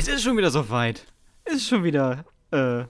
Es 0.00 0.06
ist 0.06 0.22
schon 0.22 0.36
wieder 0.36 0.52
soweit. 0.52 1.12
Es 1.42 1.54
ist 1.54 1.68
schon 1.68 1.82
wieder 1.82 2.24
äh, 2.52 2.84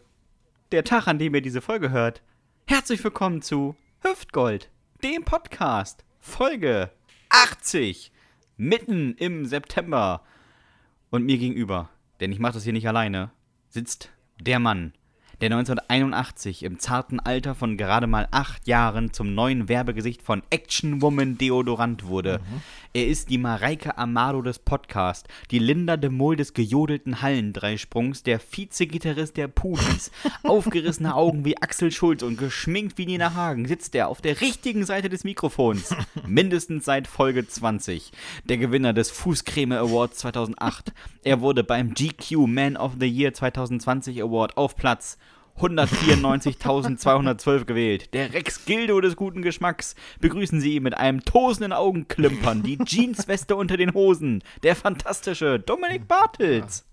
der 0.73 0.84
Tag, 0.84 1.07
an 1.07 1.19
dem 1.19 1.34
ihr 1.34 1.41
diese 1.41 1.62
Folge 1.62 1.88
hört. 1.88 2.21
Herzlich 2.67 3.03
willkommen 3.03 3.41
zu 3.41 3.77
Hüftgold, 4.02 4.68
dem 5.02 5.25
Podcast, 5.25 6.05
Folge 6.21 6.91
80, 7.31 8.12
mitten 8.59 9.14
im 9.14 9.46
September. 9.46 10.23
Und 11.08 11.25
mir 11.25 11.39
gegenüber, 11.39 11.89
denn 12.21 12.30
ich 12.30 12.40
mache 12.40 12.52
das 12.52 12.64
hier 12.64 12.75
nicht 12.75 12.89
alleine, 12.89 13.30
sitzt 13.70 14.11
der 14.38 14.59
Mann, 14.59 14.93
der 15.41 15.52
1981 15.52 16.64
im 16.64 16.80
zarten 16.80 17.21
Alter 17.21 17.54
von 17.54 17.77
gerade 17.77 18.09
mal 18.09 18.27
acht 18.32 18.66
Jahren 18.66 19.12
zum 19.12 19.34
neuen 19.34 19.68
Werbegesicht 19.68 20.22
von 20.22 20.43
Action 20.50 21.00
Woman 21.00 21.39
Deodorant 21.39 22.07
wurde. 22.07 22.41
Mhm. 22.41 22.62
Er 22.93 23.07
ist 23.07 23.30
die 23.30 23.39
Mareike 23.39 23.96
Amado 23.98 24.43
des 24.43 24.59
Podcasts, 24.59 25.29
die 25.53 25.61
Linda 25.61 25.96
de 25.96 26.11
Mol 26.11 26.35
des 26.35 26.54
gejodelten 26.54 27.22
Hallendreisprungs, 27.22 28.25
der 28.25 28.40
Vizegitarrist 28.40 29.36
der 29.36 29.46
Pudis. 29.46 30.11
Aufgerissene 30.43 31.14
Augen 31.14 31.45
wie 31.45 31.57
Axel 31.57 31.93
Schulz 31.93 32.25
und 32.25 32.39
geschminkt 32.39 32.98
wie 32.98 33.07
Nina 33.07 33.34
Hagen 33.34 33.69
sitzt 33.69 33.95
er 33.95 34.09
auf 34.09 34.20
der 34.20 34.41
richtigen 34.41 34.84
Seite 34.84 35.09
des 35.09 35.23
Mikrofons. 35.23 35.95
Mindestens 36.27 36.84
seit 36.84 37.07
Folge 37.07 37.47
20. 37.47 38.11
Der 38.45 38.59
Gewinner 38.59 38.93
des 38.93 39.11
Fußcreme 39.11 39.73
Awards 39.73 40.19
2008. 40.19 40.93
Er 41.23 41.41
wurde 41.41 41.62
beim 41.62 41.95
GQ 41.95 42.47
Man 42.48 42.77
of 42.77 42.93
the 42.98 43.07
Year 43.07 43.33
2020 43.33 44.20
Award 44.23 44.57
auf 44.57 44.75
Platz 44.75 45.19
194.212 45.59 47.65
gewählt. 47.65 48.15
Der 48.15 48.33
Rex 48.33 48.65
Gildo 48.65 49.01
des 49.01 49.17
guten 49.17 49.43
Geschmacks. 49.43 49.95
Begrüßen 50.21 50.61
Sie 50.61 50.77
ihn 50.77 50.83
mit 50.83 50.97
einem 50.97 51.25
tosenden 51.25 51.73
Augenklimpern, 51.73 52.62
die 52.62 52.79
Jeansweste 52.84 53.57
unter 53.57 53.77
den 53.77 53.95
Hosen. 53.95 54.43
Der 54.62 54.77
fantastische 54.77 55.59
Dominik 55.59 56.07
Bartels. 56.07 56.84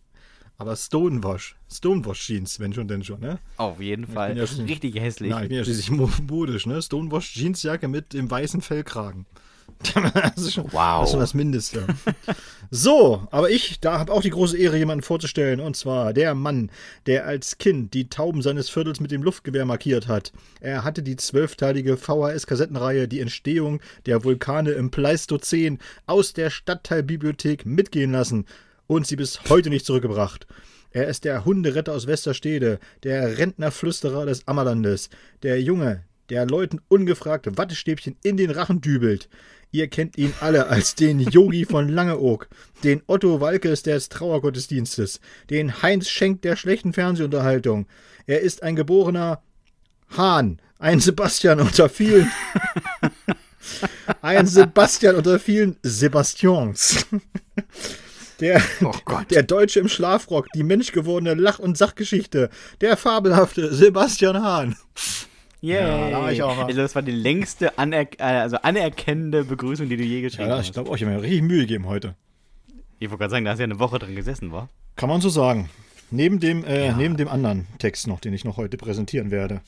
Aber 0.57 0.75
Stonewash. 0.75 1.55
Stonewash 1.71 2.25
Jeans, 2.25 2.59
wenn 2.59 2.73
schon, 2.73 2.87
denn 2.87 3.03
schon, 3.03 3.19
ne? 3.19 3.37
Auf 3.57 3.81
jeden 3.81 4.07
Fall. 4.07 4.37
Ja 4.37 4.43
Richtig 4.43 4.95
hässlich. 4.95 5.31
Na, 5.31 5.43
ich 5.43 5.49
bin 5.49 5.57
ja 5.57 5.63
schließlich 5.63 5.91
modisch, 6.27 6.65
ne? 6.65 6.81
Stonewash 6.81 7.35
Jeansjacke 7.35 7.87
mit 7.87 8.13
dem 8.13 8.31
weißen 8.31 8.61
Fellkragen. 8.61 9.25
das 10.13 10.37
ist 10.37 10.53
schon, 10.53 10.71
wow. 10.71 11.01
Das 11.01 11.09
ist 11.09 11.11
schon 11.11 11.19
das 11.19 11.33
Mindeste. 11.33 11.85
so, 12.71 13.27
aber 13.31 13.49
ich 13.49 13.79
da 13.79 13.99
habe 13.99 14.11
auch 14.11 14.21
die 14.21 14.29
große 14.29 14.57
Ehre, 14.57 14.77
jemanden 14.77 15.03
vorzustellen. 15.03 15.59
Und 15.59 15.75
zwar 15.75 16.13
der 16.13 16.33
Mann, 16.33 16.71
der 17.05 17.25
als 17.25 17.57
Kind 17.57 17.93
die 17.93 18.09
Tauben 18.09 18.41
seines 18.41 18.69
Viertels 18.69 18.99
mit 18.99 19.11
dem 19.11 19.23
Luftgewehr 19.23 19.65
markiert 19.65 20.07
hat. 20.07 20.31
Er 20.59 20.83
hatte 20.83 21.03
die 21.03 21.15
zwölfteilige 21.15 21.97
VHS-Kassettenreihe 21.97 23.07
Die 23.07 23.19
Entstehung 23.19 23.81
der 24.05 24.23
Vulkane 24.23 24.71
im 24.71 24.91
Pleistozän 24.91 25.79
aus 26.07 26.33
der 26.33 26.49
Stadtteilbibliothek 26.49 27.65
mitgehen 27.65 28.11
lassen 28.11 28.45
und 28.87 29.07
sie 29.07 29.15
bis 29.15 29.41
heute 29.49 29.69
nicht 29.69 29.85
zurückgebracht. 29.85 30.47
Er 30.91 31.07
ist 31.07 31.25
der 31.25 31.43
Hunderetter 31.43 31.93
aus 31.93 32.07
Westerstede, 32.07 32.79
der 33.03 33.37
Rentnerflüsterer 33.37 34.25
des 34.25 34.47
Ammerlandes, 34.47 35.09
der 35.43 35.61
Junge, 35.61 36.03
der 36.29 36.45
Leuten 36.45 36.79
ungefragt 36.87 37.57
Wattestäbchen 37.57 38.15
in 38.23 38.37
den 38.37 38.49
Rachen 38.49 38.81
dübelt. 38.81 39.29
Ihr 39.75 39.89
kennt 39.89 40.17
ihn 40.17 40.33
alle 40.39 40.67
als 40.67 40.95
den 40.95 41.19
Yogi 41.19 41.65
von 41.65 41.89
Langeoog, 41.89 42.47
den 42.85 43.01
Otto 43.07 43.41
Walkes 43.41 43.83
des 43.83 44.07
Trauergottesdienstes, 44.07 45.19
den 45.49 45.81
Heinz 45.81 46.07
Schenk 46.07 46.43
der 46.43 46.55
schlechten 46.55 46.93
Fernsehunterhaltung. 46.93 47.85
Er 48.25 48.39
ist 48.39 48.63
ein 48.63 48.77
geborener 48.77 49.41
Hahn, 50.15 50.61
ein 50.79 51.01
Sebastian 51.01 51.59
unter 51.59 51.89
vielen. 51.89 52.31
ein 54.21 54.47
Sebastian 54.47 55.17
unter 55.17 55.39
vielen 55.39 55.75
Sebastians. 55.83 57.05
Der, 58.39 58.61
oh 58.81 58.93
der 59.29 59.43
Deutsche 59.43 59.81
im 59.81 59.89
Schlafrock, 59.89 60.47
die 60.55 60.63
menschgewordene 60.63 61.33
Lach- 61.33 61.59
und 61.59 61.77
Sachgeschichte, 61.77 62.49
der 62.79 62.95
fabelhafte 62.95 63.73
Sebastian 63.73 64.41
Hahn. 64.41 64.77
Yay. 65.65 65.81
Ja, 65.81 66.09
da 66.11 66.31
ich 66.31 66.43
auch. 66.43 66.59
Also 66.59 66.79
das 66.79 66.93
war 66.93 67.01
die 67.01 67.11
längste 67.11 67.79
aner 67.79 68.05
also 68.19 68.57
anerkennende 68.57 69.45
Begrüßung, 69.45 69.89
die 69.89 69.97
du 69.97 70.03
je 70.03 70.21
geschrieben 70.21 70.49
ja, 70.49 70.57
hast. 70.57 70.67
Ich 70.67 70.73
glaube 70.73 70.91
auch, 70.91 70.95
ich 70.95 71.01
habe 71.01 71.15
mir 71.15 71.23
richtig 71.23 71.41
Mühe 71.41 71.61
gegeben 71.61 71.87
heute. 71.87 72.13
Ich 72.99 73.09
wollte 73.09 73.21
gerade 73.21 73.31
sagen, 73.31 73.45
da 73.45 73.51
hast 73.51 73.57
du 73.57 73.63
ja 73.63 73.65
eine 73.65 73.79
Woche 73.79 73.97
drin 73.97 74.15
gesessen, 74.15 74.51
war? 74.51 74.69
Kann 74.95 75.09
man 75.09 75.21
so 75.21 75.29
sagen. 75.29 75.69
Neben 76.11 76.39
dem, 76.39 76.63
äh, 76.65 76.87
ja. 76.87 76.95
neben 76.95 77.17
dem 77.17 77.27
anderen 77.27 77.65
Text 77.79 78.05
noch, 78.05 78.19
den 78.19 78.31
ich 78.31 78.45
noch 78.45 78.57
heute 78.57 78.77
präsentieren 78.77 79.31
werde. 79.31 79.61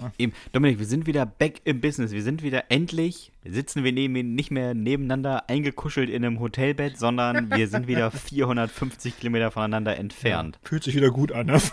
Ja. 0.00 0.12
Eben, 0.18 0.32
Dominik, 0.50 0.80
wir 0.80 0.86
sind 0.86 1.06
wieder 1.06 1.24
back 1.26 1.60
im 1.62 1.80
Business. 1.80 2.10
Wir 2.10 2.24
sind 2.24 2.42
wieder 2.42 2.64
endlich, 2.70 3.30
sitzen 3.44 3.84
wir 3.84 3.92
neben, 3.92 4.34
nicht 4.34 4.50
mehr 4.50 4.74
nebeneinander 4.74 5.48
eingekuschelt 5.48 6.10
in 6.10 6.24
einem 6.24 6.40
Hotelbett, 6.40 6.98
sondern 6.98 7.52
wir 7.54 7.68
sind 7.68 7.86
wieder 7.86 8.10
450 8.10 9.20
Kilometer 9.20 9.52
voneinander 9.52 9.96
entfernt. 9.96 10.58
Ja, 10.60 10.68
fühlt 10.68 10.82
sich 10.82 10.96
wieder 10.96 11.12
gut 11.12 11.30
an, 11.30 11.46
ne? 11.46 11.62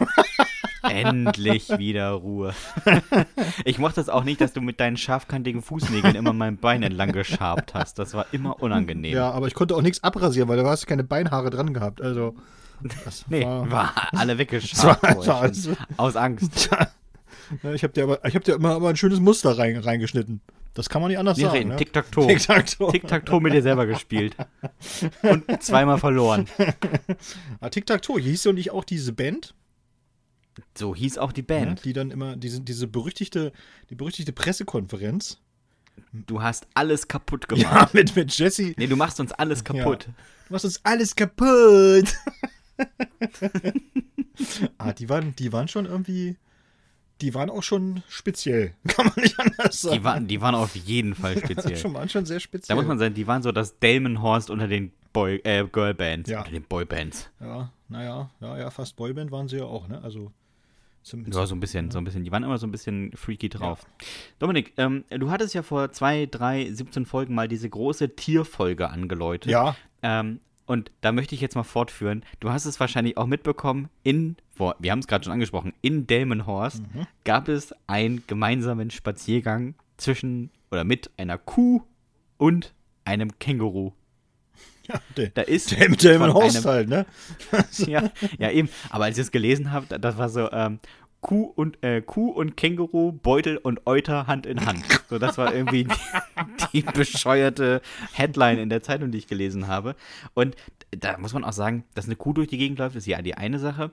Endlich 0.83 1.69
wieder 1.77 2.11
Ruhe. 2.11 2.53
Ich 3.65 3.77
mochte 3.77 4.01
es 4.01 4.09
auch 4.09 4.23
nicht, 4.23 4.41
dass 4.41 4.53
du 4.53 4.61
mit 4.61 4.79
deinen 4.79 4.97
scharfkantigen 4.97 5.61
Fußnägeln 5.61 6.15
immer 6.15 6.33
mein 6.33 6.57
Bein 6.57 6.83
entlang 6.83 7.11
geschabt 7.11 7.73
hast. 7.73 7.99
Das 7.99 8.13
war 8.13 8.25
immer 8.31 8.61
unangenehm. 8.61 9.13
Ja, 9.13 9.31
aber 9.31 9.47
ich 9.47 9.53
konnte 9.53 9.75
auch 9.75 9.81
nichts 9.81 10.03
abrasieren, 10.03 10.49
weil 10.49 10.57
du 10.57 10.65
hast 10.65 10.87
keine 10.87 11.03
Beinhaare 11.03 11.49
dran 11.49 11.73
gehabt. 11.73 12.01
Also. 12.01 12.35
Das 13.05 13.25
nee, 13.29 13.45
war, 13.45 13.69
war 13.69 13.93
alle 14.13 14.37
weggeschabt. 14.37 15.03
War, 15.03 15.27
war 15.27 15.51
aus 15.97 16.15
Angst. 16.15 16.69
ich 17.73 17.83
habe 17.83 17.93
dir 17.93 18.03
aber, 18.03 18.25
ich 18.25 18.35
hab 18.35 18.43
dir 18.43 18.55
immer, 18.55 18.77
immer 18.77 18.89
ein 18.89 18.97
schönes 18.97 19.19
Muster 19.19 19.57
rein, 19.57 19.77
reingeschnitten. 19.77 20.41
Das 20.73 20.87
kann 20.89 21.01
man 21.01 21.09
nicht 21.09 21.19
anders 21.19 21.37
Wir 21.37 21.49
sagen. 21.49 21.69
Ne? 21.69 21.75
Tic-Tac-Toe. 21.75 22.27
Tic-Tac-Toe. 22.27 22.91
Tic-Tac-Toe 22.91 23.41
mit 23.41 23.53
dir 23.53 23.61
selber 23.61 23.85
gespielt. 23.85 24.35
Und 25.21 25.43
zweimal 25.61 25.97
verloren. 25.97 26.47
Ah, 27.59 27.69
Tic-Tac-Toe, 27.69 28.19
hieß 28.19 28.45
ja 28.45 28.53
nicht 28.53 28.71
auch 28.71 28.85
diese 28.85 29.11
Band? 29.11 29.53
So 30.77 30.95
hieß 30.95 31.17
auch 31.17 31.31
die 31.31 31.41
Band. 31.41 31.79
Ja, 31.79 31.83
die 31.83 31.93
dann 31.93 32.11
immer, 32.11 32.35
diese, 32.35 32.61
diese 32.61 32.87
berüchtigte, 32.87 33.51
die 33.89 33.95
berüchtigte 33.95 34.33
Pressekonferenz. 34.33 35.39
Du 36.13 36.41
hast 36.41 36.67
alles 36.73 37.07
kaputt 37.07 37.47
gemacht. 37.47 37.63
Ja, 37.63 37.89
mit, 37.93 38.15
mit 38.15 38.37
Jesse. 38.37 38.73
Nee, 38.77 38.87
du 38.87 38.95
machst 38.95 39.19
uns 39.19 39.31
alles 39.31 39.63
kaputt. 39.63 40.07
Ja. 40.07 40.13
Du 40.47 40.53
machst 40.53 40.65
uns 40.65 40.79
alles 40.83 41.15
kaputt. 41.15 42.15
ah, 44.77 44.93
die 44.93 45.09
waren, 45.09 45.35
die 45.35 45.53
waren 45.53 45.67
schon 45.67 45.85
irgendwie. 45.85 46.37
Die 47.21 47.35
waren 47.35 47.51
auch 47.51 47.61
schon 47.61 48.01
speziell. 48.09 48.73
Kann 48.87 49.05
man 49.05 49.23
nicht 49.23 49.39
anders 49.39 49.81
sagen. 49.81 49.95
Die 49.95 50.03
waren, 50.03 50.27
die 50.27 50.41
waren 50.41 50.55
auf 50.55 50.75
jeden 50.75 51.13
Fall 51.13 51.37
speziell. 51.43 51.75
Die 51.75 51.93
waren 51.93 52.09
schon 52.09 52.25
sehr 52.25 52.39
speziell. 52.39 52.75
Da 52.75 52.81
muss 52.81 52.87
man 52.87 52.97
sagen, 52.97 53.13
die 53.13 53.27
waren 53.27 53.43
so 53.43 53.51
das 53.51 53.77
Delmenhorst 53.77 54.49
unter 54.49 54.67
den 54.67 54.91
Boy, 55.13 55.39
äh, 55.43 55.65
Girlbands. 55.65 56.29
Ja. 56.29 56.39
Unter 56.39 56.51
den 56.51 56.63
Boybands. 56.63 57.29
Ja, 57.39 57.71
naja, 57.89 58.31
ja, 58.39 58.57
ja, 58.57 58.69
fast 58.71 58.95
Boyband 58.95 59.31
waren 59.31 59.47
sie 59.47 59.57
ja 59.57 59.65
auch, 59.65 59.87
ne? 59.87 60.01
Also 60.01 60.31
zum, 61.03 61.25
ja, 61.31 61.45
so 61.45 61.55
ein 61.55 61.59
bisschen, 61.59 61.85
ja. 61.85 61.91
so 61.91 61.97
ein 61.97 62.03
bisschen. 62.03 62.23
Die 62.23 62.31
waren 62.31 62.43
immer 62.43 62.57
so 62.57 62.67
ein 62.67 62.71
bisschen 62.71 63.11
freaky 63.15 63.49
drauf. 63.49 63.81
Ja. 63.81 64.07
Dominik, 64.39 64.73
ähm, 64.77 65.03
du 65.09 65.31
hattest 65.31 65.53
ja 65.55 65.63
vor 65.63 65.91
zwei, 65.91 66.27
drei, 66.27 66.71
17 66.71 67.05
Folgen 67.05 67.33
mal 67.33 67.47
diese 67.47 67.69
große 67.69 68.15
Tierfolge 68.15 68.89
angeläutet. 68.89 69.51
Ja. 69.51 69.75
Ähm, 70.03 70.39
und 70.67 70.91
da 71.01 71.11
möchte 71.11 71.35
ich 71.35 71.41
jetzt 71.41 71.55
mal 71.55 71.63
fortführen. 71.63 72.23
Du 72.39 72.51
hast 72.51 72.65
es 72.65 72.79
wahrscheinlich 72.79 73.17
auch 73.17 73.25
mitbekommen, 73.25 73.89
in, 74.03 74.37
wir 74.79 74.91
haben 74.91 74.99
es 74.99 75.07
gerade 75.07 75.23
schon 75.23 75.33
angesprochen, 75.33 75.73
in 75.81 76.07
Delmenhorst 76.07 76.81
mhm. 76.81 77.07
gab 77.25 77.49
es 77.49 77.73
einen 77.87 78.23
gemeinsamen 78.27 78.89
Spaziergang 78.89 79.75
zwischen 79.97 80.49
oder 80.71 80.83
mit 80.83 81.11
einer 81.17 81.37
Kuh 81.37 81.81
und 82.37 82.73
einem 83.03 83.37
Känguru. 83.39 83.91
Ja, 84.87 84.99
der, 85.15 85.29
da 85.29 85.41
ist 85.41 85.71
der 85.71 85.89
mit 85.89 86.03
dem 86.03 86.21
Haushalt, 86.21 86.89
ne? 86.89 87.05
ja, 87.77 88.11
ja, 88.39 88.49
eben. 88.49 88.69
Aber 88.89 89.05
als 89.05 89.17
ich 89.17 89.23
es 89.23 89.31
gelesen 89.31 89.71
habe, 89.71 89.99
das 89.99 90.17
war 90.17 90.29
so 90.29 90.51
ähm, 90.51 90.79
Kuh 91.21 91.43
und 91.43 91.83
äh, 91.83 92.01
Kuh 92.01 92.31
und 92.31 92.57
Känguru, 92.57 93.11
Beutel 93.11 93.57
und 93.57 93.85
Euter 93.85 94.25
Hand 94.25 94.47
in 94.47 94.65
Hand. 94.65 94.83
So, 95.07 95.19
das 95.19 95.37
war 95.37 95.53
irgendwie 95.53 95.83
die, 95.83 95.93
die 96.73 96.81
bescheuerte 96.81 97.81
Headline 98.13 98.57
in 98.57 98.69
der 98.69 98.81
Zeitung, 98.81 99.11
die 99.11 99.19
ich 99.19 99.27
gelesen 99.27 99.67
habe. 99.67 99.95
Und 100.33 100.55
da 100.89 101.17
muss 101.19 101.33
man 101.33 101.43
auch 101.43 101.53
sagen, 101.53 101.85
dass 101.93 102.05
eine 102.05 102.15
Kuh 102.15 102.33
durch 102.33 102.47
die 102.47 102.57
Gegend 102.57 102.79
läuft, 102.79 102.95
ist 102.95 103.05
ja 103.05 103.21
die 103.21 103.35
eine 103.35 103.59
Sache. 103.59 103.91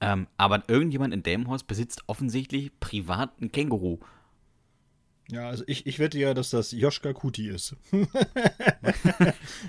Ähm, 0.00 0.26
aber 0.38 0.62
irgendjemand 0.66 1.12
in 1.12 1.22
Delmenhorst 1.22 1.66
besitzt 1.66 2.02
offensichtlich 2.06 2.78
privat 2.80 3.40
ein 3.40 3.52
Känguru. 3.52 3.98
Ja, 5.30 5.48
also 5.48 5.64
ich, 5.66 5.86
ich 5.86 5.98
wette 5.98 6.18
ja, 6.18 6.34
dass 6.34 6.50
das 6.50 6.72
Joschka 6.72 7.12
Kuti 7.12 7.48
ist. 7.48 7.76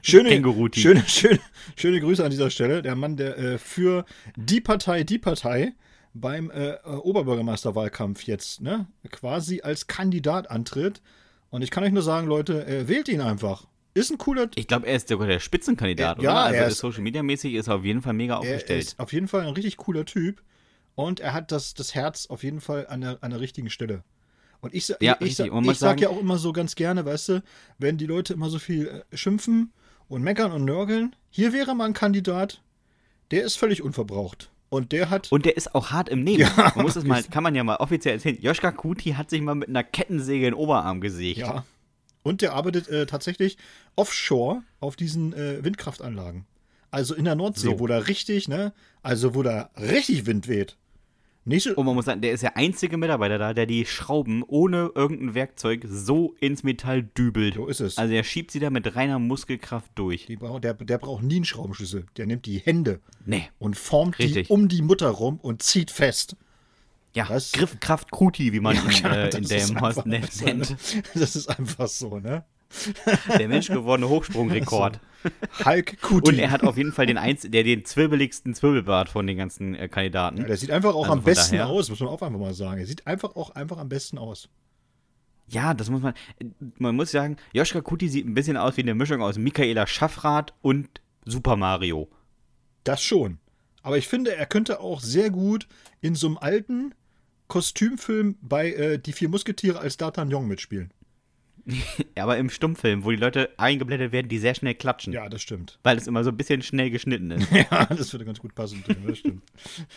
schöne, 0.01 0.29
schöne, 0.73 1.03
schöne, 1.07 1.39
schöne 1.75 1.99
Grüße 2.01 2.23
an 2.23 2.31
dieser 2.31 2.49
Stelle. 2.49 2.81
Der 2.81 2.95
Mann, 2.95 3.15
der 3.15 3.37
äh, 3.37 3.57
für 3.57 4.05
die 4.35 4.59
Partei, 4.59 5.03
die 5.03 5.17
Partei 5.17 5.73
beim 6.13 6.49
äh, 6.49 6.71
äh, 6.71 6.79
Oberbürgermeisterwahlkampf 6.83 8.23
jetzt 8.23 8.61
ne, 8.61 8.87
quasi 9.11 9.61
als 9.61 9.87
Kandidat 9.87 10.49
antritt. 10.49 11.01
Und 11.49 11.61
ich 11.61 11.71
kann 11.71 11.83
euch 11.83 11.91
nur 11.91 12.03
sagen, 12.03 12.27
Leute, 12.27 12.65
äh, 12.65 12.87
wählt 12.87 13.07
ihn 13.07 13.21
einfach. 13.21 13.67
Ist 13.93 14.11
ein 14.11 14.17
cooler. 14.17 14.49
Ich 14.55 14.67
glaube, 14.67 14.87
er 14.87 14.95
ist 14.97 15.07
sogar 15.07 15.27
der 15.27 15.39
Spitzenkandidat, 15.39 16.17
er, 16.17 16.23
ja, 16.23 16.49
oder? 16.49 16.63
Also 16.63 16.89
Social 16.89 17.01
Media 17.01 17.23
mäßig 17.23 17.53
ist 17.53 17.67
er 17.67 17.75
auf 17.75 17.85
jeden 17.85 18.01
Fall 18.01 18.13
mega 18.13 18.35
aufgestellt. 18.35 18.69
Er 18.69 18.77
ist 18.77 18.99
auf 18.99 19.13
jeden 19.13 19.29
Fall 19.29 19.41
ein 19.41 19.53
richtig 19.53 19.77
cooler 19.77 20.03
Typ. 20.03 20.41
Und 20.95 21.19
er 21.21 21.33
hat 21.33 21.51
das, 21.51 21.73
das 21.73 21.93
Herz 21.93 22.27
auf 22.27 22.43
jeden 22.43 22.61
Fall 22.61 22.87
an 22.87 23.01
der, 23.01 23.17
an 23.21 23.31
der 23.31 23.39
richtigen 23.39 23.69
Stelle. 23.69 24.03
Und 24.61 24.73
ich, 24.73 24.87
ja, 24.99 25.17
ich, 25.19 25.39
ich, 25.39 25.51
ich 25.51 25.77
sage 25.77 26.01
ja 26.01 26.09
auch 26.09 26.19
immer 26.19 26.37
so 26.37 26.53
ganz 26.53 26.75
gerne, 26.75 27.05
weißt 27.05 27.29
du, 27.29 27.43
wenn 27.77 27.97
die 27.97 28.05
Leute 28.05 28.33
immer 28.33 28.49
so 28.49 28.59
viel 28.59 29.03
äh, 29.11 29.17
schimpfen 29.17 29.71
und 30.07 30.23
meckern 30.23 30.51
und 30.51 30.65
nörgeln, 30.65 31.15
hier 31.29 31.53
wäre 31.53 31.75
mal 31.75 31.85
ein 31.85 31.93
Kandidat, 31.93 32.61
Der 33.31 33.43
ist 33.43 33.55
völlig 33.55 33.81
unverbraucht. 33.81 34.51
Und 34.69 34.91
der 34.91 35.09
hat. 35.09 35.31
Und 35.31 35.45
der 35.45 35.57
ist 35.57 35.73
auch 35.75 35.91
hart 35.91 36.09
im 36.09 36.23
Nehmen. 36.23 36.39
Ja, 36.39 36.73
man 36.75 36.85
muss 36.85 36.95
es 36.95 37.03
mal, 37.03 37.23
kann 37.23 37.43
man 37.43 37.55
ja 37.55 37.63
mal 37.63 37.77
offiziell 37.77 38.15
erzählen. 38.15 38.37
Joschka 38.41 38.71
Kuti 38.71 39.11
hat 39.11 39.29
sich 39.29 39.41
mal 39.41 39.55
mit 39.55 39.69
einer 39.69 39.83
Kettensäge 39.83 40.47
in 40.47 40.53
den 40.53 40.59
Oberarm 40.59 41.01
gesägt. 41.01 41.37
Ja. 41.37 41.65
Und 42.23 42.41
der 42.41 42.53
arbeitet 42.53 42.89
äh, 42.89 43.05
tatsächlich 43.05 43.57
offshore 43.95 44.63
auf 44.79 44.95
diesen 44.95 45.33
äh, 45.33 45.63
Windkraftanlagen. 45.63 46.45
Also 46.91 47.13
in 47.13 47.25
der 47.25 47.35
Nordsee, 47.35 47.67
so. 47.67 47.79
wo 47.79 47.87
da 47.87 47.99
richtig, 47.99 48.47
ne? 48.47 48.73
Also 49.03 49.35
wo 49.35 49.43
da 49.43 49.69
richtig 49.77 50.25
Wind 50.25 50.47
weht. 50.47 50.77
Nicht 51.47 51.67
Und 51.67 51.85
man 51.85 51.93
muss 51.93 52.05
sagen, 52.05 52.21
der 52.21 52.31
ist 52.31 52.41
der 52.41 52.57
einzige 52.57 52.97
Mitarbeiter 52.97 53.37
da, 53.37 53.53
der 53.53 53.67
die 53.67 53.85
Schrauben 53.85 54.43
ohne 54.43 54.91
irgendein 54.95 55.35
Werkzeug 55.35 55.85
so 55.87 56.35
ins 56.39 56.63
Metall 56.63 57.03
dübelt. 57.03 57.53
So 57.53 57.67
ist 57.67 57.81
es. 57.81 57.99
Also 57.99 58.15
er 58.15 58.23
schiebt 58.23 58.49
sie 58.49 58.59
da 58.59 58.71
mit 58.71 58.95
reiner 58.95 59.19
Muskelkraft 59.19 59.91
durch. 59.93 60.27
Brauch, 60.39 60.59
der, 60.59 60.73
der 60.73 60.97
braucht 60.97 61.23
nie 61.23 61.35
einen 61.35 61.45
Schraubenschlüssel. 61.45 62.07
Der 62.17 62.25
nimmt 62.25 62.47
die 62.47 62.57
Hände 62.57 62.99
nee. 63.25 63.47
und 63.59 63.77
formt 63.77 64.17
Richtig. 64.17 64.47
die 64.47 64.53
um 64.53 64.67
die 64.67 64.81
Mutter 64.81 65.09
rum 65.09 65.39
und 65.39 65.61
zieht 65.61 65.91
fest. 65.91 66.35
Ja, 67.13 67.27
das, 67.27 67.51
Griffkraft 67.51 68.09
Kuti, 68.09 68.51
wie 68.51 68.59
man 68.59 68.75
ja, 68.75 68.81
ihn 68.81 69.05
äh, 69.05 69.37
in 69.37 69.43
dem 69.43 69.79
Horst 69.79 70.05
nennt. 70.05 70.75
Das 71.13 71.35
ist 71.35 71.47
einfach 71.47 71.87
so, 71.87 72.19
ne? 72.19 72.43
Der 73.39 73.47
menschgewordene 73.47 74.09
Hochsprungrekord. 74.09 74.99
Hulk 75.63 76.01
Kuti. 76.01 76.29
Und 76.29 76.39
er 76.39 76.51
hat 76.51 76.63
auf 76.63 76.77
jeden 76.77 76.91
Fall 76.91 77.05
den, 77.05 77.17
einz 77.17 77.41
der, 77.41 77.63
den 77.63 77.85
zwirbeligsten 77.85 78.53
Zwirbelbart 78.53 79.09
von 79.09 79.25
den 79.25 79.37
ganzen 79.37 79.75
äh, 79.75 79.87
Kandidaten. 79.87 80.37
Ja, 80.37 80.43
der 80.45 80.57
sieht 80.57 80.71
einfach 80.71 80.93
auch 80.93 81.03
also 81.03 81.13
am 81.13 81.23
besten 81.23 81.57
daher. 81.57 81.67
aus, 81.67 81.89
muss 81.89 81.99
man 81.99 82.09
auch 82.09 82.21
einfach 82.21 82.39
mal 82.39 82.53
sagen. 82.53 82.79
Er 82.79 82.85
sieht 82.85 83.07
einfach 83.07 83.35
auch 83.35 83.51
einfach 83.51 83.77
am 83.77 83.89
besten 83.89 84.17
aus. 84.17 84.49
Ja, 85.47 85.73
das 85.73 85.89
muss 85.89 86.01
man. 86.01 86.13
Man 86.77 86.95
muss 86.95 87.11
sagen, 87.11 87.37
Joschka 87.53 87.81
Kuti 87.81 88.09
sieht 88.09 88.25
ein 88.25 88.33
bisschen 88.33 88.57
aus 88.57 88.77
wie 88.77 88.81
eine 88.81 88.95
Mischung 88.95 89.21
aus 89.21 89.37
Michaela 89.37 89.87
Schaffrath 89.87 90.53
und 90.61 91.01
Super 91.25 91.55
Mario. 91.55 92.09
Das 92.83 93.01
schon. 93.01 93.39
Aber 93.81 93.97
ich 93.97 94.07
finde, 94.07 94.35
er 94.35 94.47
könnte 94.47 94.79
auch 94.79 94.99
sehr 95.01 95.29
gut 95.29 95.67
in 96.01 96.15
so 96.15 96.27
einem 96.27 96.37
alten 96.37 96.95
Kostümfilm 97.47 98.37
bei 98.41 98.71
äh, 98.73 98.99
Die 98.99 99.13
vier 99.13 99.29
Musketiere 99.29 99.79
als 99.79 99.99
D'Artagnan 99.99 100.41
mitspielen. 100.41 100.91
aber 102.15 102.37
im 102.37 102.49
Stummfilm, 102.49 103.03
wo 103.03 103.11
die 103.11 103.17
Leute 103.17 103.49
eingeblendet 103.57 104.11
werden, 104.11 104.29
die 104.29 104.37
sehr 104.37 104.55
schnell 104.55 104.75
klatschen. 104.75 105.13
Ja, 105.13 105.29
das 105.29 105.41
stimmt. 105.41 105.79
Weil 105.83 105.97
es 105.97 106.07
immer 106.07 106.23
so 106.23 106.29
ein 106.29 106.37
bisschen 106.37 106.61
schnell 106.61 106.89
geschnitten 106.89 107.31
ist. 107.31 107.47
ja, 107.71 107.85
das 107.85 108.11
würde 108.13 108.25
ganz 108.25 108.39
gut 108.39 108.53
passen. 108.55 108.83
Das 109.05 109.17
stimmt. 109.17 109.43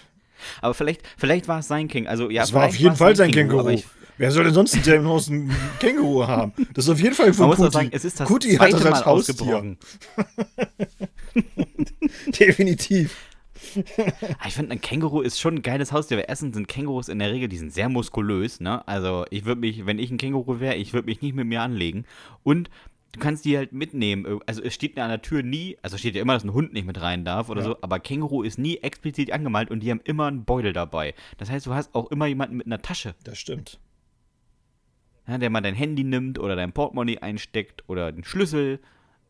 aber 0.60 0.74
vielleicht, 0.74 1.02
vielleicht 1.16 1.48
war 1.48 1.60
es 1.60 1.68
sein 1.68 1.88
King. 1.88 2.06
Also, 2.06 2.30
ja, 2.30 2.42
das 2.42 2.52
war 2.52 2.66
auf 2.66 2.76
jeden 2.76 2.96
Fall 2.96 3.16
sein 3.16 3.30
Känguru. 3.30 3.64
Känguru. 3.64 3.82
Wer 4.16 4.32
soll 4.32 4.44
denn 4.44 4.54
sonst 4.54 4.74
in 4.74 4.82
dem 4.82 5.06
Haus 5.06 5.28
ein 5.28 5.54
Känguru 5.78 6.26
haben? 6.26 6.52
Das 6.74 6.86
ist 6.86 6.90
auf 6.90 7.00
jeden 7.00 7.14
Fall 7.14 7.32
von 7.32 7.50
Kuti. 7.54 7.70
Sagen, 7.70 7.88
es 7.92 8.04
ist 8.04 8.18
das 8.18 8.26
Kuti 8.26 8.56
hat 8.56 8.72
das 8.72 8.84
als 8.84 9.06
Haustier. 9.06 9.76
Definitiv. 12.38 13.16
Ah, 14.38 14.46
ich 14.46 14.54
finde, 14.54 14.72
ein 14.72 14.80
Känguru 14.80 15.20
ist 15.20 15.40
schon 15.40 15.56
ein 15.56 15.62
geiles 15.62 15.92
Haustier, 15.92 16.16
weil 16.16 16.26
erstens 16.28 16.54
sind 16.54 16.68
Kängurus 16.68 17.08
in 17.08 17.18
der 17.18 17.32
Regel, 17.32 17.48
die 17.48 17.58
sind 17.58 17.72
sehr 17.72 17.88
muskulös, 17.88 18.60
ne? 18.60 18.86
Also 18.86 19.24
ich 19.30 19.44
würde 19.44 19.60
mich, 19.60 19.86
wenn 19.86 19.98
ich 19.98 20.10
ein 20.10 20.18
Känguru 20.18 20.60
wäre, 20.60 20.74
ich 20.74 20.92
würde 20.92 21.06
mich 21.06 21.20
nicht 21.22 21.34
mit 21.34 21.46
mir 21.46 21.62
anlegen. 21.62 22.04
Und 22.42 22.70
du 23.12 23.20
kannst 23.20 23.44
die 23.44 23.56
halt 23.56 23.72
mitnehmen. 23.72 24.40
Also 24.46 24.62
es 24.62 24.74
steht 24.74 24.96
ja 24.96 25.04
an 25.04 25.10
der 25.10 25.22
Tür 25.22 25.42
nie, 25.42 25.76
also 25.82 25.96
steht 25.96 26.14
ja 26.14 26.22
immer, 26.22 26.34
dass 26.34 26.44
ein 26.44 26.52
Hund 26.52 26.72
nicht 26.72 26.86
mit 26.86 27.00
rein 27.00 27.24
darf 27.24 27.48
oder 27.48 27.60
ja. 27.60 27.68
so, 27.68 27.76
aber 27.80 28.00
Känguru 28.00 28.42
ist 28.42 28.58
nie 28.58 28.78
explizit 28.78 29.32
angemalt 29.32 29.70
und 29.70 29.80
die 29.80 29.90
haben 29.90 30.00
immer 30.04 30.26
einen 30.26 30.44
Beutel 30.44 30.72
dabei. 30.72 31.14
Das 31.36 31.50
heißt, 31.50 31.66
du 31.66 31.74
hast 31.74 31.94
auch 31.94 32.10
immer 32.10 32.26
jemanden 32.26 32.56
mit 32.56 32.66
einer 32.66 32.80
Tasche. 32.80 33.14
Das 33.24 33.38
stimmt. 33.38 33.80
Ja, 35.26 35.36
der 35.36 35.50
mal 35.50 35.60
dein 35.60 35.74
Handy 35.74 36.04
nimmt 36.04 36.38
oder 36.38 36.56
dein 36.56 36.72
Portemonnaie 36.72 37.18
einsteckt 37.18 37.84
oder 37.86 38.12
den 38.12 38.24
Schlüssel. 38.24 38.80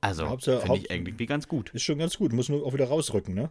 Also, 0.00 0.38
finde 0.38 0.76
ich 0.76 0.90
irgendwie 0.90 1.26
ganz 1.26 1.48
gut. 1.48 1.70
Ist 1.74 1.82
schon 1.82 1.98
ganz 1.98 2.16
gut, 2.18 2.32
muss 2.32 2.48
nur 2.48 2.64
auch 2.64 2.72
wieder 2.72 2.86
rausrücken, 2.86 3.34
ne? 3.34 3.50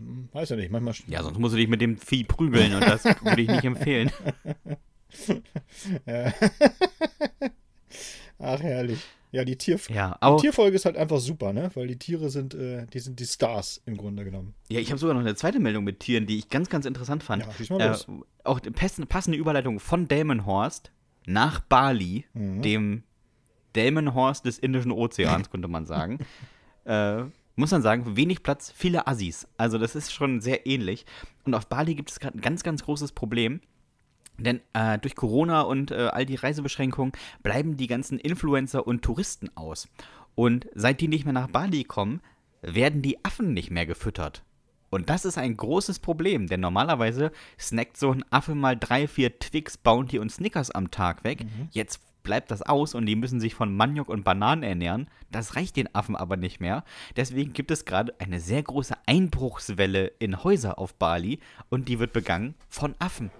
Hm, 0.00 0.28
weiß 0.32 0.48
ja 0.50 0.56
nicht, 0.56 0.72
manchmal. 0.72 0.94
Ja, 1.06 1.22
sonst 1.22 1.38
musst 1.38 1.54
du 1.54 1.58
dich 1.58 1.68
mit 1.68 1.80
dem 1.80 1.96
Vieh 1.96 2.24
prügeln 2.24 2.74
und 2.74 2.82
das 2.82 3.04
würde 3.22 3.42
ich 3.42 3.48
nicht 3.48 3.64
empfehlen. 3.64 4.10
Ach, 8.38 8.60
herrlich. 8.62 9.00
Ja, 9.32 9.44
die, 9.44 9.56
Tier 9.56 9.78
ja, 9.90 10.18
die 10.20 10.40
Tierfolge 10.40 10.74
ist 10.74 10.86
halt 10.86 10.96
einfach 10.96 11.20
super, 11.20 11.52
ne? 11.52 11.70
Weil 11.74 11.86
die 11.86 11.98
Tiere 11.98 12.30
sind, 12.30 12.52
äh, 12.54 12.86
die 12.92 12.98
sind 12.98 13.20
die 13.20 13.26
Stars 13.26 13.80
im 13.86 13.96
Grunde 13.96 14.24
genommen. 14.24 14.54
Ja, 14.68 14.80
ich 14.80 14.90
habe 14.90 14.98
sogar 14.98 15.14
noch 15.14 15.20
eine 15.20 15.36
zweite 15.36 15.60
Meldung 15.60 15.84
mit 15.84 16.00
Tieren, 16.00 16.26
die 16.26 16.36
ich 16.36 16.48
ganz, 16.48 16.68
ganz 16.68 16.84
interessant 16.84 17.22
fand. 17.22 17.44
Ja, 17.44 17.76
mal 17.76 17.88
los. 17.90 18.08
Äh, 18.08 18.12
auch 18.42 18.60
passende 18.60 19.38
Überleitung 19.38 19.78
von 19.78 20.08
Delmenhorst 20.08 20.90
nach 21.26 21.60
Bali, 21.60 22.24
mhm. 22.32 22.62
dem 22.62 23.02
Delmenhorst 23.76 24.46
des 24.46 24.58
Indischen 24.58 24.90
Ozeans, 24.90 25.48
könnte 25.50 25.68
man 25.68 25.86
sagen. 25.86 26.18
äh, 26.84 27.22
muss 27.60 27.70
man 27.70 27.82
sagen, 27.82 28.16
wenig 28.16 28.42
Platz, 28.42 28.72
viele 28.74 29.06
Assis. 29.06 29.46
Also 29.56 29.78
das 29.78 29.94
ist 29.94 30.12
schon 30.12 30.40
sehr 30.40 30.66
ähnlich. 30.66 31.06
Und 31.44 31.54
auf 31.54 31.68
Bali 31.68 31.94
gibt 31.94 32.10
es 32.10 32.18
gerade 32.18 32.38
ein 32.38 32.40
ganz, 32.40 32.62
ganz 32.62 32.84
großes 32.84 33.12
Problem. 33.12 33.60
Denn 34.38 34.60
äh, 34.72 34.98
durch 34.98 35.14
Corona 35.14 35.62
und 35.62 35.90
äh, 35.90 36.08
all 36.12 36.26
die 36.26 36.36
Reisebeschränkungen 36.36 37.12
bleiben 37.42 37.76
die 37.76 37.86
ganzen 37.86 38.18
Influencer 38.18 38.86
und 38.86 39.02
Touristen 39.02 39.50
aus. 39.54 39.88
Und 40.34 40.66
seit 40.74 41.00
die 41.00 41.08
nicht 41.08 41.24
mehr 41.24 41.34
nach 41.34 41.48
Bali 41.48 41.84
kommen, 41.84 42.20
werden 42.62 43.02
die 43.02 43.22
Affen 43.24 43.52
nicht 43.52 43.70
mehr 43.70 43.86
gefüttert. 43.86 44.42
Und 44.90 45.08
das 45.08 45.24
ist 45.24 45.38
ein 45.38 45.56
großes 45.56 46.00
Problem, 46.00 46.48
denn 46.48 46.60
normalerweise 46.60 47.30
snackt 47.58 47.96
so 47.96 48.10
ein 48.10 48.24
Affe 48.30 48.54
mal 48.54 48.76
drei, 48.76 49.06
vier 49.06 49.38
Twix, 49.38 49.76
Bounty 49.76 50.18
und 50.18 50.32
Snickers 50.32 50.70
am 50.70 50.90
Tag 50.90 51.22
weg. 51.22 51.44
Mhm. 51.44 51.68
Jetzt 51.70 52.00
bleibt 52.30 52.52
das 52.52 52.62
aus 52.62 52.94
und 52.94 53.06
die 53.06 53.16
müssen 53.16 53.40
sich 53.40 53.56
von 53.56 53.74
Maniok 53.74 54.08
und 54.08 54.22
Bananen 54.22 54.62
ernähren. 54.62 55.08
Das 55.32 55.56
reicht 55.56 55.74
den 55.74 55.92
Affen 55.96 56.14
aber 56.14 56.36
nicht 56.36 56.60
mehr. 56.60 56.84
Deswegen 57.16 57.52
gibt 57.52 57.72
es 57.72 57.84
gerade 57.84 58.14
eine 58.20 58.38
sehr 58.38 58.62
große 58.62 58.94
Einbruchswelle 59.06 60.12
in 60.20 60.44
Häuser 60.44 60.78
auf 60.78 60.94
Bali 60.94 61.40
und 61.70 61.88
die 61.88 61.98
wird 61.98 62.12
begangen 62.12 62.54
von 62.68 62.94
Affen. 63.00 63.32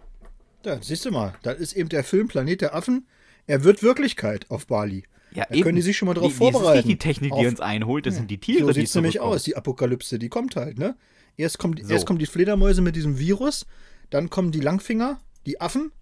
Da 0.63 0.83
siehst 0.83 1.05
du 1.05 1.13
mal, 1.13 1.35
das 1.43 1.61
ist 1.61 1.75
eben 1.75 1.89
der 1.89 2.03
Film 2.03 2.27
Planet 2.27 2.63
der 2.63 2.75
Affen. 2.75 3.07
Er 3.47 3.63
wird 3.63 3.85
Wirklichkeit 3.85 4.51
auf 4.51 4.67
Bali. 4.67 5.05
Ja, 5.31 5.45
da 5.49 5.55
eben. 5.55 5.63
können 5.63 5.77
die 5.77 5.83
sich 5.83 5.97
schon 5.97 6.07
mal 6.07 6.15
darauf 6.15 6.35
vorbereiten. 6.35 6.67
Das 6.67 6.79
ist 6.81 6.87
nicht 6.87 6.95
die 6.95 6.99
Technik, 6.99 7.31
die 7.31 7.47
auf, 7.47 7.47
uns 7.47 7.61
einholt, 7.61 8.07
das 8.07 8.15
ja. 8.15 8.19
sind 8.19 8.31
die 8.33 8.39
Tiere, 8.39 8.67
so 8.67 8.73
sieht 8.73 8.89
es 8.89 8.95
nämlich 8.97 9.21
aus, 9.21 9.45
die 9.45 9.55
Apokalypse, 9.55 10.19
die 10.19 10.29
kommt 10.29 10.57
halt, 10.57 10.81
ne? 10.81 10.97
Erst, 11.37 11.61
kommt, 11.61 11.81
so. 11.81 11.93
erst 11.93 12.07
kommen 12.07 12.19
die 12.19 12.27
Fledermäuse 12.27 12.83
mit 12.83 12.97
diesem 12.97 13.21
Virus, 13.21 13.67
dann 14.11 14.31
kommen 14.31 14.51
die 14.51 14.59
Langfinger, 14.59 15.21
die 15.47 15.61
Affen. 15.61 15.93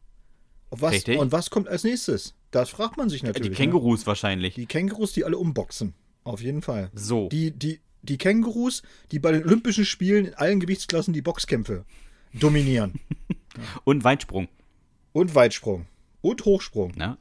Was, 0.71 1.05
und 1.05 1.33
was 1.33 1.51
kommt 1.51 1.69
als 1.69 1.85
nächstes? 1.85 2.35
Das 2.51 2.71
fragt 2.71 2.97
man 2.97 3.09
sich 3.09 3.23
natürlich. 3.23 3.51
Die 3.51 3.57
Kängurus 3.57 4.01
ne? 4.01 4.07
wahrscheinlich. 4.07 4.55
Die 4.55 4.67
Kängurus, 4.67 5.13
die 5.13 5.25
alle 5.25 5.39
umboxen. 5.39 5.95
Auf 6.25 6.43
jeden 6.43 6.63
Fall. 6.63 6.91
So. 6.95 7.29
Die, 7.31 7.53
die, 7.53 7.81
die 8.03 8.19
Kängurus, 8.19 8.83
die 9.11 9.19
bei 9.19 9.33
den 9.33 9.45
Olympischen 9.45 9.85
Spielen 9.85 10.27
in 10.27 10.35
allen 10.35 10.61
Gewichtsklassen 10.61 11.15
die 11.15 11.23
Boxkämpfe 11.23 11.85
dominieren. 12.35 13.01
Und 13.85 14.05
Weitsprung. 14.05 14.49
Und 15.13 15.35
Weitsprung. 15.35 15.87
Und 16.21 16.45
Hochsprung. 16.45 16.93
Ja, 16.99 17.19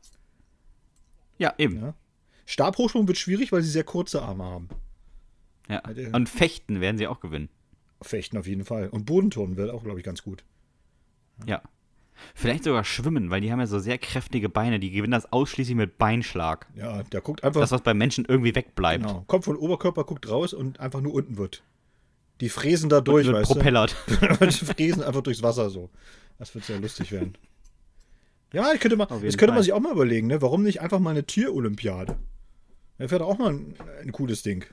ja 1.37 1.53
eben. 1.57 1.81
Ja. 1.81 1.93
Stabhochsprung 2.45 3.07
wird 3.07 3.17
schwierig, 3.17 3.51
weil 3.51 3.61
sie 3.61 3.69
sehr 3.69 3.83
kurze 3.83 4.21
Arme 4.21 4.43
haben. 4.43 4.69
Ja. 5.69 5.83
Und 6.13 6.29
Fechten 6.29 6.79
werden 6.81 6.97
sie 6.97 7.07
auch 7.07 7.19
gewinnen. 7.19 7.49
Fechten 8.01 8.37
auf 8.37 8.47
jeden 8.47 8.65
Fall. 8.65 8.89
Und 8.89 9.05
Bodenturnen 9.05 9.57
wird 9.57 9.71
auch, 9.71 9.83
glaube 9.83 9.99
ich, 9.99 10.05
ganz 10.05 10.23
gut. 10.23 10.43
Ja. 11.45 11.61
Vielleicht 12.35 12.63
sogar 12.63 12.83
schwimmen, 12.83 13.29
weil 13.29 13.41
die 13.41 13.51
haben 13.51 13.59
ja 13.59 13.67
so 13.67 13.79
sehr 13.79 13.97
kräftige 13.97 14.49
Beine. 14.49 14.79
Die 14.79 14.91
gewinnen 14.91 15.11
das 15.11 15.31
ausschließlich 15.31 15.75
mit 15.75 15.97
Beinschlag. 15.97 16.67
Ja, 16.75 17.03
der 17.03 17.21
guckt 17.21 17.43
einfach. 17.43 17.61
Das, 17.61 17.71
was 17.71 17.81
beim 17.81 17.97
Menschen 17.97 18.25
irgendwie 18.25 18.55
wegbleibt. 18.55 19.05
Genau. 19.05 19.23
Kommt 19.27 19.45
von 19.45 19.55
Oberkörper, 19.55 20.03
guckt 20.03 20.29
raus 20.29 20.53
und 20.53 20.79
einfach 20.79 21.01
nur 21.01 21.13
unten 21.13 21.37
wird. 21.37 21.63
Die 22.41 22.49
fräsen 22.49 22.89
da 22.89 23.01
durch, 23.01 23.31
weißt 23.31 23.51
propellert. 23.51 23.95
du? 24.07 24.45
die 24.45 24.65
fräsen 24.65 25.03
einfach 25.03 25.21
durchs 25.21 25.41
Wasser 25.41 25.69
so. 25.69 25.89
Das 26.37 26.53
wird 26.53 26.65
sehr 26.65 26.79
lustig 26.79 27.11
werden. 27.11 27.35
Ja, 28.53 28.71
ich 28.73 28.79
könnte 28.79 28.95
mal, 28.95 29.07
das 29.07 29.37
könnte 29.37 29.53
man 29.53 29.63
sich 29.63 29.73
auch 29.73 29.79
mal 29.79 29.91
überlegen, 29.91 30.27
ne? 30.27 30.41
Warum 30.41 30.63
nicht 30.63 30.81
einfach 30.81 30.99
mal 30.99 31.09
eine 31.09 31.25
Tierolympiade? 31.25 32.17
Das 32.97 33.11
wäre 33.11 33.25
auch 33.25 33.37
mal 33.37 33.51
ein, 33.51 33.75
ein, 34.01 34.11
cooles 34.11 34.41
Ding. 34.41 34.65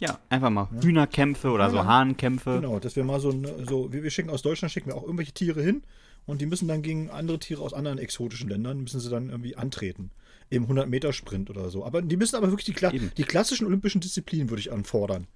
Ja, 0.00 0.18
einfach 0.28 0.50
mal 0.50 0.68
ja. 0.74 0.82
Hühnerkämpfe 0.82 1.50
oder 1.50 1.64
ja, 1.64 1.70
so 1.70 1.84
Hahnkämpfe. 1.84 2.60
Genau, 2.60 2.80
dass 2.80 2.96
wir 2.96 3.04
mal 3.04 3.20
so, 3.20 3.32
so 3.68 3.92
wir 3.92 4.10
schicken 4.10 4.30
aus 4.30 4.42
Deutschland, 4.42 4.72
schicken 4.72 4.88
wir 4.88 4.96
auch 4.96 5.04
irgendwelche 5.04 5.32
Tiere 5.32 5.62
hin 5.62 5.82
und 6.26 6.40
die 6.40 6.46
müssen 6.46 6.68
dann 6.68 6.82
gegen 6.82 7.10
andere 7.10 7.38
Tiere 7.38 7.62
aus 7.62 7.72
anderen 7.72 7.98
exotischen 7.98 8.48
Ländern, 8.48 8.80
müssen 8.80 9.00
sie 9.00 9.10
dann 9.10 9.30
irgendwie 9.30 9.56
antreten. 9.56 10.10
Im 10.50 10.66
100-Meter-Sprint 10.66 11.48
oder 11.48 11.70
so. 11.70 11.84
Aber 11.84 12.02
die 12.02 12.16
müssen 12.16 12.36
aber 12.36 12.48
wirklich 12.50 12.66
die, 12.66 12.74
Kla 12.74 12.92
Eben. 12.92 13.10
die 13.16 13.24
klassischen 13.24 13.66
olympischen 13.66 14.00
Disziplinen, 14.00 14.50
würde 14.50 14.60
ich 14.60 14.70
anfordern. 14.70 15.26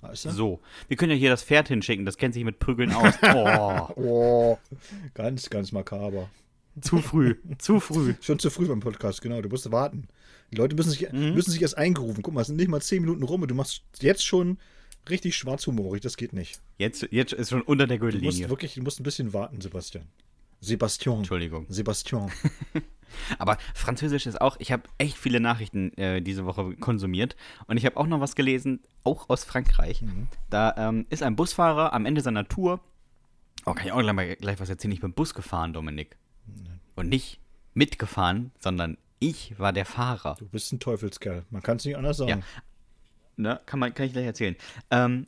Weißt 0.00 0.24
du? 0.24 0.30
So, 0.30 0.60
wir 0.88 0.96
können 0.96 1.12
ja 1.12 1.16
hier 1.16 1.30
das 1.30 1.44
Pferd 1.44 1.68
hinschicken, 1.68 2.04
das 2.04 2.16
kennt 2.16 2.34
sich 2.34 2.44
mit 2.44 2.58
Prügeln 2.58 2.92
aus. 2.92 3.14
Oh. 3.22 3.88
oh. 3.96 4.58
Ganz, 5.14 5.48
ganz 5.48 5.70
makaber. 5.70 6.28
Zu 6.80 6.98
früh, 6.98 7.36
zu 7.58 7.80
früh. 7.80 8.14
Schon 8.20 8.38
zu 8.38 8.50
früh 8.50 8.66
beim 8.66 8.80
Podcast, 8.80 9.22
genau. 9.22 9.40
Du 9.40 9.48
musst 9.48 9.70
warten. 9.70 10.08
Die 10.50 10.56
Leute 10.56 10.74
müssen 10.74 10.90
sich, 10.90 11.10
mhm. 11.12 11.34
müssen 11.34 11.50
sich 11.50 11.62
erst 11.62 11.78
eingerufen. 11.78 12.22
Guck 12.22 12.34
mal, 12.34 12.40
es 12.40 12.48
sind 12.48 12.56
nicht 12.56 12.68
mal 12.68 12.80
zehn 12.80 13.02
Minuten 13.02 13.22
rum 13.22 13.42
und 13.42 13.50
du 13.50 13.54
machst 13.54 13.82
jetzt 14.00 14.24
schon 14.24 14.58
richtig 15.08 15.36
schwarzhumorig. 15.36 16.02
Das 16.02 16.16
geht 16.16 16.32
nicht. 16.32 16.60
Jetzt, 16.78 17.08
jetzt 17.10 17.32
ist 17.32 17.50
schon 17.50 17.62
unter 17.62 17.86
der 17.86 17.98
Gürtellinie. 17.98 18.30
Du 18.30 18.38
musst 18.38 18.50
wirklich, 18.50 18.74
du 18.74 18.82
musst 18.82 19.00
ein 19.00 19.04
bisschen 19.04 19.32
warten, 19.32 19.60
Sebastian. 19.60 20.06
Sebastian. 20.60 21.18
Entschuldigung. 21.18 21.66
Sebastian. 21.68 22.30
Aber 23.38 23.58
Französisch 23.74 24.26
ist 24.26 24.40
auch, 24.40 24.56
ich 24.58 24.72
habe 24.72 24.84
echt 24.98 25.18
viele 25.18 25.40
Nachrichten 25.40 25.92
äh, 25.98 26.22
diese 26.22 26.46
Woche 26.46 26.76
konsumiert 26.76 27.36
und 27.66 27.76
ich 27.76 27.84
habe 27.84 27.96
auch 27.96 28.06
noch 28.06 28.20
was 28.20 28.34
gelesen, 28.34 28.80
auch 29.04 29.28
aus 29.28 29.44
Frankreich. 29.44 30.02
Mhm. 30.02 30.28
Da 30.50 30.74
ähm, 30.76 31.06
ist 31.10 31.22
ein 31.22 31.36
Busfahrer 31.36 31.92
am 31.92 32.06
Ende 32.06 32.20
seiner 32.20 32.48
Tour, 32.48 32.80
oh, 33.66 33.74
kann 33.74 33.86
ich 33.86 33.92
auch 33.92 34.00
gleich, 34.00 34.38
gleich 34.38 34.60
was 34.60 34.70
erzählen, 34.70 34.92
ich 34.92 35.00
bin 35.00 35.12
Bus 35.12 35.34
gefahren, 35.34 35.72
Dominik. 35.72 36.16
Mhm. 36.46 36.80
Und 36.94 37.08
nicht 37.08 37.40
mitgefahren, 37.74 38.52
sondern 38.58 38.98
ich 39.18 39.58
war 39.58 39.72
der 39.72 39.86
Fahrer. 39.86 40.36
Du 40.38 40.48
bist 40.48 40.72
ein 40.72 40.80
Teufelskerl, 40.80 41.44
man 41.50 41.62
kann 41.62 41.76
es 41.76 41.84
nicht 41.84 41.96
anders 41.96 42.16
sagen. 42.16 42.30
Ja. 42.30 42.62
Ne, 43.36 43.60
kann, 43.66 43.80
man, 43.80 43.94
kann 43.94 44.06
ich 44.06 44.12
gleich 44.12 44.26
erzählen. 44.26 44.56
Ähm, 44.90 45.26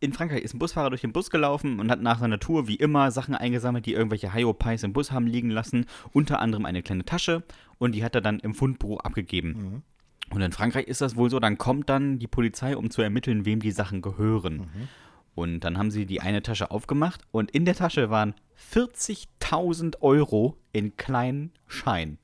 in 0.00 0.12
Frankreich 0.12 0.42
ist 0.42 0.54
ein 0.54 0.58
Busfahrer 0.58 0.90
durch 0.90 1.00
den 1.00 1.12
Bus 1.12 1.30
gelaufen 1.30 1.80
und 1.80 1.90
hat 1.90 2.02
nach 2.02 2.18
seiner 2.18 2.38
Tour 2.38 2.68
wie 2.68 2.74
immer 2.74 3.10
Sachen 3.10 3.34
eingesammelt, 3.34 3.86
die 3.86 3.94
irgendwelche 3.94 4.34
Hyopies 4.34 4.82
im 4.82 4.92
Bus 4.92 5.12
haben 5.12 5.26
liegen 5.26 5.50
lassen. 5.50 5.86
Unter 6.12 6.40
anderem 6.40 6.66
eine 6.66 6.82
kleine 6.82 7.04
Tasche 7.04 7.42
und 7.78 7.94
die 7.94 8.04
hat 8.04 8.14
er 8.14 8.20
dann 8.20 8.38
im 8.40 8.54
Fundbüro 8.54 8.98
abgegeben. 8.98 9.48
Mhm. 9.48 9.82
Und 10.30 10.42
in 10.42 10.52
Frankreich 10.52 10.86
ist 10.88 11.00
das 11.00 11.16
wohl 11.16 11.30
so, 11.30 11.40
dann 11.40 11.58
kommt 11.58 11.88
dann 11.88 12.18
die 12.18 12.26
Polizei, 12.26 12.76
um 12.76 12.90
zu 12.90 13.02
ermitteln, 13.02 13.46
wem 13.46 13.60
die 13.60 13.70
Sachen 13.70 14.02
gehören. 14.02 14.56
Mhm. 14.56 14.88
Und 15.34 15.60
dann 15.60 15.78
haben 15.78 15.90
sie 15.90 16.06
die 16.06 16.20
eine 16.20 16.42
Tasche 16.42 16.70
aufgemacht 16.70 17.22
und 17.32 17.50
in 17.50 17.64
der 17.64 17.74
Tasche 17.74 18.10
waren 18.10 18.34
40.000 18.72 20.00
Euro 20.00 20.56
in 20.72 20.96
kleinen 20.96 21.52
Scheinen. 21.66 22.18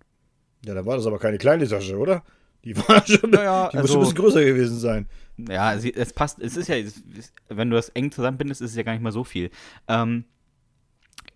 Ja, 0.65 0.75
da 0.75 0.85
war 0.87 0.97
das 0.97 1.07
aber 1.07 1.19
keine 1.19 1.39
kleine 1.39 1.67
Tasche, 1.67 1.97
oder? 1.97 2.23
Die 2.65 2.77
war 2.77 3.07
schon, 3.07 3.31
naja, 3.31 3.71
die 3.73 3.79
also, 3.79 3.81
muss 3.81 3.91
schon 3.91 3.99
ein 3.99 4.03
bisschen 4.03 4.17
größer 4.17 4.45
gewesen 4.45 4.79
sein. 4.79 5.09
Ja, 5.49 5.75
es, 5.75 5.85
es 5.85 6.13
passt, 6.13 6.39
es 6.41 6.57
ist 6.57 6.69
ja, 6.69 6.77
es, 6.77 7.03
wenn 7.49 7.71
du 7.71 7.77
das 7.77 7.89
eng 7.91 8.13
zusammenbindest, 8.13 8.61
ist 8.61 8.73
es 8.73 8.77
ja 8.77 8.83
gar 8.83 8.93
nicht 8.93 9.03
mal 9.03 9.13
so 9.13 9.25
viel. 9.25 9.51
Ähm, 9.89 10.25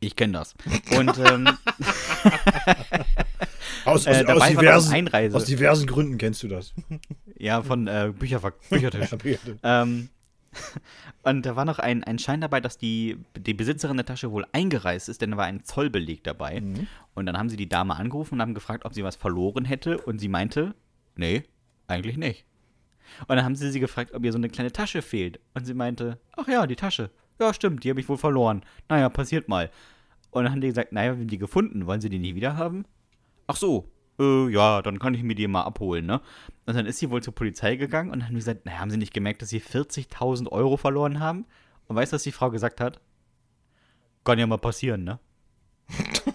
ich 0.00 0.16
kenne 0.16 0.34
das. 0.34 0.54
Und 0.98 1.18
ähm, 1.18 1.48
aus, 3.84 4.06
aus, 4.06 4.16
äh, 4.16 4.24
aus, 4.26 4.48
diversen, 4.48 5.34
aus, 5.34 5.44
diversen, 5.44 5.86
Gründen 5.86 6.18
kennst 6.18 6.42
du 6.42 6.48
das. 6.48 6.74
ja, 7.38 7.62
von 7.62 7.86
äh, 7.86 8.12
Bücherver 8.16 8.52
Büchertisch. 8.70 9.08
ähm, 9.62 10.10
und 11.22 11.46
da 11.46 11.56
war 11.56 11.64
noch 11.64 11.78
ein, 11.78 12.04
ein 12.04 12.18
Schein 12.18 12.40
dabei, 12.40 12.60
dass 12.60 12.78
die, 12.78 13.16
die 13.36 13.54
Besitzerin 13.54 13.96
der 13.96 14.06
Tasche 14.06 14.30
wohl 14.30 14.44
eingereist 14.52 15.08
ist, 15.08 15.22
denn 15.22 15.32
da 15.32 15.36
war 15.36 15.46
ein 15.46 15.64
Zollbeleg 15.64 16.22
dabei. 16.24 16.60
Mhm. 16.60 16.86
Und 17.14 17.26
dann 17.26 17.38
haben 17.38 17.48
sie 17.48 17.56
die 17.56 17.68
Dame 17.68 17.96
angerufen 17.96 18.34
und 18.34 18.42
haben 18.42 18.54
gefragt, 18.54 18.84
ob 18.84 18.94
sie 18.94 19.04
was 19.04 19.16
verloren 19.16 19.64
hätte. 19.64 19.98
Und 19.98 20.18
sie 20.18 20.28
meinte, 20.28 20.74
nee, 21.16 21.44
eigentlich 21.86 22.16
nicht. 22.16 22.44
Und 23.20 23.36
dann 23.36 23.44
haben 23.44 23.56
sie 23.56 23.70
sie 23.70 23.80
gefragt, 23.80 24.12
ob 24.14 24.24
ihr 24.24 24.32
so 24.32 24.38
eine 24.38 24.48
kleine 24.48 24.72
Tasche 24.72 25.02
fehlt. 25.02 25.40
Und 25.54 25.66
sie 25.66 25.74
meinte, 25.74 26.18
ach 26.36 26.48
ja, 26.48 26.66
die 26.66 26.76
Tasche. 26.76 27.10
Ja, 27.40 27.52
stimmt, 27.52 27.84
die 27.84 27.90
habe 27.90 28.00
ich 28.00 28.08
wohl 28.08 28.16
verloren. 28.18 28.62
Naja, 28.88 29.08
passiert 29.08 29.48
mal. 29.48 29.70
Und 30.30 30.44
dann 30.44 30.52
haben 30.52 30.60
die 30.60 30.68
gesagt, 30.68 30.92
naja, 30.92 31.12
wir 31.12 31.20
haben 31.20 31.28
die 31.28 31.38
gefunden. 31.38 31.86
Wollen 31.86 32.00
sie 32.00 32.08
die 32.08 32.18
nie 32.18 32.34
wieder 32.34 32.56
haben? 32.56 32.84
Ach 33.46 33.56
so, 33.56 33.88
äh, 34.18 34.48
ja, 34.48 34.82
dann 34.82 34.98
kann 34.98 35.14
ich 35.14 35.22
mir 35.22 35.34
die 35.34 35.46
mal 35.46 35.62
abholen, 35.62 36.06
ne? 36.06 36.20
Und 36.66 36.74
dann 36.76 36.86
ist 36.86 36.98
sie 36.98 37.10
wohl 37.10 37.22
zur 37.22 37.34
Polizei 37.34 37.76
gegangen 37.76 38.10
und 38.10 38.24
haben 38.24 38.34
gesagt, 38.34 38.64
naja, 38.64 38.78
haben 38.78 38.90
sie 38.90 38.96
nicht 38.96 39.14
gemerkt, 39.14 39.42
dass 39.42 39.50
sie 39.50 39.60
40.000 39.60 40.48
Euro 40.50 40.76
verloren 40.76 41.20
haben? 41.20 41.46
Und 41.86 41.96
weißt 41.96 42.12
du, 42.12 42.14
was 42.14 42.22
die 42.22 42.32
Frau 42.32 42.50
gesagt 42.50 42.80
hat? 42.80 43.00
Kann 44.24 44.38
ja 44.38 44.46
mal 44.46 44.58
passieren, 44.58 45.04
ne? 45.04 45.18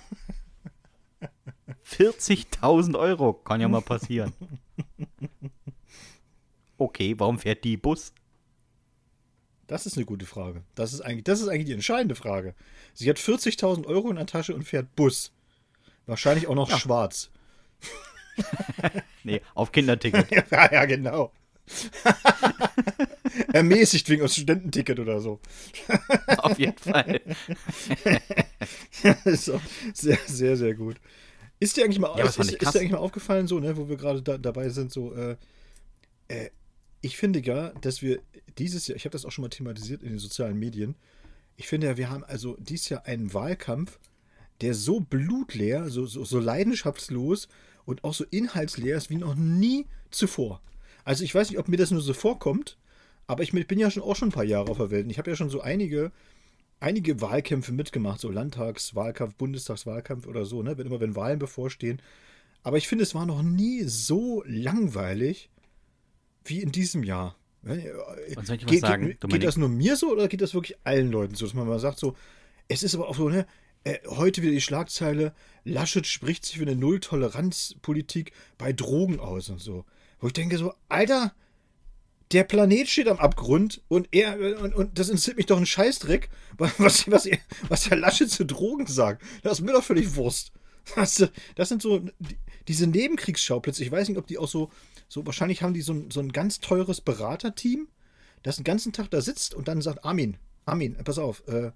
40.000 1.85 2.97
Euro, 2.99 3.33
kann 3.33 3.61
ja 3.61 3.67
mal 3.67 3.81
passieren. 3.81 4.33
Okay, 6.79 7.13
warum 7.17 7.37
fährt 7.37 7.65
die 7.65 7.75
Bus? 7.75 8.13
Das 9.67 9.85
ist 9.85 9.97
eine 9.97 10.05
gute 10.05 10.25
Frage. 10.25 10.63
Das 10.75 10.93
ist 10.93 11.01
eigentlich, 11.01 11.25
das 11.25 11.41
ist 11.41 11.49
eigentlich 11.49 11.65
die 11.65 11.73
entscheidende 11.73 12.15
Frage. 12.15 12.55
Sie 12.93 13.09
hat 13.09 13.17
40.000 13.17 13.85
Euro 13.85 14.09
in 14.09 14.15
der 14.15 14.25
Tasche 14.25 14.55
und 14.55 14.63
fährt 14.63 14.95
Bus. 14.95 15.33
Wahrscheinlich 16.07 16.47
auch 16.47 16.55
noch 16.55 16.69
ja. 16.69 16.79
schwarz. 16.79 17.29
nee, 19.23 19.41
auf 19.53 19.71
Kinderticket. 19.73 20.31
ja, 20.51 20.71
ja, 20.71 20.85
genau. 20.85 21.33
Ermäßigt 23.53 24.09
wegen 24.09 24.23
aus 24.23 24.33
Studententicket 24.33 24.99
oder 24.99 25.19
so. 25.19 25.39
auf 26.37 26.57
jeden 26.57 26.77
Fall. 26.77 27.21
sehr, 29.93 30.17
sehr, 30.25 30.57
sehr 30.57 30.73
gut. 30.73 30.95
Ist 31.59 31.75
dir 31.75 31.83
eigentlich 31.83 31.99
mal, 31.99 32.17
ja, 32.17 32.25
ist, 32.25 32.39
ist, 32.39 32.61
dir 32.61 32.67
eigentlich 32.67 32.91
mal 32.91 32.97
aufgefallen, 32.97 33.47
so, 33.47 33.59
ne, 33.59 33.75
wo 33.75 33.89
wir 33.89 33.97
gerade 33.97 34.21
da, 34.21 34.37
dabei 34.37 34.69
sind, 34.69 34.91
so, 34.91 35.13
äh, 35.13 35.35
äh, 36.29 36.49
ich 37.01 37.17
finde 37.17 37.39
ja, 37.39 37.69
dass 37.81 38.01
wir 38.01 38.21
dieses 38.57 38.87
Jahr, 38.87 38.95
ich 38.95 39.05
habe 39.05 39.11
das 39.11 39.25
auch 39.25 39.31
schon 39.31 39.43
mal 39.43 39.49
thematisiert 39.49 40.01
in 40.01 40.09
den 40.09 40.19
sozialen 40.19 40.57
Medien, 40.57 40.95
ich 41.57 41.67
finde 41.67 41.87
ja, 41.87 41.97
wir 41.97 42.09
haben 42.09 42.23
also 42.23 42.55
dieses 42.59 42.87
Jahr 42.87 43.05
einen 43.05 43.33
Wahlkampf, 43.33 43.99
der 44.61 44.73
so 44.73 45.01
blutleer, 45.01 45.89
so, 45.89 46.05
so, 46.05 46.23
so 46.23 46.39
leidenschaftslos 46.39 47.49
und 47.85 48.03
auch 48.03 48.13
so 48.13 48.25
inhaltsleer 48.29 48.97
ist 48.97 49.09
wie 49.09 49.17
noch 49.17 49.35
nie 49.35 49.85
zuvor. 50.11 50.61
Also 51.03 51.23
ich 51.23 51.33
weiß 51.33 51.49
nicht, 51.49 51.59
ob 51.59 51.67
mir 51.67 51.77
das 51.77 51.91
nur 51.91 52.01
so 52.01 52.13
vorkommt, 52.13 52.77
aber 53.27 53.43
ich 53.43 53.51
bin 53.51 53.79
ja 53.79 53.91
schon 53.91 54.03
auch 54.03 54.15
schon 54.15 54.29
ein 54.29 54.33
paar 54.33 54.43
Jahre 54.43 54.71
auf 54.71 54.77
der 54.77 54.91
Welt 54.91 55.05
und 55.05 55.09
ich 55.09 55.17
habe 55.17 55.29
ja 55.29 55.35
schon 55.35 55.49
so 55.49 55.61
einige, 55.61 56.11
einige 56.79 57.21
Wahlkämpfe 57.21 57.71
mitgemacht, 57.71 58.21
so 58.21 58.29
Landtagswahlkampf, 58.29 59.35
Bundestagswahlkampf 59.35 60.27
oder 60.27 60.45
so, 60.45 60.63
ne? 60.63 60.77
Wenn 60.77 60.87
immer 60.87 60.99
wenn 60.99 61.15
Wahlen 61.15 61.39
bevorstehen. 61.39 62.01
Aber 62.63 62.77
ich 62.77 62.87
finde, 62.87 63.03
es 63.03 63.15
war 63.15 63.25
noch 63.25 63.41
nie 63.41 63.83
so 63.83 64.43
langweilig 64.45 65.49
wie 66.43 66.61
in 66.61 66.71
diesem 66.71 67.03
Jahr. 67.03 67.35
Ne? 67.61 67.93
Was 68.35 68.47
soll 68.47 68.57
ich 68.57 68.65
Ge 68.65 68.79
sagen, 68.79 69.07
geht, 69.07 69.29
geht 69.29 69.43
das 69.43 69.57
nur 69.57 69.69
mir 69.69 69.95
so 69.95 70.11
oder 70.11 70.27
geht 70.27 70.41
das 70.41 70.53
wirklich 70.53 70.77
allen 70.83 71.11
Leuten 71.11 71.35
so, 71.35 71.45
dass 71.45 71.53
man 71.53 71.67
mal 71.67 71.79
sagt 71.79 71.99
so, 71.99 72.15
es 72.67 72.83
ist 72.83 72.95
aber 72.95 73.09
auch 73.09 73.15
so, 73.15 73.29
ne, 73.29 73.45
äh, 73.83 73.97
heute 74.07 74.41
wieder 74.41 74.51
die 74.51 74.61
Schlagzeile, 74.61 75.33
Laschet 75.63 76.05
spricht 76.05 76.45
sich 76.45 76.57
für 76.57 76.63
eine 76.63 76.75
Null-Toleranz-Politik 76.75 78.31
bei 78.57 78.73
Drogen 78.73 79.19
aus 79.19 79.49
und 79.49 79.59
so. 79.59 79.85
Wo 80.19 80.27
ich 80.27 80.33
denke 80.33 80.57
so, 80.57 80.73
Alter, 80.89 81.33
der 82.31 82.43
Planet 82.43 82.87
steht 82.87 83.07
am 83.07 83.17
Abgrund 83.17 83.81
und 83.87 84.07
er 84.11 84.61
und, 84.61 84.75
und 84.75 84.99
das 84.99 85.09
interessiert 85.09 85.37
mich 85.37 85.47
doch 85.47 85.57
ein 85.57 85.65
Scheißdreck, 85.65 86.29
was, 86.57 87.09
was, 87.09 87.27
was 87.67 87.83
der 87.83 87.97
Laschet 87.97 88.29
zu 88.29 88.45
Drogen 88.45 88.87
sagt. 88.87 89.23
Das 89.43 89.53
ist 89.59 89.65
mir 89.65 89.73
doch 89.73 89.83
völlig 89.83 90.15
Wurst. 90.15 90.51
Das, 90.95 91.27
das 91.55 91.69
sind 91.69 91.81
so 91.81 92.03
diese 92.67 92.87
Nebenkriegsschauplätze. 92.87 93.83
Ich 93.83 93.91
weiß 93.91 94.09
nicht, 94.09 94.17
ob 94.17 94.27
die 94.27 94.37
auch 94.37 94.47
so, 94.47 94.71
so 95.07 95.25
wahrscheinlich 95.25 95.61
haben 95.61 95.73
die 95.73 95.81
so 95.81 95.93
ein, 95.93 96.11
so 96.11 96.19
ein 96.19 96.31
ganz 96.31 96.59
teures 96.59 97.01
Beraterteam, 97.01 97.87
das 98.43 98.55
den 98.55 98.63
ganzen 98.63 98.93
Tag 98.93 99.11
da 99.11 99.21
sitzt 99.21 99.53
und 99.53 99.67
dann 99.67 99.81
sagt, 99.81 100.03
Armin, 100.05 100.37
Armin, 100.65 100.95
pass 101.03 101.17
auf, 101.17 101.47
äh, 101.47 101.71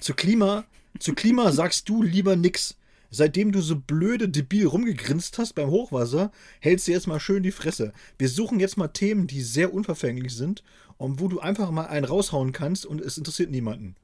zu 0.00 0.14
Klima, 0.14 0.64
zu 0.98 1.14
Klima 1.14 1.52
sagst 1.52 1.88
du 1.88 2.02
lieber 2.02 2.36
nix. 2.36 2.76
Seitdem 3.16 3.50
du 3.50 3.62
so 3.62 3.76
blöde 3.76 4.28
debil 4.28 4.66
rumgegrinst 4.66 5.38
hast 5.38 5.54
beim 5.54 5.70
Hochwasser, 5.70 6.30
hältst 6.60 6.86
du 6.86 6.92
jetzt 6.92 7.06
mal 7.06 7.18
schön 7.18 7.42
die 7.42 7.50
Fresse. 7.50 7.94
Wir 8.18 8.28
suchen 8.28 8.60
jetzt 8.60 8.76
mal 8.76 8.88
Themen, 8.88 9.26
die 9.26 9.40
sehr 9.40 9.72
unverfänglich 9.72 10.34
sind 10.34 10.62
und 10.98 11.18
wo 11.18 11.26
du 11.26 11.40
einfach 11.40 11.70
mal 11.70 11.86
einen 11.86 12.04
raushauen 12.04 12.52
kannst 12.52 12.84
und 12.84 13.00
es 13.00 13.16
interessiert 13.16 13.50
niemanden. 13.50 13.96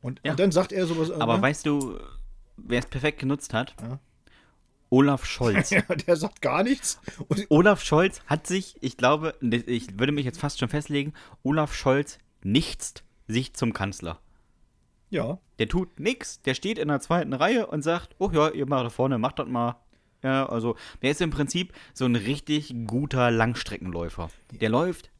Und, 0.00 0.20
ja. 0.24 0.30
und 0.30 0.38
dann 0.38 0.52
sagt 0.52 0.70
er 0.70 0.86
sowas. 0.86 1.10
Aber 1.10 1.38
äh, 1.38 1.42
weißt 1.42 1.66
du, 1.66 1.98
wer 2.56 2.78
es 2.78 2.86
perfekt 2.86 3.18
genutzt 3.18 3.52
hat? 3.52 3.74
Ja. 3.82 3.98
Olaf 4.90 5.24
Scholz. 5.26 5.70
ja, 5.70 5.82
der 5.82 6.14
sagt 6.14 6.40
gar 6.40 6.62
nichts. 6.62 7.00
Und 7.26 7.46
Olaf 7.48 7.82
Scholz 7.82 8.20
hat 8.26 8.46
sich, 8.46 8.76
ich 8.80 8.96
glaube, 8.96 9.34
ich 9.40 9.98
würde 9.98 10.12
mich 10.12 10.24
jetzt 10.24 10.38
fast 10.38 10.60
schon 10.60 10.68
festlegen, 10.68 11.14
Olaf 11.42 11.74
Scholz 11.74 12.18
nichts 12.44 12.94
sich 13.26 13.54
zum 13.54 13.72
Kanzler. 13.72 14.20
Ja. 15.10 15.38
Der 15.58 15.68
tut 15.68 16.00
nichts, 16.00 16.40
der 16.42 16.54
steht 16.54 16.78
in 16.78 16.88
der 16.88 17.00
zweiten 17.00 17.32
Reihe 17.32 17.66
und 17.66 17.82
sagt, 17.82 18.14
oh 18.18 18.30
ja, 18.32 18.50
ihr 18.50 18.66
macht 18.66 18.86
da 18.86 18.90
vorne, 18.90 19.18
macht 19.18 19.38
das 19.38 19.48
mal. 19.48 19.76
Ja, 20.22 20.46
also 20.46 20.76
der 21.02 21.10
ist 21.10 21.20
im 21.20 21.30
Prinzip 21.30 21.72
so 21.94 22.04
ein 22.04 22.16
richtig 22.16 22.74
guter 22.86 23.30
Langstreckenläufer. 23.30 24.30
Der 24.52 24.68
läuft 24.68 25.10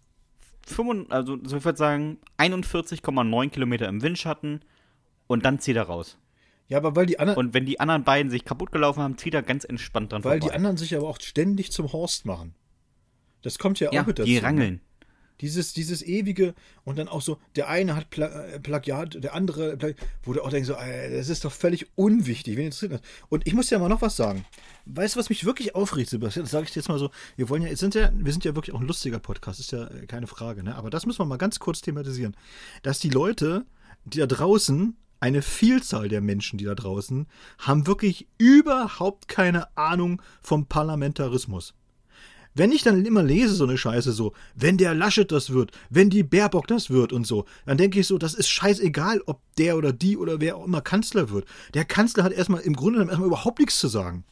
5, 0.66 1.10
also 1.10 1.38
so 1.42 1.56
ich 1.56 1.64
würde 1.64 1.78
sagen 1.78 2.18
41,9 2.38 3.48
Kilometer 3.50 3.88
im 3.88 4.02
Windschatten 4.02 4.62
und 5.26 5.44
dann 5.44 5.58
zieht 5.58 5.76
er 5.76 5.84
raus. 5.84 6.18
Ja, 6.68 6.78
aber 6.78 6.94
weil 6.94 7.06
die 7.06 7.18
anderen. 7.18 7.38
Und 7.38 7.54
wenn 7.54 7.66
die 7.66 7.80
anderen 7.80 8.04
beiden 8.04 8.30
sich 8.30 8.44
kaputt 8.44 8.70
gelaufen 8.70 9.02
haben, 9.02 9.18
zieht 9.18 9.34
er 9.34 9.42
ganz 9.42 9.64
entspannt 9.64 10.12
dran 10.12 10.22
weil 10.22 10.38
vorbei. 10.38 10.46
Weil 10.46 10.50
die 10.50 10.54
anderen 10.54 10.76
sich 10.76 10.94
aber 10.96 11.08
auch 11.08 11.20
ständig 11.20 11.72
zum 11.72 11.92
Horst 11.92 12.26
machen. 12.26 12.54
Das 13.42 13.58
kommt 13.58 13.80
ja 13.80 13.88
auch 13.88 13.92
ja, 13.92 14.04
mit 14.04 14.18
dazu. 14.18 14.26
Die 14.26 14.36
ne? 14.36 14.42
rangeln. 14.42 14.80
Dieses, 15.40 15.72
dieses 15.72 16.02
ewige 16.02 16.54
und 16.84 16.98
dann 16.98 17.08
auch 17.08 17.22
so, 17.22 17.38
der 17.56 17.68
eine 17.68 17.96
hat 17.96 18.10
Pla 18.10 18.26
äh, 18.26 18.60
Plagiat, 18.60 19.22
der 19.22 19.34
andere, 19.34 19.78
wo 20.22 20.32
du 20.32 20.42
auch 20.42 20.50
denkst, 20.50 20.66
so, 20.66 20.74
ey, 20.74 21.16
das 21.16 21.28
ist 21.28 21.44
doch 21.44 21.52
völlig 21.52 21.86
unwichtig, 21.94 22.56
wen 22.56 22.66
interessiert 22.66 22.92
das? 22.92 23.00
Und 23.28 23.46
ich 23.46 23.54
muss 23.54 23.70
ja 23.70 23.78
mal 23.78 23.88
noch 23.88 24.02
was 24.02 24.16
sagen. 24.16 24.44
Weißt 24.86 25.14
du, 25.14 25.20
was 25.20 25.30
mich 25.30 25.44
wirklich 25.44 25.74
aufregt, 25.74 26.10
Sebastian? 26.10 26.44
Das 26.44 26.52
sage 26.52 26.64
ich 26.64 26.72
dir 26.72 26.80
jetzt 26.80 26.88
mal 26.88 26.98
so. 26.98 27.10
Wir 27.36 27.48
wollen 27.48 27.62
ja, 27.62 27.74
sind 27.76 27.94
ja, 27.94 28.10
wir 28.14 28.32
sind 28.32 28.44
ja 28.44 28.54
wirklich 28.54 28.74
auch 28.74 28.80
ein 28.80 28.86
lustiger 28.86 29.18
Podcast, 29.18 29.60
ist 29.60 29.72
ja 29.72 29.86
äh, 29.86 30.06
keine 30.06 30.26
Frage, 30.26 30.62
ne? 30.62 30.74
Aber 30.76 30.90
das 30.90 31.06
müssen 31.06 31.20
wir 31.20 31.26
mal 31.26 31.38
ganz 31.38 31.58
kurz 31.58 31.80
thematisieren. 31.80 32.36
Dass 32.82 32.98
die 32.98 33.10
Leute, 33.10 33.64
die 34.04 34.18
da 34.18 34.26
draußen 34.26 34.96
eine 35.20 35.42
Vielzahl 35.42 36.08
der 36.08 36.20
Menschen, 36.22 36.58
die 36.58 36.64
da 36.64 36.74
draußen, 36.74 37.26
haben 37.58 37.86
wirklich 37.86 38.26
überhaupt 38.38 39.28
keine 39.28 39.76
Ahnung 39.76 40.22
vom 40.40 40.66
Parlamentarismus. 40.66 41.74
Wenn 42.54 42.72
ich 42.72 42.82
dann 42.82 43.04
immer 43.04 43.22
lese 43.22 43.54
so 43.54 43.64
eine 43.64 43.78
Scheiße 43.78 44.12
so, 44.12 44.32
wenn 44.54 44.76
der 44.76 44.94
Laschet 44.94 45.30
das 45.30 45.50
wird, 45.50 45.70
wenn 45.88 46.10
die 46.10 46.22
Baerbock 46.22 46.66
das 46.66 46.90
wird 46.90 47.12
und 47.12 47.26
so, 47.26 47.44
dann 47.66 47.78
denke 47.78 48.00
ich 48.00 48.06
so, 48.06 48.18
das 48.18 48.34
ist 48.34 48.48
scheißegal, 48.48 49.22
ob 49.26 49.40
der 49.56 49.76
oder 49.76 49.92
die 49.92 50.16
oder 50.16 50.40
wer 50.40 50.56
auch 50.56 50.64
immer 50.64 50.80
Kanzler 50.80 51.30
wird. 51.30 51.46
Der 51.74 51.84
Kanzler 51.84 52.24
hat 52.24 52.32
erstmal 52.32 52.62
im 52.62 52.74
Grunde 52.74 52.98
genommen 52.98 53.10
erstmal 53.10 53.28
überhaupt 53.28 53.58
nichts 53.58 53.78
zu 53.78 53.88
sagen. 53.88 54.24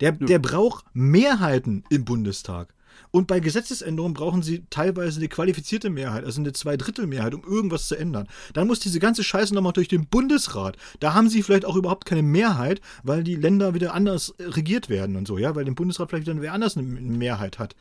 Der, 0.00 0.12
der 0.12 0.38
braucht 0.38 0.84
Mehrheiten 0.92 1.84
im 1.88 2.04
Bundestag. 2.04 2.74
Und 3.14 3.28
bei 3.28 3.38
Gesetzesänderungen 3.38 4.12
brauchen 4.12 4.42
sie 4.42 4.64
teilweise 4.70 5.20
eine 5.20 5.28
qualifizierte 5.28 5.88
Mehrheit, 5.88 6.24
also 6.24 6.40
eine 6.40 6.52
Zweidrittelmehrheit, 6.52 7.32
um 7.32 7.44
irgendwas 7.44 7.86
zu 7.86 7.94
ändern. 7.94 8.26
Dann 8.54 8.66
muss 8.66 8.80
diese 8.80 8.98
ganze 8.98 9.22
Scheiße 9.22 9.54
nochmal 9.54 9.72
durch 9.72 9.86
den 9.86 10.08
Bundesrat. 10.08 10.76
Da 10.98 11.14
haben 11.14 11.28
sie 11.28 11.44
vielleicht 11.44 11.64
auch 11.64 11.76
überhaupt 11.76 12.06
keine 12.06 12.24
Mehrheit, 12.24 12.80
weil 13.04 13.22
die 13.22 13.36
Länder 13.36 13.72
wieder 13.72 13.94
anders 13.94 14.34
regiert 14.40 14.88
werden 14.88 15.14
und 15.14 15.28
so, 15.28 15.38
ja, 15.38 15.54
weil 15.54 15.68
im 15.68 15.76
Bundesrat 15.76 16.10
vielleicht 16.10 16.26
wieder 16.26 16.42
wer 16.42 16.54
anders 16.54 16.76
eine 16.76 16.88
Mehrheit 16.88 17.60
hat. 17.60 17.76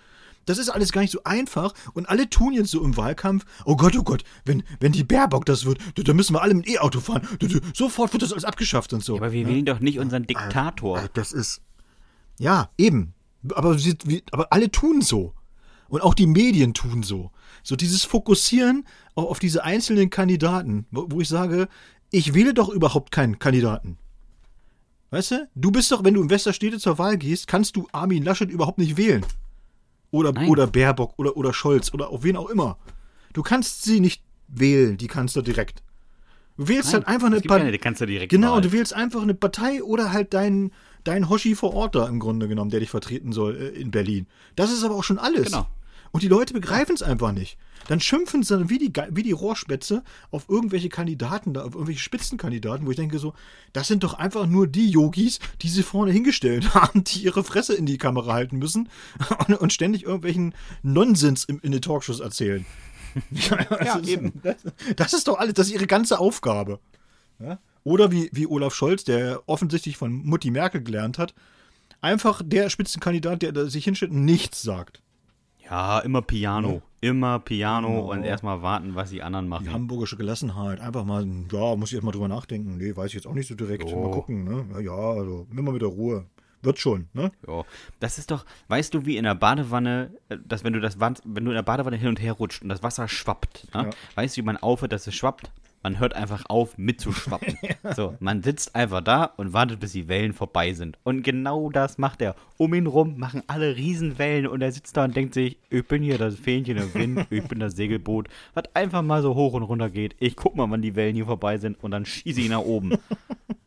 Das 0.45 0.59
ist 0.59 0.69
alles 0.69 0.91
gar 0.91 1.01
nicht 1.01 1.09
so 1.09 1.23
einfach 1.23 1.73
und 1.95 2.07
alle 2.09 2.29
tun 2.29 2.53
jetzt 2.53 2.69
so 2.69 2.83
im 2.83 2.95
Wahlkampf, 2.95 3.43
oh 3.65 3.75
Gott, 3.75 3.97
oh 3.97 4.03
Gott, 4.03 4.23
wenn, 4.45 4.61
wenn 4.79 4.91
die 4.91 5.03
Baerbock 5.03 5.47
das 5.47 5.65
wird, 5.65 5.79
dann 5.95 6.15
müssen 6.15 6.35
wir 6.35 6.43
alle 6.43 6.53
mit 6.53 6.67
E-Auto 6.67 6.99
fahren. 6.99 7.27
Sofort 7.73 8.13
wird 8.13 8.21
das 8.21 8.33
alles 8.33 8.45
abgeschafft 8.45 8.93
und 8.93 9.03
so. 9.03 9.15
Ja, 9.15 9.21
aber 9.21 9.31
wir 9.31 9.47
wählen 9.47 9.65
doch 9.65 9.79
nicht 9.79 9.97
unseren 9.97 10.27
Diktator. 10.27 10.99
Äh, 10.99 11.09
das 11.15 11.33
ist. 11.33 11.63
Ja, 12.37 12.69
eben. 12.77 13.15
Aber, 13.51 13.77
aber 14.31 14.47
alle 14.51 14.71
tun 14.71 15.01
so. 15.01 15.33
Und 15.89 16.01
auch 16.01 16.13
die 16.13 16.27
Medien 16.27 16.73
tun 16.73 17.03
so. 17.03 17.31
So 17.61 17.75
dieses 17.75 18.03
Fokussieren 18.03 18.85
auf 19.15 19.39
diese 19.39 19.63
einzelnen 19.63 20.09
Kandidaten, 20.09 20.85
wo 20.91 21.21
ich 21.21 21.29
sage, 21.29 21.67
ich 22.09 22.33
wähle 22.33 22.53
doch 22.53 22.69
überhaupt 22.69 23.11
keinen 23.11 23.39
Kandidaten. 23.39 23.97
Weißt 25.11 25.31
du? 25.31 25.47
Du 25.53 25.71
bist 25.71 25.91
doch, 25.91 26.03
wenn 26.03 26.15
du 26.15 26.23
in 26.23 26.29
Westerstede 26.29 26.79
zur 26.79 26.97
Wahl 26.97 27.17
gehst, 27.17 27.47
kannst 27.47 27.75
du 27.75 27.87
Armin 27.91 28.23
Laschet 28.23 28.49
überhaupt 28.49 28.79
nicht 28.79 28.97
wählen. 28.97 29.23
Oder, 30.09 30.33
oder 30.47 30.67
Baerbock 30.67 31.13
oder, 31.17 31.37
oder 31.37 31.53
Scholz 31.53 31.93
oder 31.93 32.09
auf 32.09 32.23
wen 32.23 32.35
auch 32.37 32.49
immer. 32.49 32.77
Du 33.33 33.41
kannst 33.43 33.83
sie 33.83 33.99
nicht 33.99 34.23
wählen, 34.47 34.97
die 34.97 35.07
Kanzler 35.07 35.41
direkt. 35.41 35.83
Du 36.57 36.67
wählst 36.67 36.93
Nein, 36.93 36.93
halt 36.93 37.07
einfach 37.07 37.27
eine 37.27 37.35
Partei. 37.47 37.65
Genau, 38.27 38.59
du 38.59 38.71
wählst 38.71 38.93
einfach 38.93 39.21
eine 39.21 39.33
Partei 39.33 39.83
oder 39.83 40.13
halt 40.13 40.33
deinen 40.33 40.71
dein 41.03 41.29
Hoshi 41.29 41.55
vor 41.55 41.73
Ort 41.73 41.95
da 41.95 42.07
im 42.07 42.19
Grunde 42.19 42.47
genommen, 42.47 42.71
der 42.71 42.79
dich 42.79 42.89
vertreten 42.89 43.31
soll 43.31 43.55
äh, 43.55 43.67
in 43.69 43.91
Berlin. 43.91 44.27
Das 44.55 44.71
ist 44.71 44.83
aber 44.83 44.95
auch 44.95 45.03
schon 45.03 45.19
alles. 45.19 45.45
Genau. 45.45 45.67
Und 46.11 46.21
die 46.21 46.27
Leute 46.27 46.53
begreifen 46.53 46.93
es 46.93 47.01
einfach 47.01 47.31
nicht. 47.31 47.57
Dann 47.87 47.99
schimpfen 47.99 48.43
sie 48.43 48.55
dann 48.55 48.69
wie 48.69 48.77
die, 48.77 48.93
wie 49.09 49.23
die 49.23 49.31
Rohrspätze 49.31 50.03
auf 50.29 50.47
irgendwelche 50.47 50.87
Kandidaten 50.87 51.53
da, 51.53 51.63
auf 51.63 51.73
irgendwelche 51.73 52.01
Spitzenkandidaten, 52.01 52.85
wo 52.85 52.91
ich 52.91 52.97
denke 52.97 53.17
so, 53.17 53.33
das 53.73 53.87
sind 53.87 54.03
doch 54.03 54.13
einfach 54.13 54.45
nur 54.45 54.67
die 54.67 54.89
Yogis, 54.89 55.39
die 55.61 55.69
sie 55.69 55.81
vorne 55.81 56.11
hingestellt 56.11 56.73
haben, 56.75 57.03
die 57.03 57.23
ihre 57.23 57.43
Fresse 57.43 57.73
in 57.73 57.87
die 57.87 57.97
Kamera 57.97 58.33
halten 58.33 58.57
müssen 58.57 58.89
und, 59.47 59.55
und 59.55 59.73
ständig 59.73 60.03
irgendwelchen 60.03 60.53
Nonsens 60.83 61.45
in, 61.45 61.59
in 61.59 61.71
den 61.71 61.81
Talkshows 61.81 62.19
erzählen. 62.19 62.65
ja, 63.31 63.83
ja 63.83 63.99
eben. 64.01 64.33
Das, 64.43 64.57
das, 64.95 65.13
ist 65.13 65.27
doch 65.27 65.39
alles, 65.39 65.55
das 65.55 65.67
ist 65.67 65.73
ihre 65.73 65.87
ganze 65.87 66.19
Aufgabe. 66.19 66.79
Ja? 67.39 67.59
Oder 67.83 68.11
wie, 68.11 68.29
wie 68.31 68.47
Olaf 68.47 68.73
Scholz, 68.73 69.03
der 69.03 69.41
offensichtlich 69.45 69.97
von 69.97 70.13
Mutti 70.13 70.51
Merkel 70.51 70.83
gelernt 70.83 71.17
hat, 71.17 71.33
einfach 72.01 72.41
der 72.43 72.69
Spitzenkandidat, 72.69 73.41
der 73.41 73.67
sich 73.67 73.83
hinstellt 73.83 74.11
und 74.11 74.25
nichts 74.25 74.61
sagt. 74.61 75.01
Ja, 75.69 75.99
immer 75.99 76.21
Piano. 76.21 76.73
Ja. 76.73 76.81
Immer 77.09 77.39
Piano 77.39 77.87
genau. 77.87 78.11
und 78.11 78.23
erstmal 78.23 78.61
warten, 78.61 78.95
was 78.95 79.09
die 79.09 79.23
anderen 79.23 79.47
machen. 79.47 79.65
Die 79.65 79.71
hamburgische 79.71 80.17
Gelassenheit. 80.17 80.79
Einfach 80.79 81.03
mal, 81.03 81.25
ja, 81.51 81.75
muss 81.75 81.89
ich 81.89 81.95
erstmal 81.95 82.13
drüber 82.13 82.27
nachdenken. 82.27 82.77
Nee, 82.77 82.95
weiß 82.95 83.07
ich 83.07 83.15
jetzt 83.15 83.27
auch 83.27 83.33
nicht 83.33 83.47
so 83.47 83.55
direkt. 83.55 83.85
Oh. 83.85 84.03
Mal 84.03 84.11
gucken, 84.11 84.43
ne? 84.43 84.65
Ja, 84.73 84.79
ja, 84.79 84.91
also 84.91 85.47
immer 85.51 85.71
mit 85.71 85.81
der 85.81 85.89
Ruhe. 85.89 86.25
Wird 86.61 86.79
schon, 86.79 87.09
ne? 87.11 87.29
Ja. 87.45 87.63
Das 87.99 88.17
ist 88.17 88.31
doch, 88.31 88.45
weißt 88.69 88.93
du, 88.93 89.05
wie 89.05 89.17
in 89.17 89.25
der 89.25 89.35
Badewanne, 89.35 90.11
äh, 90.29 90.37
dass 90.45 90.63
wenn 90.63 90.71
du 90.71 90.79
das 90.79 90.97
wenn 90.97 91.43
du 91.43 91.51
in 91.51 91.55
der 91.55 91.61
Badewanne 91.61 91.97
hin 91.97 92.07
und 92.07 92.21
her 92.21 92.31
rutscht 92.31 92.61
und 92.61 92.69
das 92.69 92.81
Wasser 92.81 93.09
schwappt, 93.09 93.67
ne? 93.75 93.83
ja. 93.83 93.89
weißt 94.15 94.37
du, 94.37 94.41
wie 94.41 94.45
man 94.45 94.55
aufhört, 94.55 94.93
dass 94.93 95.05
es 95.05 95.13
schwappt? 95.13 95.51
Man 95.83 95.99
hört 95.99 96.15
einfach 96.15 96.45
auf, 96.47 96.77
mitzuschwappen. 96.77 97.57
ja. 97.83 97.93
So, 97.93 98.15
man 98.19 98.41
sitzt 98.41 98.73
einfach 98.73 99.01
da 99.01 99.25
und 99.25 99.51
wartet, 99.51 99.81
bis 99.81 99.91
die 99.91 100.07
Wellen 100.07 100.31
vorbei 100.31 100.71
sind. 100.73 100.97
Und 101.03 101.23
genau 101.23 101.69
das 101.69 101.97
macht 101.97 102.21
er. 102.21 102.35
Um 102.57 102.73
ihn 102.73 102.87
rum 102.87 103.17
machen 103.17 103.43
alle 103.47 103.75
Riesenwellen 103.75 104.47
und 104.47 104.61
er 104.61 104.71
sitzt 104.71 104.95
da 104.95 105.03
und 105.03 105.15
denkt 105.15 105.33
sich, 105.33 105.57
ich 105.69 105.85
bin 105.85 106.01
hier 106.01 106.17
das 106.17 106.35
Fähnchen 106.35 106.77
im 106.77 106.93
Wind, 106.93 107.27
ich 107.31 107.43
bin 107.43 107.59
das 107.59 107.75
Segelboot, 107.75 108.29
was 108.53 108.63
einfach 108.73 109.01
mal 109.01 109.21
so 109.21 109.35
hoch 109.35 109.53
und 109.53 109.63
runter 109.63 109.89
geht. 109.89 110.15
Ich 110.19 110.37
guck 110.37 110.55
mal, 110.55 110.69
wann 110.71 110.81
die 110.81 110.95
Wellen 110.95 111.15
hier 111.15 111.25
vorbei 111.25 111.57
sind 111.57 111.83
und 111.83 111.91
dann 111.91 112.05
schieße 112.05 112.39
ich 112.39 112.49
nach 112.49 112.59
oben. 112.59 112.93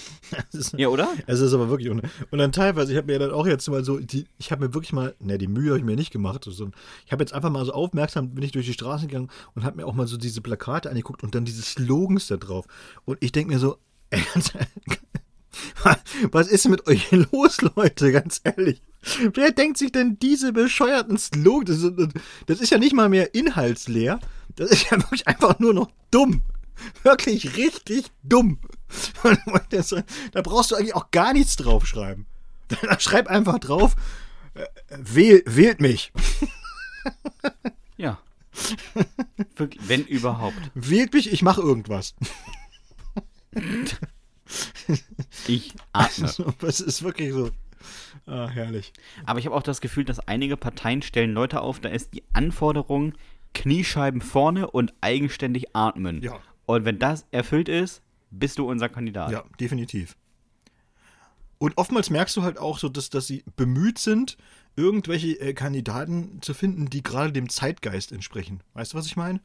Ist, 0.52 0.74
ja, 0.78 0.88
oder? 0.88 1.08
Es 1.26 1.40
ist 1.40 1.52
aber 1.52 1.68
wirklich. 1.68 1.90
Und, 1.90 2.02
und 2.30 2.38
dann 2.38 2.52
teilweise, 2.52 2.92
ich 2.92 2.98
habe 2.98 3.12
mir 3.12 3.18
dann 3.18 3.30
auch 3.32 3.46
jetzt 3.46 3.68
mal 3.68 3.84
so, 3.84 3.98
die, 3.98 4.26
ich 4.38 4.50
habe 4.50 4.66
mir 4.66 4.74
wirklich 4.74 4.92
mal, 4.92 5.14
ne, 5.20 5.38
die 5.38 5.46
Mühe 5.46 5.70
habe 5.70 5.78
ich 5.78 5.84
mir 5.84 5.96
nicht 5.96 6.10
gemacht. 6.10 6.44
So, 6.44 6.70
ich 7.04 7.12
habe 7.12 7.22
jetzt 7.22 7.32
einfach 7.32 7.50
mal 7.50 7.64
so 7.64 7.72
aufmerksam, 7.72 8.30
bin 8.30 8.44
ich 8.44 8.52
durch 8.52 8.66
die 8.66 8.72
Straße 8.72 9.06
gegangen 9.06 9.30
und 9.54 9.64
habe 9.64 9.76
mir 9.76 9.86
auch 9.86 9.94
mal 9.94 10.06
so 10.06 10.16
diese 10.16 10.40
Plakate 10.40 10.88
angeguckt 10.90 11.22
und 11.22 11.34
dann 11.34 11.44
diese 11.44 11.62
Slogans 11.62 12.28
da 12.28 12.36
drauf. 12.36 12.66
Und 13.04 13.18
ich 13.20 13.32
denke 13.32 13.52
mir 13.52 13.58
so, 13.58 13.76
ey, 14.10 14.22
was 16.30 16.48
ist 16.48 16.68
mit 16.68 16.86
euch 16.86 17.10
los, 17.10 17.60
Leute, 17.76 18.12
ganz 18.12 18.40
ehrlich? 18.44 18.82
Wer 19.34 19.52
denkt 19.52 19.78
sich 19.78 19.92
denn 19.92 20.18
diese 20.20 20.52
bescheuerten 20.52 21.18
Slogans? 21.18 21.84
Das 22.46 22.60
ist 22.60 22.70
ja 22.70 22.78
nicht 22.78 22.94
mal 22.94 23.08
mehr 23.08 23.34
inhaltsleer. 23.34 24.20
Das 24.56 24.70
ist 24.70 24.90
ja 24.90 24.98
wirklich 24.98 25.26
einfach 25.26 25.58
nur 25.58 25.74
noch 25.74 25.90
dumm. 26.10 26.42
Wirklich 27.02 27.56
richtig 27.56 28.06
dumm. 28.22 28.58
da 30.32 30.42
brauchst 30.42 30.70
du 30.70 30.76
eigentlich 30.76 30.94
auch 30.94 31.10
gar 31.10 31.32
nichts 31.32 31.56
draufschreiben. 31.56 32.26
Da 32.82 32.98
schreib 32.98 33.26
einfach 33.26 33.58
drauf, 33.58 33.96
äh, 34.54 34.64
wähl, 34.88 35.42
wählt 35.46 35.80
mich. 35.80 36.12
Ja. 37.98 38.18
Wirklich, 39.56 39.88
wenn 39.88 40.04
überhaupt. 40.04 40.56
Wählt 40.74 41.12
mich, 41.12 41.32
ich 41.32 41.42
mache 41.42 41.60
irgendwas. 41.60 42.14
Ich 45.46 45.74
atme. 45.92 46.24
Also, 46.24 46.54
das 46.58 46.80
ist 46.80 47.02
wirklich 47.02 47.32
so. 47.32 47.50
Ah, 48.26 48.48
herrlich. 48.48 48.92
Aber 49.24 49.38
ich 49.38 49.46
habe 49.46 49.54
auch 49.54 49.62
das 49.62 49.80
Gefühl, 49.80 50.04
dass 50.04 50.20
einige 50.20 50.56
Parteien 50.56 51.02
stellen 51.02 51.32
Leute 51.32 51.60
auf, 51.60 51.80
da 51.80 51.88
ist 51.88 52.14
die 52.14 52.22
Anforderung 52.32 53.14
Kniescheiben 53.54 54.20
vorne 54.20 54.70
und 54.70 54.94
eigenständig 55.00 55.74
atmen. 55.74 56.22
Ja. 56.22 56.40
Und 56.66 56.84
wenn 56.84 56.98
das 56.98 57.26
erfüllt 57.30 57.68
ist, 57.68 58.02
bist 58.32 58.58
du 58.58 58.68
unser 58.68 58.88
Kandidat. 58.88 59.30
Ja, 59.30 59.44
definitiv. 59.60 60.16
Und 61.58 61.78
oftmals 61.78 62.10
merkst 62.10 62.36
du 62.36 62.42
halt 62.42 62.58
auch 62.58 62.78
so, 62.78 62.88
dass, 62.88 63.08
dass 63.08 63.28
sie 63.28 63.44
bemüht 63.54 63.98
sind, 63.98 64.36
irgendwelche 64.74 65.38
äh, 65.38 65.54
Kandidaten 65.54 66.42
zu 66.42 66.54
finden, 66.54 66.90
die 66.90 67.04
gerade 67.04 67.32
dem 67.32 67.48
Zeitgeist 67.48 68.10
entsprechen. 68.10 68.64
Weißt 68.74 68.92
du, 68.92 68.98
was 68.98 69.06
ich 69.06 69.14
meine? 69.14 69.40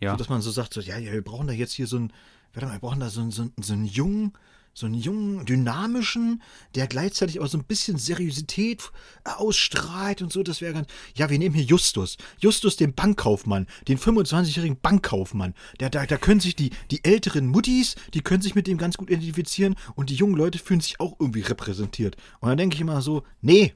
Ja. 0.00 0.12
So, 0.12 0.16
dass 0.16 0.28
man 0.28 0.40
so 0.40 0.50
sagt, 0.50 0.74
so, 0.74 0.80
ja, 0.80 0.98
ja, 0.98 1.12
wir 1.12 1.22
brauchen 1.22 1.46
da 1.46 1.52
jetzt 1.52 1.74
hier 1.74 1.86
so 1.86 1.96
einen, 1.96 2.12
wir 2.52 2.66
brauchen 2.80 2.98
da 2.98 3.08
so, 3.08 3.30
so, 3.30 3.48
so 3.56 3.72
einen 3.72 3.84
jungen, 3.84 4.32
so 4.76 4.84
einen 4.84 4.94
jungen, 4.94 5.46
dynamischen, 5.46 6.42
der 6.74 6.86
gleichzeitig 6.86 7.40
auch 7.40 7.46
so 7.46 7.56
ein 7.56 7.64
bisschen 7.64 7.96
Seriosität 7.96 8.92
ausstrahlt 9.24 10.20
und 10.20 10.30
so. 10.30 10.42
Das 10.42 10.60
wäre 10.60 10.74
ganz. 10.74 10.88
Ja, 11.14 11.30
wir 11.30 11.38
nehmen 11.38 11.54
hier 11.54 11.64
Justus. 11.64 12.18
Justus, 12.40 12.76
den 12.76 12.92
Bankkaufmann, 12.92 13.66
den 13.88 13.98
25-jährigen 13.98 14.78
Bankkaufmann. 14.78 15.54
Da, 15.78 15.88
da, 15.88 16.04
da 16.04 16.18
können 16.18 16.40
sich 16.40 16.56
die, 16.56 16.72
die 16.90 17.02
älteren 17.06 17.46
Muttis, 17.46 17.94
die 18.12 18.20
können 18.20 18.42
sich 18.42 18.54
mit 18.54 18.66
dem 18.66 18.76
ganz 18.76 18.98
gut 18.98 19.08
identifizieren 19.08 19.76
und 19.94 20.10
die 20.10 20.14
jungen 20.14 20.36
Leute 20.36 20.58
fühlen 20.58 20.82
sich 20.82 21.00
auch 21.00 21.16
irgendwie 21.18 21.40
repräsentiert. 21.40 22.16
Und 22.40 22.50
dann 22.50 22.58
denke 22.58 22.74
ich 22.74 22.82
immer 22.82 23.00
so, 23.00 23.22
nee, 23.40 23.72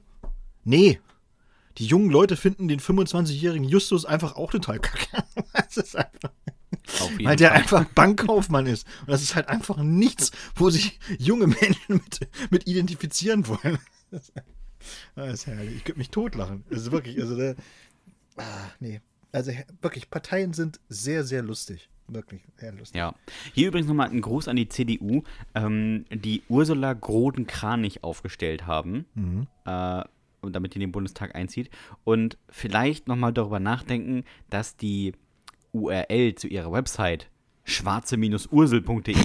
nee, 0.63 0.99
die 1.79 1.87
jungen 1.87 2.11
Leute 2.11 2.37
finden 2.37 2.67
den 2.67 2.79
25-jährigen 2.79 3.67
Justus 3.67 4.05
einfach 4.05 4.35
auch 4.35 4.51
total 4.51 4.79
kacke. 4.79 5.23
das 5.53 5.77
ist 5.77 5.95
einfach. 5.95 6.29
Weil 7.23 7.35
der 7.35 7.49
Fall. 7.49 7.57
einfach 7.57 7.85
Bankkaufmann 7.85 8.65
ist. 8.65 8.87
Und 9.01 9.09
das 9.09 9.21
ist 9.21 9.35
halt 9.35 9.49
einfach 9.49 9.77
nichts, 9.77 10.31
wo 10.55 10.69
sich 10.69 10.99
junge 11.17 11.47
Menschen 11.47 11.95
mit, 11.95 12.29
mit 12.49 12.67
identifizieren 12.67 13.47
wollen. 13.47 13.77
Das 15.15 15.33
ist 15.33 15.47
herrlich. 15.47 15.75
Ich 15.75 15.83
könnte 15.83 15.99
mich 15.99 16.09
totlachen. 16.09 16.63
Das 16.69 16.81
ist 16.81 16.91
wirklich, 16.91 17.19
also 17.19 17.35
der. 17.35 17.55
Ah, 18.37 18.69
nee. 18.79 19.01
Also 19.31 19.51
wirklich, 19.81 20.09
Parteien 20.09 20.53
sind 20.53 20.79
sehr, 20.89 21.23
sehr 21.23 21.43
lustig. 21.43 21.89
Wirklich, 22.07 22.41
sehr 22.57 22.73
lustig. 22.73 22.97
Ja. 22.97 23.15
Hier 23.53 23.69
übrigens 23.69 23.87
nochmal 23.87 24.09
ein 24.09 24.21
Gruß 24.21 24.47
an 24.47 24.57
die 24.57 24.67
CDU, 24.67 25.23
ähm, 25.55 26.05
die 26.11 26.43
Ursula 26.49 26.93
Groden-Kranich 26.93 28.03
aufgestellt 28.03 28.67
haben. 28.67 29.05
Mhm. 29.13 29.47
Äh, 29.65 30.03
damit 30.41 30.73
die 30.73 30.77
in 30.77 30.81
den 30.81 30.91
Bundestag 30.91 31.35
einzieht. 31.35 31.69
Und 32.03 32.37
vielleicht 32.49 33.07
nochmal 33.07 33.31
darüber 33.31 33.59
nachdenken, 33.59 34.23
dass 34.49 34.75
die 34.75 35.13
URL 35.73 36.35
zu 36.35 36.47
ihrer 36.47 36.71
Website 36.71 37.29
schwarze-ursel.de 37.63 39.15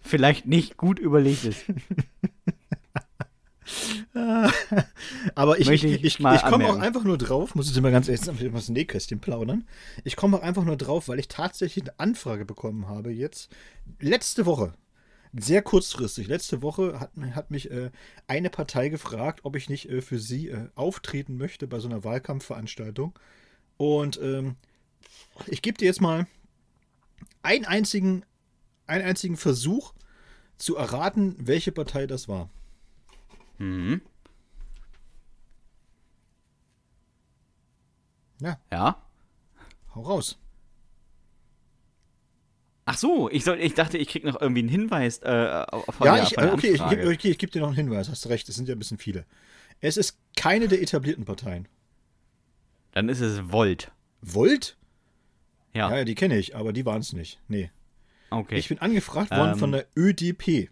vielleicht 0.00 0.46
nicht 0.46 0.76
gut 0.76 0.98
überlegt 0.98 1.44
ist. 1.44 1.64
Aber 5.34 5.58
ich, 5.58 5.68
ich, 5.68 5.84
ich, 5.84 6.04
ich, 6.04 6.20
ich 6.20 6.42
komme 6.42 6.68
auch 6.68 6.78
einfach 6.78 7.02
nur 7.02 7.18
drauf, 7.18 7.54
muss 7.54 7.70
ich 7.70 7.80
mal 7.80 7.90
ganz 7.90 8.06
ehrlich 8.08 8.24
sagen, 8.24 8.38
was 8.52 8.68
Nähkästchen 8.68 9.18
plaudern. 9.20 9.66
Ich 10.04 10.16
komme 10.16 10.36
auch 10.36 10.42
einfach 10.42 10.64
nur 10.64 10.76
drauf, 10.76 11.08
weil 11.08 11.18
ich 11.18 11.28
tatsächlich 11.28 11.84
eine 11.84 11.98
Anfrage 11.98 12.44
bekommen 12.44 12.86
habe 12.86 13.10
jetzt, 13.10 13.50
letzte 13.98 14.46
Woche, 14.46 14.74
sehr 15.32 15.62
kurzfristig. 15.62 16.28
Letzte 16.28 16.62
Woche 16.62 17.00
hat, 17.00 17.10
hat 17.32 17.50
mich 17.50 17.70
äh, 17.70 17.90
eine 18.28 18.50
Partei 18.50 18.88
gefragt, 18.88 19.40
ob 19.42 19.56
ich 19.56 19.68
nicht 19.68 19.88
äh, 19.90 20.00
für 20.00 20.18
sie 20.18 20.50
äh, 20.50 20.68
auftreten 20.76 21.36
möchte 21.36 21.66
bei 21.66 21.80
so 21.80 21.88
einer 21.88 22.04
Wahlkampfveranstaltung. 22.04 23.18
Und 23.76 24.20
ähm, 24.22 24.56
ich 25.46 25.62
gebe 25.62 25.78
dir 25.78 25.86
jetzt 25.86 26.00
mal 26.00 26.26
einen 27.42 27.64
einzigen, 27.64 28.24
einen 28.86 29.04
einzigen 29.04 29.36
Versuch 29.36 29.92
zu 30.56 30.76
erraten, 30.76 31.36
welche 31.38 31.72
Partei 31.72 32.06
das 32.06 32.28
war. 32.28 32.48
Mhm. 33.58 34.00
Ja. 38.40 38.58
Ja. 38.72 39.02
Hau 39.94 40.02
raus. 40.02 40.38
Ach 42.86 42.98
so, 42.98 43.30
ich, 43.30 43.44
soll, 43.44 43.60
ich 43.60 43.74
dachte, 43.74 43.96
ich 43.96 44.08
krieg 44.08 44.24
noch 44.24 44.40
irgendwie 44.40 44.60
einen 44.60 44.68
Hinweis 44.68 45.18
äh, 45.18 45.64
von 45.88 46.06
ja, 46.06 46.22
ich, 46.22 46.36
okay, 46.36 46.72
ich, 46.72 46.88
gebe 46.88 47.08
okay, 47.08 47.30
ich 47.30 47.38
geb 47.38 47.50
dir 47.50 47.60
noch 47.60 47.68
einen 47.68 47.76
Hinweis, 47.76 48.10
hast 48.10 48.28
recht, 48.28 48.46
es 48.48 48.56
sind 48.56 48.68
ja 48.68 48.74
ein 48.74 48.78
bisschen 48.78 48.98
viele. 48.98 49.24
Es 49.80 49.96
ist 49.96 50.18
keine 50.36 50.68
der 50.68 50.82
etablierten 50.82 51.24
Parteien. 51.24 51.66
Dann 52.94 53.08
ist 53.08 53.20
es 53.20 53.50
Volt. 53.50 53.90
Volt? 54.22 54.76
Ja. 55.74 55.94
Ja, 55.94 56.04
die 56.04 56.14
kenne 56.14 56.38
ich, 56.38 56.54
aber 56.54 56.72
die 56.72 56.86
waren 56.86 57.00
es 57.00 57.12
nicht. 57.12 57.40
Nee. 57.48 57.70
Okay. 58.30 58.56
Ich 58.56 58.68
bin 58.68 58.78
angefragt 58.78 59.32
worden 59.32 59.54
ähm, 59.54 59.58
von 59.58 59.72
der 59.72 59.86
ÖDP. 59.96 60.70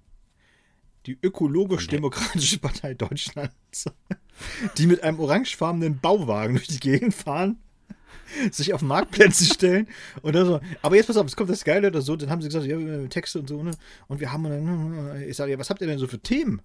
Die 1.07 1.19
Ökologisch-Demokratische 1.21 2.61
Partei 2.61 2.95
Deutschlands. 2.95 3.87
die 4.79 4.87
mit 4.87 5.03
einem 5.03 5.19
orangefarbenen 5.19 5.99
Bauwagen 5.99 6.55
durch 6.55 6.69
die 6.69 6.79
Gegend 6.79 7.13
fahren 7.13 7.59
sich 8.51 8.73
auf 8.73 8.83
Marktplätze 8.83 9.45
stellen 9.53 9.89
und 10.23 10.35
dann 10.35 10.47
so. 10.47 10.61
Aber 10.81 10.97
jetzt 10.97 11.07
pass 11.07 11.17
auf, 11.17 11.27
es 11.27 11.37
kommt 11.37 11.51
das 11.51 11.65
Geile 11.65 11.89
oder 11.89 12.01
so, 12.01 12.17
dann 12.17 12.31
haben 12.31 12.41
sie 12.41 12.49
gesagt, 12.49 12.67
ja, 12.67 12.79
Texte 13.09 13.41
und 13.41 13.49
so, 13.49 13.63
ne? 13.63 13.73
Und 14.09 14.21
wir 14.21 14.33
haben 14.33 14.45
dann, 14.45 15.23
ich 15.29 15.37
sage, 15.37 15.53
ja, 15.53 15.59
was 15.59 15.71
habt 15.71 15.81
ihr 15.81 15.87
denn 15.87 15.99
so 15.99 16.07
für 16.07 16.19
Themen? 16.19 16.63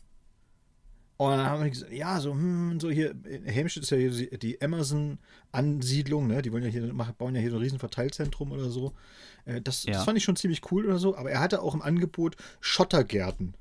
Und 1.18 1.32
dann 1.32 1.46
haben 1.48 1.64
wir 1.64 1.70
gesagt, 1.72 1.92
ja, 1.92 2.20
so, 2.20 2.32
hm, 2.32 2.80
so 2.80 2.92
hier, 2.92 3.16
Helmstedt 3.46 3.84
ist 3.84 3.90
ja 3.90 3.98
hier 3.98 4.38
die 4.38 4.62
Amazon-Ansiedlung, 4.62 6.28
ne? 6.28 6.44
Die 6.44 6.52
wollen 6.52 6.64
ja 6.64 6.70
hier, 6.70 6.94
bauen 7.18 7.34
ja 7.34 7.42
hier 7.42 7.50
so 7.50 7.58
ein 7.58 7.64
riesen 7.64 7.80
Verteilzentrum 7.80 8.52
oder 8.52 8.70
so. 8.70 8.94
Äh, 9.46 9.62
das, 9.62 9.84
ja. 9.86 9.94
das 9.94 10.04
fand 10.04 10.18
ich 10.18 10.24
schon 10.24 10.36
ziemlich 10.36 10.72
cool 10.72 10.86
oder 10.86 11.00
so, 11.00 11.18
aber 11.18 11.32
er 11.32 11.40
hatte 11.40 11.64
auch 11.64 11.74
im 11.74 11.82
Angebot 11.82 12.36
Schottergärten. 12.62 13.56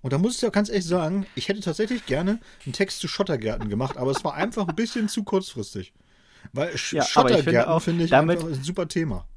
Und 0.00 0.12
da 0.12 0.18
muss 0.18 0.36
ich 0.36 0.40
ja 0.42 0.48
ganz 0.48 0.70
ehrlich 0.70 0.86
sagen, 0.86 1.26
ich 1.34 1.48
hätte 1.48 1.60
tatsächlich 1.60 2.06
gerne 2.06 2.40
einen 2.64 2.72
Text 2.72 3.00
zu 3.00 3.08
Schottergärten 3.08 3.68
gemacht, 3.68 3.98
aber 3.98 4.10
es 4.10 4.24
war 4.24 4.34
einfach 4.34 4.66
ein 4.66 4.74
bisschen 4.74 5.08
zu 5.08 5.22
kurzfristig. 5.22 5.92
Weil 6.52 6.74
ja, 6.90 7.04
Schottergärten 7.04 7.80
finde 7.80 8.04
ich, 8.04 8.10
damit, 8.10 8.42
ein 8.42 8.62
super 8.62 8.88
Thema. 8.88 9.28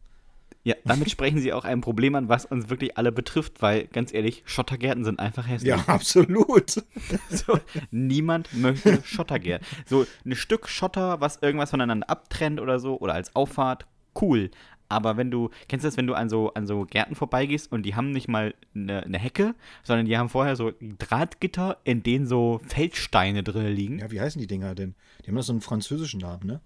Ja, 0.65 0.75
damit 0.83 1.09
sprechen 1.09 1.39
sie 1.39 1.53
auch 1.53 1.63
ein 1.63 1.79
Problem 1.79 2.15
an, 2.15 2.27
was 2.27 2.45
uns 2.45 2.69
wirklich 2.69 2.97
alle 2.97 3.13
betrifft, 3.13 3.61
weil 3.61 3.87
ganz 3.87 4.13
ehrlich, 4.13 4.43
Schottergärten 4.45 5.05
sind 5.05 5.19
einfach 5.19 5.47
hässlich. 5.47 5.69
Ja, 5.69 5.77
absolut. 5.87 6.83
So, 7.29 7.59
niemand 7.91 8.53
möchte 8.53 9.01
Schottergärten. 9.03 9.65
So 9.85 10.05
ein 10.25 10.35
Stück 10.35 10.67
Schotter, 10.67 11.21
was 11.21 11.37
irgendwas 11.41 11.69
voneinander 11.69 12.09
abtrennt 12.09 12.59
oder 12.59 12.79
so, 12.79 12.99
oder 12.99 13.13
als 13.13 13.35
Auffahrt, 13.35 13.85
cool. 14.19 14.49
Aber 14.89 15.17
wenn 15.17 15.31
du, 15.31 15.49
kennst 15.67 15.83
du 15.83 15.87
das, 15.87 15.97
wenn 15.97 16.07
du 16.07 16.13
an 16.13 16.29
so, 16.29 16.53
an 16.53 16.65
so 16.65 16.85
Gärten 16.85 17.15
vorbeigehst 17.15 17.71
und 17.71 17.83
die 17.83 17.95
haben 17.95 18.11
nicht 18.11 18.27
mal 18.27 18.53
eine, 18.73 19.03
eine 19.03 19.17
Hecke, 19.17 19.55
sondern 19.83 20.05
die 20.05 20.17
haben 20.17 20.29
vorher 20.29 20.55
so 20.55 20.71
Drahtgitter, 20.79 21.77
in 21.83 22.03
denen 22.03 22.25
so 22.25 22.59
Feldsteine 22.67 23.43
drin 23.43 23.67
liegen? 23.67 23.99
Ja, 23.99 24.11
wie 24.11 24.21
heißen 24.21 24.39
die 24.39 24.47
Dinger 24.47 24.75
denn? 24.75 24.95
Die 25.23 25.29
haben 25.29 25.35
doch 25.35 25.43
so 25.43 25.53
einen 25.53 25.61
französischen 25.61 26.21
Namen, 26.21 26.45
ne? 26.45 26.61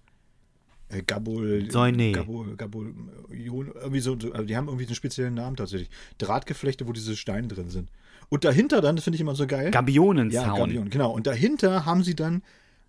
Äh, 0.90 1.02
Gabul, 1.02 1.70
Säune. 1.70 2.12
Gabul, 2.12 2.56
Gabul, 2.56 2.94
irgendwie 3.30 4.00
so, 4.00 4.12
also 4.12 4.42
die 4.42 4.56
haben 4.56 4.68
irgendwie 4.68 4.86
einen 4.86 4.94
speziellen 4.94 5.34
Namen 5.34 5.56
tatsächlich. 5.56 5.90
Drahtgeflechte, 6.18 6.86
wo 6.86 6.92
diese 6.92 7.16
Steine 7.16 7.48
drin 7.48 7.70
sind. 7.70 7.90
Und 8.28 8.44
dahinter 8.44 8.80
dann, 8.80 8.96
das 8.96 9.04
finde 9.04 9.16
ich 9.16 9.20
immer 9.20 9.34
so 9.34 9.46
geil. 9.46 9.70
Gabionenzaun. 9.70 10.44
Ja, 10.44 10.56
Gabion, 10.56 10.90
genau. 10.90 11.12
Und 11.12 11.26
dahinter 11.26 11.84
haben 11.84 12.04
sie 12.04 12.14
dann 12.14 12.42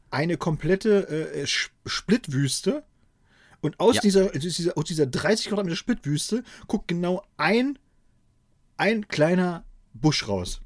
eine 0.09 0.37
komplette 0.37 1.07
äh, 1.09 1.45
Splitwüste. 1.45 2.83
Und 3.61 3.79
aus, 3.79 3.95
ja. 3.95 4.01
dieser, 4.01 4.25
aus, 4.25 4.39
dieser, 4.39 4.77
aus 4.77 4.85
dieser 4.85 5.05
30 5.05 5.47
Quadratmeter 5.47 5.75
Splitwüste 5.75 6.43
guckt 6.67 6.87
genau 6.87 7.23
ein, 7.37 7.77
ein 8.77 9.07
kleiner 9.07 9.63
Busch 9.93 10.27
raus. 10.27 10.61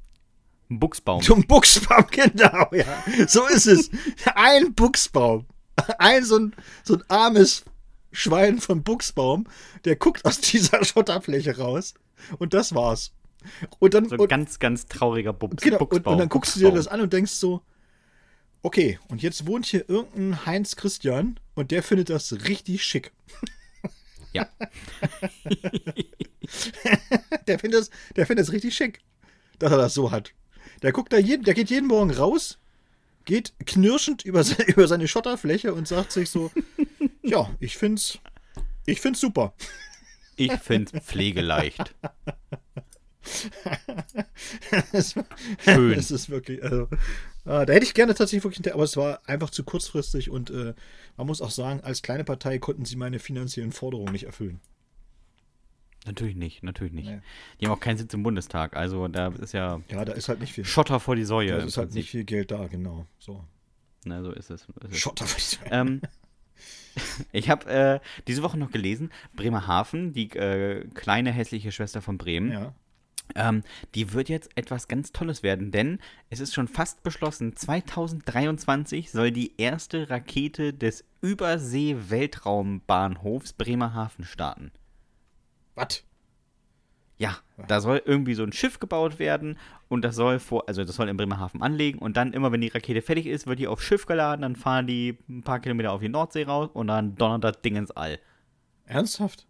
Ein 0.70 0.80
Buchsbaum. 0.80 1.22
Zum 1.22 1.46
Buchsbaum, 1.46 2.06
genau, 2.10 2.68
ja. 2.72 3.04
So 3.28 3.46
ist 3.46 3.66
es. 3.66 3.90
Ein 4.34 4.74
Buchsbaum. 4.74 5.46
ein 5.98 6.24
so 6.24 6.38
ein, 6.38 6.54
so 6.84 6.94
ein 6.94 7.04
armes 7.08 7.64
Schwein 8.12 8.60
von 8.60 8.82
Buchsbaum, 8.82 9.46
der 9.84 9.96
guckt 9.96 10.24
aus 10.24 10.40
dieser 10.40 10.84
Schotterfläche 10.84 11.58
raus. 11.58 11.94
Und 12.38 12.54
das 12.54 12.74
war's. 12.74 13.12
Und 13.78 13.94
dann, 13.94 14.08
so 14.08 14.14
ein 14.14 14.20
und, 14.20 14.28
ganz, 14.28 14.58
ganz 14.58 14.86
trauriger 14.86 15.32
Bubs, 15.32 15.62
genau, 15.62 15.78
Buchsbaum. 15.78 15.98
Und, 15.98 16.12
und 16.12 16.18
dann 16.18 16.28
guckst 16.28 16.56
du 16.56 16.60
dir 16.60 16.72
das 16.72 16.88
an 16.88 17.00
und 17.00 17.12
denkst 17.12 17.32
so, 17.32 17.62
okay, 18.62 18.98
und 19.08 19.22
jetzt 19.22 19.46
wohnt 19.46 19.66
hier 19.66 19.88
irgendein 19.88 20.44
Heinz 20.46 20.76
Christian 20.76 21.38
und 21.54 21.70
der 21.70 21.82
findet 21.82 22.10
das 22.10 22.32
richtig 22.48 22.84
schick. 22.84 23.12
Ja. 24.32 24.48
der 27.46 27.58
findet 27.58 27.80
das, 27.80 27.90
der 28.16 28.26
findet 28.26 28.46
das 28.46 28.52
richtig 28.52 28.76
schick, 28.76 29.00
dass 29.58 29.72
er 29.72 29.78
das 29.78 29.94
so 29.94 30.10
hat. 30.10 30.34
Der 30.82 30.92
guckt 30.92 31.10
da 31.14 31.16
jeden, 31.16 31.42
der 31.44 31.54
geht 31.54 31.70
jeden 31.70 31.86
Morgen 31.86 32.10
raus, 32.10 32.58
geht 33.26 33.52
knirschend 33.66 34.24
über, 34.24 34.42
seine, 34.42 34.66
über 34.68 34.88
seine 34.88 35.06
Schotterfläche 35.06 35.74
und 35.74 35.86
sagt 35.86 36.12
sich 36.12 36.30
so: 36.30 36.50
Ja, 37.22 37.54
ich 37.60 37.76
find's, 37.76 38.18
ich 38.86 39.02
find's 39.02 39.20
super. 39.20 39.52
Ich 40.36 40.52
find's 40.52 40.92
pflegeleicht. 40.92 41.94
Schön. 45.64 45.94
Das 45.96 46.10
ist 46.10 46.30
wirklich, 46.30 46.62
also, 46.62 46.82
äh, 47.44 47.66
da 47.66 47.72
hätte 47.72 47.84
ich 47.84 47.94
gerne 47.94 48.14
tatsächlich 48.14 48.44
wirklich, 48.44 48.72
aber 48.72 48.84
es 48.84 48.96
war 48.96 49.20
einfach 49.28 49.50
zu 49.50 49.64
kurzfristig 49.64 50.30
und 50.30 50.50
äh, 50.50 50.74
man 51.16 51.26
muss 51.26 51.40
auch 51.42 51.50
sagen, 51.50 51.80
als 51.80 52.02
kleine 52.02 52.22
Partei 52.22 52.58
konnten 52.58 52.84
sie 52.84 52.96
meine 52.96 53.18
finanziellen 53.18 53.72
Forderungen 53.72 54.12
nicht 54.12 54.24
erfüllen. 54.24 54.60
Natürlich 56.06 56.36
nicht, 56.36 56.62
natürlich 56.62 56.92
nicht. 56.92 57.08
Nee. 57.08 57.18
Die 57.60 57.66
haben 57.66 57.72
auch 57.72 57.80
keinen 57.80 57.98
Sitz 57.98 58.14
im 58.14 58.22
Bundestag, 58.22 58.76
also 58.76 59.08
da 59.08 59.26
ist 59.28 59.52
ja. 59.52 59.80
Ja, 59.90 60.04
da 60.04 60.12
ist 60.12 60.28
halt 60.28 60.38
nicht 60.40 60.52
viel. 60.52 60.64
Schotter 60.64 61.00
vor 61.00 61.16
die 61.16 61.24
Säue. 61.24 61.48
Da 61.48 61.58
ist 61.58 61.76
halt 61.76 61.92
nicht 61.94 62.10
viel 62.10 62.24
Geld 62.24 62.52
da, 62.52 62.68
genau. 62.68 63.06
So. 63.18 63.44
Na, 64.04 64.22
so 64.22 64.30
ist 64.30 64.50
es. 64.50 64.68
Ist 64.88 64.98
Schotter 64.98 65.26
vor 65.26 65.38
die 65.38 65.56
Säue. 65.56 65.68
Ähm, 65.72 66.00
ich 67.32 67.50
habe 67.50 67.68
äh, 67.68 67.98
diese 68.28 68.44
Woche 68.44 68.56
noch 68.56 68.70
gelesen, 68.70 69.10
Bremerhaven, 69.34 70.12
die 70.12 70.30
äh, 70.30 70.86
kleine 70.94 71.32
hässliche 71.32 71.72
Schwester 71.72 72.00
von 72.00 72.18
Bremen. 72.18 72.52
Ja. 72.52 72.72
Ähm, 73.34 73.64
die 73.96 74.12
wird 74.12 74.28
jetzt 74.28 74.50
etwas 74.54 74.86
ganz 74.86 75.10
Tolles 75.10 75.42
werden, 75.42 75.72
denn 75.72 75.98
es 76.30 76.38
ist 76.38 76.54
schon 76.54 76.68
fast 76.68 77.02
beschlossen, 77.02 77.56
2023 77.56 79.10
soll 79.10 79.32
die 79.32 79.60
erste 79.60 80.08
Rakete 80.08 80.72
des 80.72 81.04
Übersee-Weltraumbahnhofs 81.22 83.54
Bremerhaven 83.54 84.24
starten. 84.24 84.70
Was? 85.76 86.02
Ja, 87.18 87.38
da 87.68 87.80
soll 87.80 88.02
irgendwie 88.04 88.34
so 88.34 88.42
ein 88.42 88.52
Schiff 88.52 88.78
gebaut 88.78 89.18
werden 89.18 89.56
und 89.88 90.02
das 90.04 90.16
soll 90.16 90.38
vor, 90.38 90.68
also 90.68 90.84
das 90.84 90.96
soll 90.96 91.08
in 91.08 91.16
Bremerhaven 91.16 91.62
anlegen 91.62 91.98
und 91.98 92.16
dann 92.16 92.34
immer, 92.34 92.52
wenn 92.52 92.60
die 92.60 92.68
Rakete 92.68 93.00
fertig 93.00 93.26
ist, 93.26 93.46
wird 93.46 93.58
die 93.58 93.68
aufs 93.68 93.84
Schiff 93.84 94.04
geladen, 94.04 94.42
dann 94.42 94.54
fahren 94.54 94.86
die 94.86 95.16
ein 95.28 95.42
paar 95.42 95.60
Kilometer 95.60 95.92
auf 95.92 96.02
die 96.02 96.10
Nordsee 96.10 96.44
raus 96.44 96.68
und 96.74 96.88
dann 96.88 97.14
donnert 97.16 97.44
das 97.44 97.62
Ding 97.62 97.76
ins 97.76 97.90
All. 97.90 98.18
Ernsthaft? 98.84 99.46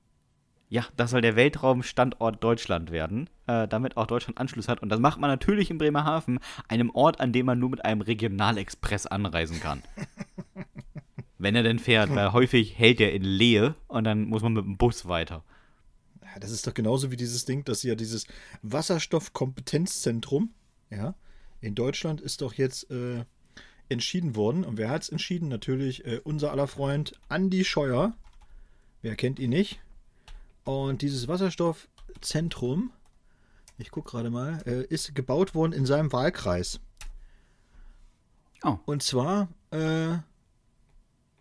Ja, 0.68 0.84
das 0.96 1.10
soll 1.10 1.22
der 1.22 1.34
Weltraumstandort 1.34 2.42
Deutschland 2.42 2.90
werden, 2.92 3.28
äh, 3.46 3.66
damit 3.66 3.96
auch 3.96 4.06
Deutschland 4.06 4.38
Anschluss 4.38 4.68
hat. 4.68 4.82
Und 4.82 4.88
das 4.88 4.98
macht 4.98 5.20
man 5.20 5.30
natürlich 5.30 5.70
in 5.70 5.78
Bremerhaven, 5.78 6.40
einem 6.66 6.90
Ort, 6.90 7.20
an 7.20 7.32
dem 7.32 7.46
man 7.46 7.60
nur 7.60 7.70
mit 7.70 7.84
einem 7.84 8.00
Regionalexpress 8.00 9.06
anreisen 9.06 9.60
kann. 9.60 9.82
wenn 11.38 11.54
er 11.54 11.62
denn 11.62 11.78
fährt, 11.78 12.12
weil 12.14 12.32
häufig 12.32 12.76
hält 12.78 13.00
er 13.00 13.12
in 13.12 13.22
Lehe 13.22 13.76
und 13.86 14.04
dann 14.04 14.24
muss 14.24 14.42
man 14.42 14.54
mit 14.54 14.64
dem 14.64 14.76
Bus 14.76 15.06
weiter 15.06 15.44
das 16.38 16.50
ist 16.50 16.66
doch 16.66 16.74
genauso 16.74 17.10
wie 17.10 17.16
dieses 17.16 17.44
Ding, 17.44 17.64
dass 17.64 17.82
ja 17.82 17.94
dieses 17.94 18.26
Wasserstoffkompetenzzentrum, 18.62 20.52
ja, 20.90 21.14
in 21.60 21.74
Deutschland 21.74 22.20
ist 22.20 22.42
doch 22.42 22.54
jetzt 22.54 22.90
äh, 22.90 23.24
entschieden 23.88 24.36
worden. 24.36 24.64
Und 24.64 24.76
wer 24.78 24.90
hat 24.90 25.02
es 25.02 25.08
entschieden? 25.08 25.48
Natürlich 25.48 26.04
äh, 26.04 26.20
unser 26.22 26.50
aller 26.50 26.66
Freund 26.66 27.18
Andy 27.28 27.64
Scheuer. 27.64 28.14
Wer 29.02 29.16
kennt 29.16 29.38
ihn 29.38 29.50
nicht? 29.50 29.80
Und 30.64 31.02
dieses 31.02 31.28
Wasserstoffzentrum, 31.28 32.92
ich 33.78 33.90
gucke 33.90 34.10
gerade 34.10 34.30
mal, 34.30 34.62
äh, 34.66 34.84
ist 34.84 35.14
gebaut 35.14 35.54
worden 35.54 35.72
in 35.72 35.86
seinem 35.86 36.12
Wahlkreis. 36.12 36.80
Oh. 38.62 38.78
Und 38.84 39.02
zwar 39.02 39.48
äh, 39.70 40.16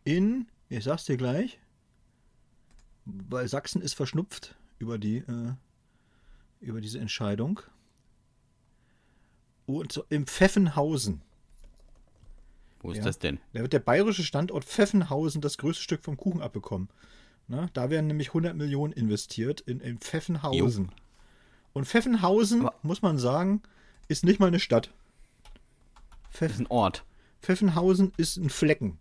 in, 0.04 0.48
ich 0.70 0.84
sag's 0.84 1.06
dir 1.06 1.18
gleich, 1.18 1.60
weil 3.06 3.48
Sachsen 3.48 3.82
ist 3.82 3.94
verschnupft 3.94 4.56
über 4.80 4.98
die 4.98 5.18
äh, 5.18 5.54
über 6.62 6.82
diese 6.82 7.00
Entscheidung. 7.00 7.62
Und 9.66 9.92
so 9.92 10.04
im 10.10 10.28
Pfeffenhausen. 10.28 11.22
Wo 12.80 12.92
ist 12.92 12.98
ja, 12.98 13.04
das 13.04 13.18
denn? 13.18 13.40
Da 13.54 13.62
wird 13.62 13.74
der 13.74 13.80
bayerische 13.80 14.24
Standort 14.24 14.64
Pfeffenhausen 14.64 15.42
das 15.42 15.58
größte 15.58 15.84
Stück 15.84 16.04
vom 16.04 16.18
Kuchen 16.18 16.42
abbekommen. 16.42 16.90
Na, 17.48 17.70
da 17.74 17.90
werden 17.90 18.08
nämlich 18.08 18.30
100 18.30 18.56
Millionen 18.56 18.94
investiert 18.94 19.62
in, 19.62 19.80
in 19.80 20.00
Pfeffenhausen. 20.00 20.86
Jo. 20.86 20.92
Und 21.74 21.86
Pfeffenhausen, 21.86 22.62
Aber 22.62 22.76
muss 22.84 23.02
man 23.02 23.18
sagen, 23.18 23.62
ist 24.08 24.24
nicht 24.24 24.40
mal 24.40 24.48
eine 24.48 24.60
Stadt. 24.60 24.92
Pfeff 26.32 26.54
ist 26.54 26.60
ein 26.60 26.68
Ort. 26.68 27.06
Pfeffenhausen 27.42 28.14
ist 28.18 28.38
ein 28.38 28.50
Flecken. 28.50 29.00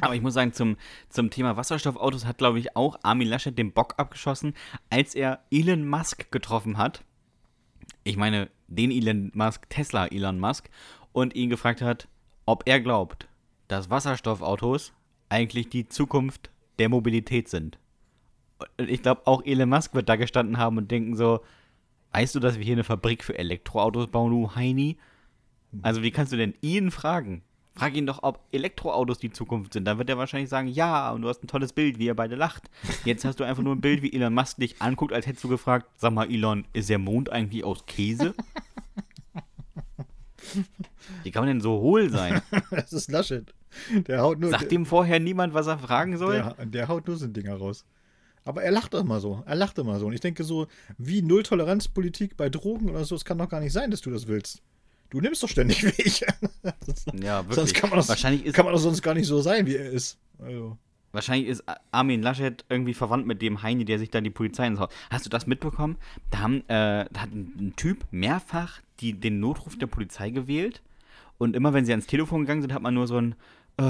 Aber 0.00 0.14
ich 0.14 0.22
muss 0.22 0.34
sagen, 0.34 0.52
zum, 0.52 0.76
zum 1.08 1.30
Thema 1.30 1.56
Wasserstoffautos 1.56 2.24
hat, 2.24 2.38
glaube 2.38 2.58
ich, 2.58 2.76
auch 2.76 2.98
Armin 3.02 3.28
Laschet 3.28 3.56
den 3.56 3.72
Bock 3.72 3.94
abgeschossen, 3.96 4.54
als 4.90 5.14
er 5.14 5.40
Elon 5.50 5.88
Musk 5.88 6.30
getroffen 6.30 6.78
hat. 6.78 7.04
Ich 8.04 8.16
meine, 8.16 8.48
den 8.68 8.90
Elon 8.90 9.30
Musk, 9.34 9.68
Tesla 9.68 10.06
Elon 10.06 10.38
Musk, 10.38 10.70
und 11.12 11.34
ihn 11.34 11.50
gefragt 11.50 11.82
hat, 11.82 12.08
ob 12.46 12.62
er 12.66 12.80
glaubt, 12.80 13.28
dass 13.68 13.90
Wasserstoffautos 13.90 14.92
eigentlich 15.28 15.68
die 15.68 15.88
Zukunft 15.88 16.50
der 16.78 16.88
Mobilität 16.88 17.48
sind. 17.48 17.78
Und 18.78 18.90
ich 18.90 19.02
glaube, 19.02 19.26
auch 19.26 19.44
Elon 19.44 19.68
Musk 19.68 19.94
wird 19.94 20.08
da 20.08 20.16
gestanden 20.16 20.58
haben 20.58 20.78
und 20.78 20.90
denken 20.90 21.16
so, 21.16 21.40
weißt 22.12 22.34
du, 22.34 22.40
dass 22.40 22.58
wir 22.58 22.64
hier 22.64 22.74
eine 22.74 22.84
Fabrik 22.84 23.24
für 23.24 23.38
Elektroautos 23.38 24.08
bauen, 24.08 24.32
du 24.32 24.54
Heini? 24.54 24.98
Also 25.82 26.02
wie 26.02 26.10
kannst 26.10 26.32
du 26.32 26.36
denn 26.36 26.54
ihn 26.60 26.90
fragen? 26.90 27.42
Frag 27.74 27.94
ihn 27.94 28.06
doch, 28.06 28.22
ob 28.22 28.40
Elektroautos 28.52 29.18
die 29.18 29.30
Zukunft 29.30 29.72
sind. 29.72 29.84
Dann 29.84 29.98
wird 29.98 30.10
er 30.10 30.18
wahrscheinlich 30.18 30.50
sagen, 30.50 30.68
ja, 30.68 31.12
und 31.12 31.22
du 31.22 31.28
hast 31.28 31.42
ein 31.42 31.46
tolles 31.46 31.72
Bild, 31.72 31.98
wie 31.98 32.06
ihr 32.06 32.16
beide 32.16 32.34
lacht. 32.34 32.68
Jetzt 33.04 33.24
hast 33.24 33.40
du 33.40 33.44
einfach 33.44 33.62
nur 33.62 33.74
ein 33.74 33.80
Bild, 33.80 34.02
wie 34.02 34.12
Elon 34.12 34.34
Musk 34.34 34.58
dich 34.58 34.82
anguckt, 34.82 35.12
als 35.12 35.26
hättest 35.26 35.44
du 35.44 35.48
gefragt, 35.48 35.86
sag 35.96 36.12
mal, 36.12 36.30
Elon, 36.30 36.66
ist 36.72 36.90
der 36.90 36.98
Mond 36.98 37.30
eigentlich 37.30 37.64
aus 37.64 37.86
Käse? 37.86 38.34
Wie 41.22 41.30
kann 41.30 41.42
man 41.42 41.48
denn 41.48 41.60
so 41.60 41.80
hohl 41.80 42.10
sein? 42.10 42.42
das 42.70 42.92
ist 42.92 43.10
Laschet. 43.10 43.54
Der 43.92 44.20
haut 44.20 44.40
nur, 44.40 44.50
Sagt 44.50 44.72
ihm 44.72 44.84
vorher 44.84 45.20
niemand, 45.20 45.54
was 45.54 45.66
er 45.66 45.78
fragen 45.78 46.18
soll? 46.18 46.34
Der, 46.34 46.66
der 46.66 46.88
haut 46.88 47.06
nur 47.06 47.16
so 47.16 47.26
ein 47.26 47.32
Dinger 47.32 47.54
raus. 47.54 47.84
Aber 48.44 48.62
er 48.62 48.72
lacht 48.72 48.94
doch 48.94 49.04
mal 49.04 49.20
so. 49.20 49.42
Er 49.46 49.54
lacht 49.54 49.78
immer 49.78 49.98
so. 49.98 50.06
Und 50.06 50.12
ich 50.14 50.20
denke 50.20 50.44
so, 50.44 50.66
wie 50.98 51.22
Nulltoleranzpolitik 51.22 52.36
bei 52.36 52.48
Drogen 52.48 52.90
oder 52.90 53.04
so, 53.04 53.14
es 53.14 53.24
kann 53.24 53.38
doch 53.38 53.48
gar 53.48 53.60
nicht 53.60 53.72
sein, 53.72 53.90
dass 53.90 54.00
du 54.00 54.10
das 54.10 54.26
willst. 54.26 54.62
Du 55.10 55.20
nimmst 55.20 55.42
doch 55.42 55.48
ständig 55.48 55.82
welche. 55.82 56.26
ja, 57.20 57.40
wirklich. 57.40 57.54
Sonst 57.54 57.74
kann 57.74 57.90
man, 57.90 57.98
das, 57.98 58.08
Wahrscheinlich 58.08 58.46
ist, 58.46 58.54
kann 58.54 58.64
man 58.64 58.74
doch 58.74 58.80
sonst 58.80 59.02
gar 59.02 59.14
nicht 59.14 59.26
so 59.26 59.40
sein, 59.40 59.66
wie 59.66 59.76
er 59.76 59.90
ist. 59.90 60.18
Also. 60.38 60.78
Wahrscheinlich 61.12 61.48
ist 61.48 61.64
Armin 61.90 62.22
Laschet 62.22 62.64
irgendwie 62.68 62.94
verwandt 62.94 63.26
mit 63.26 63.42
dem 63.42 63.62
Heini, 63.62 63.84
der 63.84 63.98
sich 63.98 64.10
dann 64.10 64.22
die 64.22 64.30
Polizei 64.30 64.66
ins 64.66 64.78
Haus. 64.78 64.90
Hast 65.10 65.26
du 65.26 65.30
das 65.30 65.48
mitbekommen? 65.48 65.98
Da, 66.30 66.38
haben, 66.38 66.60
äh, 66.68 67.06
da 67.10 67.20
hat 67.20 67.32
ein 67.32 67.74
Typ 67.74 68.06
mehrfach 68.12 68.80
die, 69.00 69.18
den 69.18 69.40
Notruf 69.40 69.76
der 69.76 69.88
Polizei 69.88 70.30
gewählt 70.30 70.82
und 71.40 71.56
immer 71.56 71.72
wenn 71.72 71.86
sie 71.86 71.92
ans 71.92 72.06
Telefon 72.06 72.42
gegangen 72.42 72.60
sind, 72.60 72.74
hat 72.74 72.82
man 72.82 72.92
nur 72.92 73.06
so 73.06 73.16
ein 73.16 73.34
äh, 73.78 73.82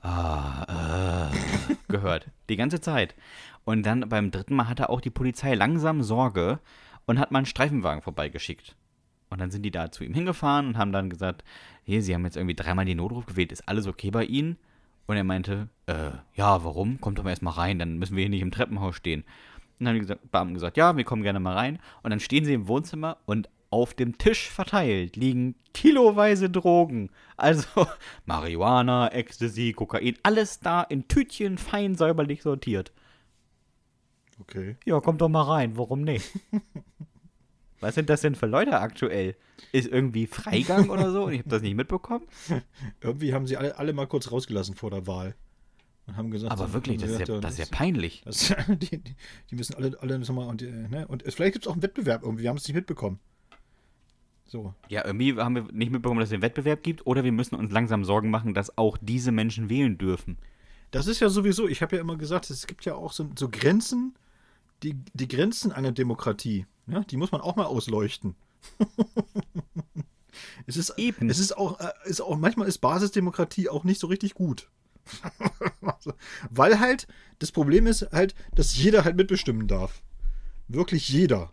ah, 0.00 1.30
äh, 1.30 1.74
gehört. 1.88 2.30
Die 2.48 2.56
ganze 2.56 2.80
Zeit. 2.80 3.14
Und 3.64 3.84
dann 3.84 4.08
beim 4.08 4.30
dritten 4.30 4.56
Mal 4.56 4.68
hatte 4.68 4.88
auch 4.88 5.02
die 5.02 5.10
Polizei 5.10 5.54
langsam 5.54 6.02
Sorge 6.02 6.58
und 7.06 7.18
hat 7.18 7.32
mal 7.32 7.40
einen 7.40 7.46
Streifenwagen 7.46 8.00
vorbeigeschickt. 8.02 8.76
Und 9.34 9.40
dann 9.40 9.50
sind 9.50 9.62
die 9.62 9.72
da 9.72 9.90
zu 9.90 10.04
ihm 10.04 10.14
hingefahren 10.14 10.68
und 10.68 10.78
haben 10.78 10.92
dann 10.92 11.10
gesagt, 11.10 11.42
hier, 11.82 12.02
sie 12.02 12.14
haben 12.14 12.24
jetzt 12.24 12.36
irgendwie 12.36 12.54
dreimal 12.54 12.84
den 12.84 12.98
Notruf 12.98 13.26
gewählt, 13.26 13.50
ist 13.50 13.68
alles 13.68 13.88
okay 13.88 14.12
bei 14.12 14.24
Ihnen? 14.24 14.56
Und 15.08 15.16
er 15.16 15.24
meinte, 15.24 15.68
äh, 15.86 16.10
ja, 16.36 16.62
warum? 16.62 17.00
Kommt 17.00 17.18
doch 17.18 17.24
mal 17.24 17.30
erstmal 17.30 17.54
rein, 17.54 17.80
dann 17.80 17.98
müssen 17.98 18.14
wir 18.14 18.22
hier 18.22 18.30
nicht 18.30 18.42
im 18.42 18.52
Treppenhaus 18.52 18.94
stehen. 18.94 19.22
Und 19.22 19.26
dann 19.80 19.88
haben 19.88 19.94
die 19.94 20.02
gesagt, 20.02 20.30
Beamten 20.30 20.54
gesagt, 20.54 20.76
ja, 20.76 20.96
wir 20.96 21.02
kommen 21.02 21.24
gerne 21.24 21.40
mal 21.40 21.54
rein. 21.54 21.80
Und 22.04 22.10
dann 22.10 22.20
stehen 22.20 22.44
sie 22.44 22.54
im 22.54 22.68
Wohnzimmer 22.68 23.16
und 23.26 23.48
auf 23.70 23.92
dem 23.92 24.18
Tisch 24.18 24.48
verteilt 24.50 25.16
liegen 25.16 25.56
kiloweise 25.72 26.48
Drogen. 26.48 27.10
Also 27.36 27.88
Marihuana, 28.26 29.08
Ecstasy, 29.08 29.72
Kokain, 29.72 30.14
alles 30.22 30.60
da 30.60 30.82
in 30.82 31.08
Tütchen 31.08 31.58
fein 31.58 31.96
säuberlich 31.96 32.42
sortiert. 32.42 32.92
Okay. 34.40 34.76
Ja, 34.84 35.00
kommt 35.00 35.20
doch 35.20 35.28
mal 35.28 35.42
rein, 35.42 35.76
warum 35.76 36.02
nicht? 36.02 36.30
Was 37.84 37.94
sind 37.94 38.08
das 38.08 38.22
denn 38.22 38.34
für 38.34 38.46
Leute 38.46 38.80
aktuell? 38.80 39.36
Ist 39.72 39.88
irgendwie 39.88 40.26
Freigang 40.26 40.88
oder 40.88 41.12
so? 41.12 41.28
Ich 41.28 41.40
habe 41.40 41.50
das 41.50 41.60
nicht 41.60 41.76
mitbekommen. 41.76 42.24
irgendwie 43.02 43.34
haben 43.34 43.46
sie 43.46 43.58
alle, 43.58 43.76
alle 43.76 43.92
mal 43.92 44.06
kurz 44.06 44.32
rausgelassen 44.32 44.74
vor 44.74 44.90
der 44.90 45.06
Wahl. 45.06 45.34
Und 46.06 46.16
haben 46.16 46.30
gesagt, 46.30 46.50
aber 46.50 46.72
wirklich, 46.72 46.98
das, 46.98 47.10
ist 47.10 47.28
ja, 47.28 47.40
das 47.40 47.52
ist 47.52 47.58
ja 47.58 47.66
peinlich. 47.70 48.22
Das, 48.24 48.54
die, 48.68 49.02
die, 49.50 49.54
müssen 49.54 49.74
alle, 49.74 50.00
alle 50.00 50.18
nochmal 50.18 50.48
und, 50.48 50.62
ne? 50.62 51.06
und 51.08 51.22
vielleicht 51.24 51.52
gibt 51.52 51.66
es 51.66 51.68
auch 51.68 51.74
einen 51.74 51.82
Wettbewerb 51.82 52.22
irgendwie, 52.22 52.44
wir 52.44 52.48
haben 52.48 52.56
es 52.56 52.66
nicht 52.66 52.74
mitbekommen. 52.74 53.20
So. 54.46 54.74
Ja, 54.88 55.04
irgendwie 55.04 55.34
haben 55.34 55.54
wir 55.54 55.62
nicht 55.72 55.92
mitbekommen, 55.92 56.20
dass 56.20 56.30
es 56.30 56.32
einen 56.32 56.42
Wettbewerb 56.42 56.82
gibt 56.82 57.06
oder 57.06 57.22
wir 57.22 57.32
müssen 57.32 57.54
uns 57.54 57.70
langsam 57.70 58.04
Sorgen 58.04 58.30
machen, 58.30 58.54
dass 58.54 58.78
auch 58.78 58.96
diese 58.98 59.30
Menschen 59.30 59.68
wählen 59.68 59.98
dürfen. 59.98 60.38
Das 60.90 61.06
ist 61.06 61.20
ja 61.20 61.28
sowieso, 61.28 61.68
ich 61.68 61.82
habe 61.82 61.96
ja 61.96 62.00
immer 62.00 62.16
gesagt, 62.16 62.48
es 62.48 62.66
gibt 62.66 62.86
ja 62.86 62.94
auch 62.94 63.12
so, 63.12 63.28
so 63.38 63.50
Grenzen, 63.50 64.14
die, 64.82 64.96
die 65.12 65.28
Grenzen 65.28 65.70
einer 65.70 65.92
Demokratie. 65.92 66.66
Ja, 66.86 67.00
die 67.00 67.16
muss 67.16 67.32
man 67.32 67.40
auch 67.40 67.56
mal 67.56 67.66
ausleuchten. 67.66 68.34
es 70.66 70.76
ist 70.76 70.98
eben. 70.98 71.30
Es 71.30 71.38
ist 71.38 71.56
auch, 71.56 71.80
äh, 71.80 71.92
ist 72.04 72.20
auch, 72.20 72.36
manchmal 72.36 72.68
ist 72.68 72.78
Basisdemokratie 72.78 73.68
auch 73.68 73.84
nicht 73.84 74.00
so 74.00 74.06
richtig 74.06 74.34
gut. 74.34 74.68
Weil 76.50 76.80
halt, 76.80 77.06
das 77.38 77.52
Problem 77.52 77.86
ist 77.86 78.10
halt, 78.12 78.34
dass 78.54 78.76
jeder 78.76 79.04
halt 79.04 79.16
mitbestimmen 79.16 79.68
darf. 79.68 80.02
Wirklich 80.68 81.08
jeder. 81.08 81.52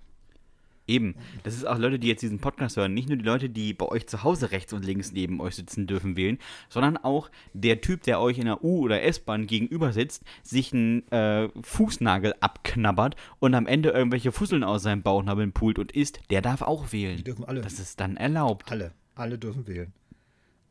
Eben. 0.87 1.15
Das 1.43 1.55
ist 1.55 1.65
auch 1.65 1.77
Leute, 1.77 1.99
die 1.99 2.07
jetzt 2.07 2.21
diesen 2.21 2.39
Podcast 2.39 2.75
hören. 2.75 2.93
Nicht 2.93 3.07
nur 3.07 3.17
die 3.17 3.23
Leute, 3.23 3.49
die 3.49 3.73
bei 3.73 3.85
euch 3.85 4.07
zu 4.07 4.23
Hause 4.23 4.51
rechts 4.51 4.73
und 4.73 4.83
links 4.83 5.11
neben 5.11 5.39
euch 5.39 5.55
sitzen 5.55 5.87
dürfen 5.87 6.15
wählen, 6.15 6.37
sondern 6.69 6.97
auch 6.97 7.29
der 7.53 7.81
Typ, 7.81 8.03
der 8.03 8.19
euch 8.19 8.37
in 8.37 8.45
der 8.45 8.63
U- 8.63 8.81
oder 8.81 9.03
S-Bahn 9.03 9.47
gegenüber 9.47 9.93
sitzt, 9.93 10.23
sich 10.43 10.73
einen 10.73 11.07
äh, 11.11 11.49
Fußnagel 11.61 12.33
abknabbert 12.39 13.15
und 13.39 13.53
am 13.53 13.67
Ende 13.67 13.89
irgendwelche 13.89 14.31
Fusseln 14.31 14.63
aus 14.63 14.83
seinem 14.83 15.03
Bauchnabeln 15.03 15.53
pult 15.53 15.79
und 15.79 15.91
isst, 15.91 16.19
der 16.29 16.41
darf 16.41 16.61
auch 16.61 16.91
wählen. 16.91 17.17
Die 17.17 17.23
dürfen 17.23 17.45
alle. 17.45 17.61
Das 17.61 17.79
ist 17.79 17.99
dann 17.99 18.17
erlaubt. 18.17 18.71
Alle. 18.71 18.91
Alle 19.15 19.37
dürfen 19.37 19.67
wählen. 19.67 19.93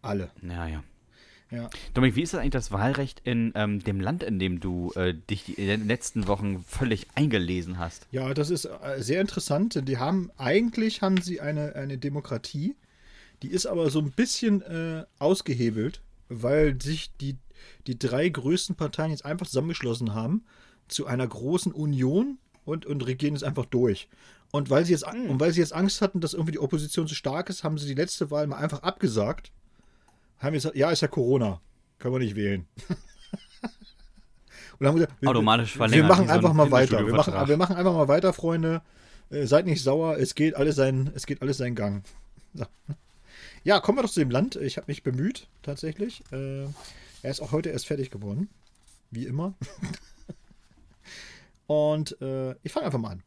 Alle. 0.03 0.31
Ja, 0.43 0.83
ja. 1.51 1.69
Dominik, 1.95 2.17
wie 2.17 2.23
ist 2.23 2.33
das 2.33 2.41
eigentlich 2.41 2.53
das 2.53 2.71
Wahlrecht 2.71 3.21
in 3.25 3.53
ähm, 3.57 3.83
dem 3.83 4.01
Land, 4.01 4.23
in 4.23 4.39
dem 4.39 4.61
du 4.61 4.93
äh, 4.95 5.15
dich 5.15 5.59
in 5.59 5.67
den 5.67 5.87
letzten 5.87 6.29
Wochen 6.29 6.65
völlig 6.67 7.09
eingelesen 7.15 7.79
hast? 7.79 8.07
Ja, 8.13 8.33
das 8.35 8.51
ist 8.51 8.67
äh, 8.67 8.99
sehr 8.99 9.21
interessant. 9.21 9.81
Die 9.89 9.99
haben 9.99 10.31
eigentlich 10.39 11.03
haben 11.03 11.21
sie 11.21 11.41
eine, 11.41 11.75
eine 11.75 11.99
Demokratie, 11.99 12.77
die 13.43 13.51
ist 13.51 13.67
aber 13.67 13.91
so 13.91 14.01
ein 14.01 14.13
bisschen 14.13 14.63
äh, 14.63 15.05
ausgehebelt, 15.19 16.03
weil 16.29 16.81
sich 16.81 17.11
die, 17.21 17.37
die 17.87 17.99
drei 17.99 18.29
größten 18.29 18.77
Parteien 18.77 19.11
jetzt 19.11 19.25
einfach 19.25 19.47
zusammengeschlossen 19.47 20.15
haben 20.15 20.45
zu 20.87 21.07
einer 21.07 21.27
großen 21.27 21.73
Union 21.73 22.39
und, 22.65 22.87
und 22.87 23.07
regieren 23.07 23.35
es 23.35 23.43
einfach 23.43 23.65
durch. 23.65 24.09
Und 24.53 24.71
weil 24.71 24.85
sie 24.85 24.93
jetzt, 24.93 25.07
mhm. 25.13 25.31
und 25.31 25.41
weil 25.41 25.53
sie 25.53 25.61
jetzt 25.61 25.73
Angst 25.73 26.01
hatten, 26.01 26.21
dass 26.21 26.35
irgendwie 26.35 26.53
die 26.53 26.59
Opposition 26.59 27.09
zu 27.09 27.15
stark 27.15 27.49
ist, 27.51 27.65
haben 27.65 27.79
sie 27.79 27.87
die 27.87 27.95
letzte 27.95 28.31
Wahl 28.31 28.47
mal 28.47 28.59
einfach 28.59 28.83
abgesagt 28.83 29.53
haben 30.41 30.53
gesagt, 30.55 30.77
ja, 30.77 30.91
ist 30.91 31.03
ja 31.03 31.09
Corona. 31.09 31.61
Können 31.99 32.15
wir 32.15 32.19
nicht 32.21 32.37
wählen. 32.37 32.67
Und 34.79 34.87
haben 34.87 34.97
gesagt, 34.97 35.13
wir, 35.21 35.29
Automatisch 35.29 35.73
verlängert. 35.77 36.09
Wir 36.09 36.09
machen 36.09 36.31
einfach 36.31 36.49
so 36.49 36.55
mal 36.55 36.71
weiter. 36.71 37.07
Wir 37.07 37.15
machen, 37.15 37.49
wir 37.49 37.57
machen 37.57 37.77
einfach 37.77 37.93
mal 37.93 38.09
weiter, 38.09 38.33
Freunde. 38.33 38.83
Äh, 39.31 39.47
seid 39.47 39.67
nicht 39.67 39.83
sauer, 39.83 40.17
es 40.17 40.35
geht 40.35 40.57
alles 40.57 40.77
sein, 40.77 41.11
es 41.15 41.27
geht 41.27 41.43
alles 41.43 41.59
seinen 41.59 41.75
Gang. 41.75 42.05
So. 42.53 42.67
Ja, 43.63 43.79
kommen 43.79 43.99
wir 43.99 44.03
doch 44.03 44.11
zu 44.11 44.19
dem 44.19 44.33
Land. 44.33 44.57
Ich 44.57 44.77
habe 44.77 44.87
mich 44.89 45.05
bemüht, 45.05 45.47
tatsächlich. 45.63 46.25
Äh, 46.33 46.65
er 46.65 47.31
ist 47.31 47.41
auch 47.41 47.53
heute 47.53 47.69
erst 47.69 47.87
fertig 47.87 48.11
geworden. 48.11 48.49
Wie 49.13 49.25
immer. 49.25 49.55
Und 51.69 52.21
äh, 52.21 52.57
ich 52.65 52.73
fange 52.73 52.87
einfach 52.87 52.99
mal 52.99 53.11
an. 53.11 53.23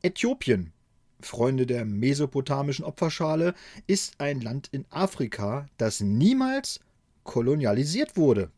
Äthiopien 0.00 0.72
Freunde 1.20 1.66
der 1.66 1.84
mesopotamischen 1.84 2.84
Opferschale, 2.84 3.54
ist 3.86 4.20
ein 4.20 4.40
Land 4.40 4.68
in 4.72 4.84
Afrika, 4.90 5.68
das 5.76 6.00
niemals 6.00 6.80
kolonialisiert 7.24 8.16
wurde. 8.16 8.50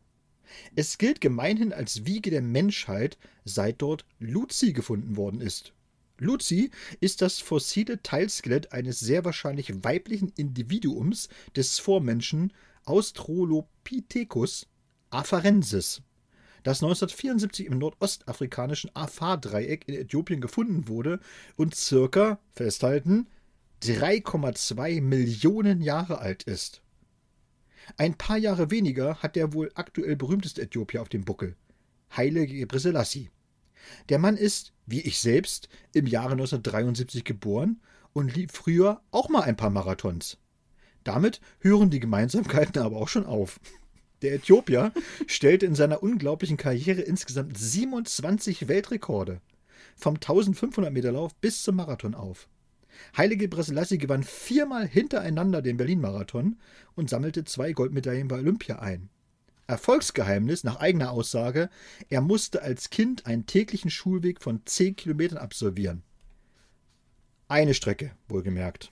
Es 0.75 0.97
gilt 0.97 1.21
gemeinhin 1.21 1.73
als 1.73 2.05
Wiege 2.05 2.29
der 2.29 2.41
Menschheit, 2.41 3.17
seit 3.45 3.81
dort 3.81 4.05
Luzi 4.19 4.73
gefunden 4.73 5.15
worden 5.17 5.41
ist. 5.41 5.73
Luzi 6.17 6.69
ist 6.99 7.21
das 7.21 7.39
fossile 7.39 8.03
Teilskelett 8.03 8.73
eines 8.73 8.99
sehr 8.99 9.25
wahrscheinlich 9.25 9.83
weiblichen 9.83 10.31
Individuums 10.35 11.29
des 11.55 11.79
Vormenschen 11.79 12.53
Australopithecus 12.85 14.67
afarensis 15.09 16.01
das 16.63 16.83
1974 16.83 17.65
im 17.65 17.77
nordostafrikanischen 17.77 18.95
Afar-Dreieck 18.95 19.87
in 19.87 19.95
Äthiopien 19.95 20.41
gefunden 20.41 20.87
wurde 20.87 21.19
und 21.55 21.75
circa, 21.75 22.39
festhalten, 22.51 23.27
3,2 23.83 25.01
Millionen 25.01 25.81
Jahre 25.81 26.19
alt 26.19 26.43
ist. 26.43 26.81
Ein 27.97 28.15
paar 28.15 28.37
Jahre 28.37 28.69
weniger 28.69 29.17
hat 29.17 29.35
der 29.35 29.53
wohl 29.53 29.71
aktuell 29.73 30.15
berühmteste 30.15 30.61
Äthiopier 30.61 31.01
auf 31.01 31.09
dem 31.09 31.25
Buckel, 31.25 31.55
Haile 32.15 32.45
Gebrselassie. 32.45 33.31
Der 34.09 34.19
Mann 34.19 34.37
ist, 34.37 34.73
wie 34.85 35.01
ich 35.01 35.19
selbst, 35.19 35.67
im 35.93 36.05
Jahre 36.05 36.33
1973 36.33 37.23
geboren 37.23 37.81
und 38.13 38.35
lief 38.35 38.51
früher 38.51 39.01
auch 39.09 39.29
mal 39.29 39.41
ein 39.41 39.57
paar 39.57 39.71
Marathons. 39.71 40.37
Damit 41.03 41.41
hören 41.59 41.89
die 41.89 41.99
Gemeinsamkeiten 41.99 42.81
aber 42.83 42.97
auch 42.97 43.07
schon 43.07 43.25
auf. 43.25 43.59
Der 44.21 44.33
Äthiopier 44.33 44.91
stellte 45.27 45.65
in 45.65 45.75
seiner 45.75 46.03
unglaublichen 46.03 46.57
Karriere 46.57 47.01
insgesamt 47.01 47.57
27 47.57 48.67
Weltrekorde. 48.67 49.41
Vom 49.95 50.15
1500 50.15 50.93
Meter 50.93 51.11
Lauf 51.11 51.35
bis 51.35 51.63
zum 51.63 51.75
Marathon 51.75 52.15
auf. 52.15 52.47
Heilige 53.17 53.47
Bresselassie 53.47 53.97
gewann 53.97 54.23
viermal 54.23 54.87
hintereinander 54.87 55.61
den 55.61 55.77
Berlin-Marathon 55.77 56.57
und 56.95 57.09
sammelte 57.09 57.45
zwei 57.45 57.71
Goldmedaillen 57.71 58.27
bei 58.27 58.37
Olympia 58.37 58.79
ein. 58.79 59.09
Erfolgsgeheimnis 59.67 60.63
nach 60.63 60.77
eigener 60.77 61.11
Aussage, 61.11 61.69
er 62.09 62.21
musste 62.21 62.61
als 62.61 62.89
Kind 62.89 63.25
einen 63.25 63.45
täglichen 63.45 63.89
Schulweg 63.89 64.41
von 64.41 64.61
10 64.65 64.97
Kilometern 64.97 65.37
absolvieren. 65.37 66.03
Eine 67.47 67.73
Strecke, 67.73 68.11
wohlgemerkt. 68.27 68.91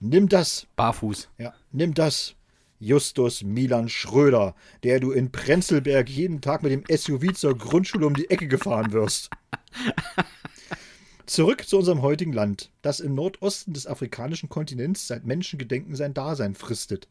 Nimm 0.00 0.28
das. 0.28 0.66
Barfuß. 0.76 1.28
Ja, 1.38 1.54
nimm 1.72 1.94
das. 1.94 2.35
Justus 2.78 3.42
Milan 3.42 3.88
Schröder, 3.88 4.54
der 4.82 5.00
du 5.00 5.12
in 5.12 5.32
Prenzlberg 5.32 6.08
jeden 6.08 6.40
Tag 6.40 6.62
mit 6.62 6.72
dem 6.72 6.84
SUV 6.88 7.32
zur 7.34 7.56
Grundschule 7.56 8.06
um 8.06 8.14
die 8.14 8.30
Ecke 8.30 8.48
gefahren 8.48 8.92
wirst. 8.92 9.30
Zurück 11.26 11.66
zu 11.66 11.78
unserem 11.78 12.02
heutigen 12.02 12.32
Land, 12.32 12.70
das 12.82 13.00
im 13.00 13.14
Nordosten 13.14 13.72
des 13.72 13.86
afrikanischen 13.86 14.48
Kontinents 14.48 15.08
seit 15.08 15.26
Menschengedenken 15.26 15.96
sein 15.96 16.14
Dasein 16.14 16.54
fristet. 16.54 17.08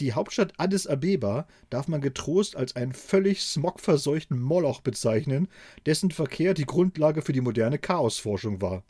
Die 0.00 0.12
Hauptstadt 0.12 0.52
Addis 0.58 0.86
Abeba 0.86 1.46
darf 1.70 1.88
man 1.88 2.00
getrost 2.00 2.56
als 2.56 2.76
einen 2.76 2.92
völlig 2.92 3.42
smogverseuchten 3.42 4.40
Moloch 4.40 4.80
bezeichnen, 4.80 5.48
dessen 5.86 6.10
Verkehr 6.10 6.54
die 6.54 6.66
Grundlage 6.66 7.22
für 7.22 7.32
die 7.32 7.40
moderne 7.40 7.78
Chaosforschung 7.78 8.60
war. 8.60 8.82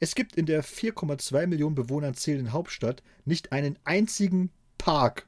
Es 0.00 0.14
gibt 0.14 0.36
in 0.36 0.46
der 0.46 0.62
4,2 0.62 1.46
Millionen 1.46 1.74
Bewohner 1.74 2.12
zählenden 2.12 2.52
Hauptstadt 2.52 3.02
nicht 3.24 3.52
einen 3.52 3.78
einzigen 3.84 4.50
Park. 4.78 5.26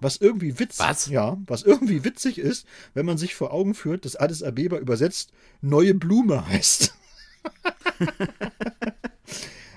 Was 0.00 0.16
irgendwie 0.16 0.58
witzig, 0.58 0.86
was? 0.86 1.06
Ja, 1.06 1.36
was 1.46 1.62
irgendwie 1.62 2.04
witzig 2.04 2.38
ist, 2.38 2.66
wenn 2.94 3.06
man 3.06 3.18
sich 3.18 3.34
vor 3.34 3.52
Augen 3.52 3.74
führt, 3.74 4.04
dass 4.04 4.16
Addis 4.16 4.42
Abeba 4.42 4.78
übersetzt 4.78 5.32
neue 5.60 5.94
Blume 5.94 6.46
heißt. 6.48 6.94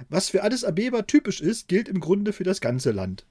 Was 0.10 0.30
für 0.30 0.44
Addis 0.44 0.64
Abeba 0.64 1.04
typisch 1.04 1.40
ist, 1.40 1.68
gilt 1.68 1.88
im 1.88 2.00
Grunde 2.00 2.34
für 2.34 2.44
das 2.44 2.62
ganze 2.62 2.92
Land. 2.92 3.28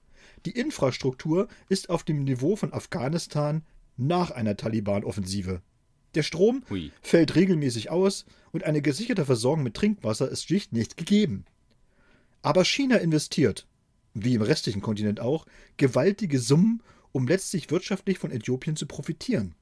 Die 0.46 0.52
Infrastruktur 0.52 1.48
ist 1.68 1.90
auf 1.90 2.04
dem 2.04 2.22
Niveau 2.22 2.54
von 2.54 2.72
Afghanistan 2.72 3.62
nach 3.96 4.30
einer 4.30 4.56
Taliban-Offensive. 4.56 5.60
Der 6.14 6.22
Strom 6.22 6.62
Hui. 6.70 6.92
fällt 7.02 7.34
regelmäßig 7.34 7.90
aus 7.90 8.24
und 8.52 8.64
eine 8.64 8.80
gesicherte 8.80 9.26
Versorgung 9.26 9.64
mit 9.64 9.74
Trinkwasser 9.74 10.28
ist 10.28 10.44
schlicht 10.44 10.72
nicht 10.72 10.96
gegeben. 10.96 11.44
Aber 12.42 12.64
China 12.64 12.96
investiert, 12.96 13.66
wie 14.24 14.34
im 14.34 14.42
restlichen 14.42 14.82
Kontinent 14.82 15.20
auch, 15.20 15.46
gewaltige 15.76 16.38
Summen, 16.38 16.82
um 17.12 17.26
letztlich 17.26 17.70
wirtschaftlich 17.70 18.18
von 18.18 18.30
Äthiopien 18.30 18.76
zu 18.76 18.86
profitieren. 18.86 19.54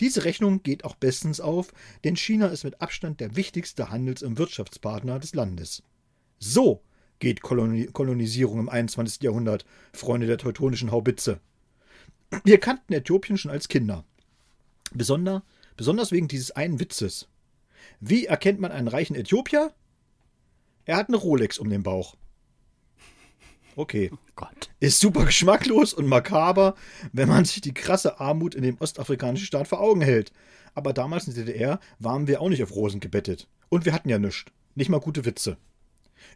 Diese 0.00 0.24
Rechnung 0.24 0.62
geht 0.62 0.84
auch 0.84 0.94
bestens 0.94 1.40
auf, 1.40 1.72
denn 2.04 2.16
China 2.16 2.48
ist 2.48 2.64
mit 2.64 2.80
Abstand 2.80 3.20
der 3.20 3.36
wichtigste 3.36 3.90
Handels- 3.90 4.22
und 4.22 4.38
Wirtschaftspartner 4.38 5.18
des 5.18 5.34
Landes. 5.34 5.82
So 6.38 6.82
geht 7.18 7.40
Kolonisierung 7.40 8.60
im 8.60 8.68
21. 8.68 9.22
Jahrhundert, 9.22 9.64
Freunde 9.92 10.26
der 10.26 10.38
teutonischen 10.38 10.90
Haubitze. 10.90 11.40
Wir 12.44 12.58
kannten 12.58 12.92
Äthiopien 12.92 13.38
schon 13.38 13.50
als 13.50 13.68
Kinder. 13.68 14.04
Besonder, 14.92 15.44
besonders 15.76 16.12
wegen 16.12 16.28
dieses 16.28 16.50
einen 16.50 16.78
Witzes. 16.78 17.28
Wie 18.00 18.26
erkennt 18.26 18.60
man 18.60 18.72
einen 18.72 18.88
reichen 18.88 19.16
Äthiopier? 19.16 19.72
Er 20.84 20.96
hat 20.96 21.08
eine 21.08 21.16
Rolex 21.16 21.58
um 21.58 21.70
den 21.70 21.82
Bauch. 21.82 22.16
Okay. 23.76 24.10
Oh. 24.40 24.46
Ist 24.80 25.00
super 25.00 25.26
geschmacklos 25.26 25.92
und 25.92 26.06
makaber, 26.06 26.74
wenn 27.12 27.28
man 27.28 27.44
sich 27.44 27.60
die 27.60 27.74
krasse 27.74 28.18
Armut 28.18 28.54
in 28.54 28.62
dem 28.62 28.78
ostafrikanischen 28.78 29.46
Staat 29.46 29.68
vor 29.68 29.80
Augen 29.80 30.00
hält. 30.00 30.32
Aber 30.74 30.94
damals 30.94 31.28
in 31.28 31.34
der 31.34 31.44
DDR 31.44 31.80
waren 31.98 32.26
wir 32.26 32.40
auch 32.40 32.48
nicht 32.48 32.62
auf 32.62 32.74
Rosen 32.74 33.00
gebettet. 33.00 33.48
Und 33.68 33.84
wir 33.84 33.92
hatten 33.92 34.08
ja 34.08 34.18
nichts. 34.18 34.50
Nicht 34.74 34.88
mal 34.88 35.00
gute 35.00 35.26
Witze. 35.26 35.58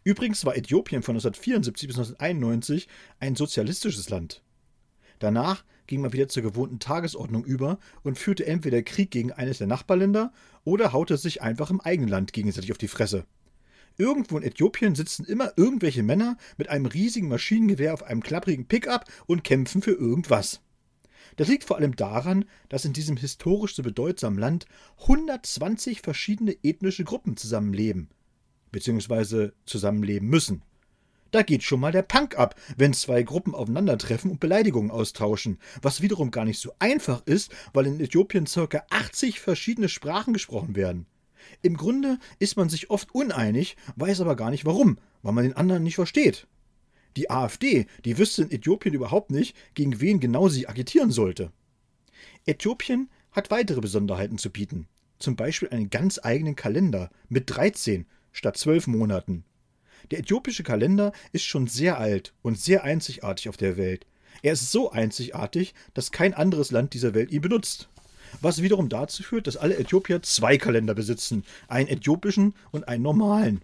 Übrigens 0.04 0.44
war 0.44 0.56
Äthiopien 0.56 1.02
von 1.02 1.14
1974 1.14 1.88
bis 1.88 1.96
1991 1.96 2.88
ein 3.20 3.36
sozialistisches 3.36 4.10
Land. 4.10 4.42
Danach 5.18 5.64
ging 5.86 6.02
man 6.02 6.12
wieder 6.12 6.28
zur 6.28 6.42
gewohnten 6.42 6.78
Tagesordnung 6.78 7.44
über 7.44 7.78
und 8.02 8.18
führte 8.18 8.46
entweder 8.46 8.82
Krieg 8.82 9.10
gegen 9.10 9.32
eines 9.32 9.58
der 9.58 9.66
Nachbarländer 9.66 10.32
oder 10.64 10.92
haute 10.92 11.16
sich 11.16 11.40
einfach 11.40 11.70
im 11.70 11.80
eigenen 11.80 12.08
Land 12.08 12.32
gegenseitig 12.32 12.70
auf 12.70 12.78
die 12.78 12.88
Fresse. 12.88 13.26
Irgendwo 14.00 14.38
in 14.38 14.44
Äthiopien 14.44 14.94
sitzen 14.94 15.26
immer 15.26 15.52
irgendwelche 15.56 16.02
Männer 16.02 16.38
mit 16.56 16.70
einem 16.70 16.86
riesigen 16.86 17.28
Maschinengewehr 17.28 17.92
auf 17.92 18.02
einem 18.02 18.22
klapprigen 18.22 18.64
Pickup 18.64 19.04
und 19.26 19.44
kämpfen 19.44 19.82
für 19.82 19.90
irgendwas. 19.90 20.62
Das 21.36 21.48
liegt 21.48 21.64
vor 21.64 21.76
allem 21.76 21.94
daran, 21.94 22.46
dass 22.70 22.86
in 22.86 22.94
diesem 22.94 23.18
historisch 23.18 23.74
so 23.74 23.82
bedeutsamen 23.82 24.38
Land 24.38 24.64
120 25.02 26.00
verschiedene 26.00 26.56
ethnische 26.62 27.04
Gruppen 27.04 27.36
zusammenleben, 27.36 28.08
beziehungsweise 28.72 29.52
zusammenleben 29.66 30.30
müssen. 30.30 30.62
Da 31.30 31.42
geht 31.42 31.62
schon 31.62 31.80
mal 31.80 31.92
der 31.92 32.00
Punk 32.00 32.38
ab, 32.38 32.54
wenn 32.78 32.94
zwei 32.94 33.22
Gruppen 33.22 33.54
aufeinandertreffen 33.54 34.30
und 34.30 34.40
Beleidigungen 34.40 34.90
austauschen, 34.90 35.58
was 35.82 36.00
wiederum 36.00 36.30
gar 36.30 36.46
nicht 36.46 36.58
so 36.58 36.72
einfach 36.78 37.20
ist, 37.26 37.52
weil 37.74 37.86
in 37.86 38.00
Äthiopien 38.00 38.46
ca. 38.46 38.82
80 38.88 39.40
verschiedene 39.40 39.90
Sprachen 39.90 40.32
gesprochen 40.32 40.74
werden. 40.74 41.04
Im 41.62 41.76
Grunde 41.76 42.18
ist 42.38 42.56
man 42.56 42.68
sich 42.68 42.90
oft 42.90 43.14
uneinig, 43.14 43.76
weiß 43.96 44.20
aber 44.20 44.36
gar 44.36 44.50
nicht 44.50 44.64
warum, 44.64 44.98
weil 45.22 45.32
man 45.32 45.44
den 45.44 45.56
anderen 45.56 45.82
nicht 45.82 45.96
versteht. 45.96 46.46
Die 47.16 47.30
AfD, 47.30 47.86
die 48.04 48.18
wüsste 48.18 48.42
in 48.42 48.50
Äthiopien 48.50 48.94
überhaupt 48.94 49.30
nicht, 49.30 49.56
gegen 49.74 50.00
wen 50.00 50.20
genau 50.20 50.48
sie 50.48 50.68
agitieren 50.68 51.10
sollte. 51.10 51.52
Äthiopien 52.46 53.08
hat 53.32 53.50
weitere 53.50 53.80
Besonderheiten 53.80 54.38
zu 54.38 54.50
bieten. 54.50 54.86
Zum 55.18 55.36
Beispiel 55.36 55.68
einen 55.68 55.90
ganz 55.90 56.18
eigenen 56.22 56.56
Kalender 56.56 57.10
mit 57.28 57.44
13 57.46 58.06
statt 58.32 58.56
12 58.56 58.86
Monaten. 58.86 59.44
Der 60.10 60.20
äthiopische 60.20 60.62
Kalender 60.62 61.12
ist 61.32 61.44
schon 61.44 61.66
sehr 61.66 61.98
alt 61.98 62.32
und 62.42 62.58
sehr 62.58 62.84
einzigartig 62.84 63.48
auf 63.48 63.56
der 63.56 63.76
Welt. 63.76 64.06
Er 64.42 64.54
ist 64.54 64.70
so 64.70 64.90
einzigartig, 64.90 65.74
dass 65.92 66.12
kein 66.12 66.32
anderes 66.32 66.70
Land 66.70 66.94
dieser 66.94 67.12
Welt 67.12 67.30
ihn 67.30 67.42
benutzt 67.42 67.89
was 68.40 68.62
wiederum 68.62 68.88
dazu 68.88 69.22
führt, 69.22 69.46
dass 69.46 69.56
alle 69.56 69.76
Äthiopier 69.78 70.22
zwei 70.22 70.58
Kalender 70.58 70.94
besitzen, 70.94 71.44
einen 71.68 71.88
äthiopischen 71.88 72.54
und 72.70 72.88
einen 72.88 73.02
normalen. 73.02 73.62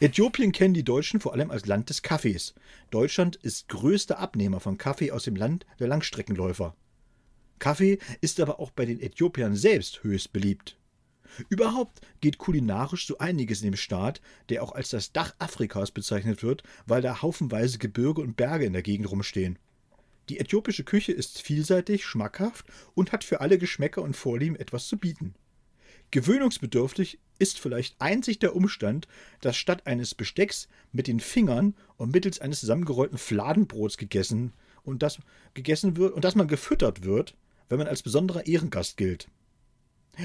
Äthiopien 0.00 0.52
kennen 0.52 0.74
die 0.74 0.84
Deutschen 0.84 1.20
vor 1.20 1.32
allem 1.32 1.50
als 1.50 1.66
Land 1.66 1.90
des 1.90 2.02
Kaffees. 2.02 2.54
Deutschland 2.90 3.36
ist 3.36 3.68
größter 3.68 4.18
Abnehmer 4.18 4.60
von 4.60 4.78
Kaffee 4.78 5.12
aus 5.12 5.24
dem 5.24 5.36
Land 5.36 5.66
der 5.78 5.88
Langstreckenläufer. 5.88 6.74
Kaffee 7.58 7.98
ist 8.20 8.40
aber 8.40 8.60
auch 8.60 8.70
bei 8.70 8.84
den 8.84 9.00
Äthiopiern 9.00 9.54
selbst 9.54 10.02
höchst 10.02 10.32
beliebt. 10.32 10.76
Überhaupt 11.48 12.00
geht 12.20 12.38
kulinarisch 12.38 13.06
so 13.06 13.18
einiges 13.18 13.60
in 13.60 13.72
dem 13.72 13.76
Staat, 13.76 14.20
der 14.48 14.62
auch 14.62 14.72
als 14.72 14.90
das 14.90 15.12
Dach 15.12 15.34
Afrikas 15.38 15.90
bezeichnet 15.90 16.42
wird, 16.42 16.62
weil 16.86 17.02
da 17.02 17.22
haufenweise 17.22 17.78
Gebirge 17.78 18.20
und 18.20 18.36
Berge 18.36 18.64
in 18.64 18.72
der 18.72 18.82
Gegend 18.82 19.10
rumstehen. 19.10 19.58
Die 20.28 20.38
äthiopische 20.40 20.84
Küche 20.84 21.12
ist 21.12 21.40
vielseitig, 21.40 22.04
schmackhaft 22.04 22.66
und 22.94 23.12
hat 23.12 23.24
für 23.24 23.40
alle 23.40 23.58
Geschmäcker 23.58 24.02
und 24.02 24.16
Vorlieben 24.16 24.56
etwas 24.56 24.88
zu 24.88 24.98
bieten. 24.98 25.34
Gewöhnungsbedürftig 26.10 27.18
ist 27.38 27.58
vielleicht 27.58 28.00
einzig 28.00 28.38
der 28.38 28.54
Umstand, 28.54 29.08
dass 29.40 29.56
statt 29.56 29.86
eines 29.86 30.14
Bestecks 30.14 30.68
mit 30.92 31.06
den 31.08 31.20
Fingern 31.20 31.74
und 31.96 32.12
mittels 32.12 32.40
eines 32.40 32.60
zusammengerollten 32.60 33.18
Fladenbrots 33.18 33.96
gegessen 33.98 34.52
und 34.82 35.02
das 35.02 35.18
gegessen 35.54 35.96
wird 35.96 36.14
und 36.14 36.24
dass 36.24 36.36
man 36.36 36.48
gefüttert 36.48 37.04
wird, 37.04 37.36
wenn 37.68 37.78
man 37.78 37.88
als 37.88 38.02
besonderer 38.02 38.46
Ehrengast 38.46 38.96
gilt. 38.96 39.28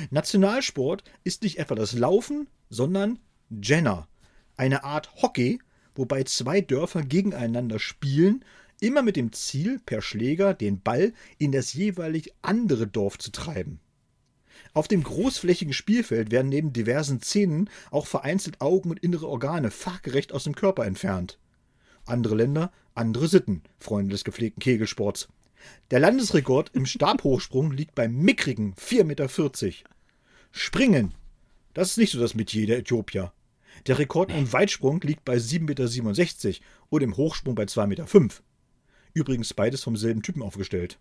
Nationalsport 0.10 1.04
ist 1.24 1.42
nicht 1.44 1.58
etwa 1.58 1.76
das 1.76 1.94
Laufen, 1.94 2.48
sondern 2.70 3.20
Jenner, 3.50 4.08
eine 4.56 4.84
Art 4.84 5.22
Hockey, 5.22 5.60
wobei 5.96 6.24
zwei 6.24 6.62
Dörfer 6.62 7.02
gegeneinander 7.04 7.80
spielen 7.80 8.46
immer 8.82 9.02
mit 9.02 9.16
dem 9.16 9.32
Ziel, 9.32 9.80
per 9.86 10.02
Schläger 10.02 10.54
den 10.54 10.82
Ball 10.82 11.14
in 11.38 11.54
das 11.54 11.74
jeweilig 11.74 12.34
andere 12.42 12.88
Dorf 12.88 13.18
zu 13.18 13.32
treiben. 13.32 13.80
Auf 14.74 14.88
dem 14.88 15.04
großflächigen 15.04 15.74
Spielfeld 15.74 16.32
werden 16.32 16.50
neben 16.50 16.74
diversen 16.74 17.22
Zähnen 17.22 17.70
auch 17.92 18.08
vereinzelt 18.08 18.60
Augen 18.60 18.90
und 18.90 19.00
innere 19.00 19.28
Organe 19.28 19.72
fachgerecht 19.72 20.34
aus 20.34 20.44
dem 20.44 20.56
Körper 20.56 20.86
entfernt. 20.86 21.40
Andere 22.06 22.36
Länder, 22.36 22.72
andere 22.96 23.28
Sitten, 23.28 23.64
Freunde 23.80 24.12
des 24.12 24.24
gepflegten 24.24 24.62
Kegelsports. 24.62 25.30
Der 25.92 26.00
Landesrekord 26.00 26.72
im 26.74 26.86
Stabhochsprung 26.86 27.72
liegt 27.72 27.96
bei 27.96 28.08
mickrigen 28.08 28.74
4,40 28.76 29.04
Meter. 29.04 29.30
Springen, 30.52 31.14
das 31.74 31.92
ist 31.92 31.98
nicht 31.98 32.12
so 32.12 32.20
das 32.20 32.34
Metier 32.34 32.66
der 32.66 32.80
Äthiopier. 32.80 33.32
Der 33.88 34.00
Rekord 34.00 34.32
im 34.32 34.52
Weitsprung 34.52 35.00
liegt 35.02 35.24
bei 35.24 35.36
7,67 35.36 36.48
Meter 36.48 36.60
und 36.90 37.04
im 37.04 37.16
Hochsprung 37.16 37.56
bei 37.56 37.64
2,5 37.64 37.88
Meter. 37.88 38.08
Übrigens 39.14 39.54
beides 39.54 39.84
vom 39.84 39.96
selben 39.98 40.22
Typen 40.22 40.42
aufgestellt. 40.42 41.00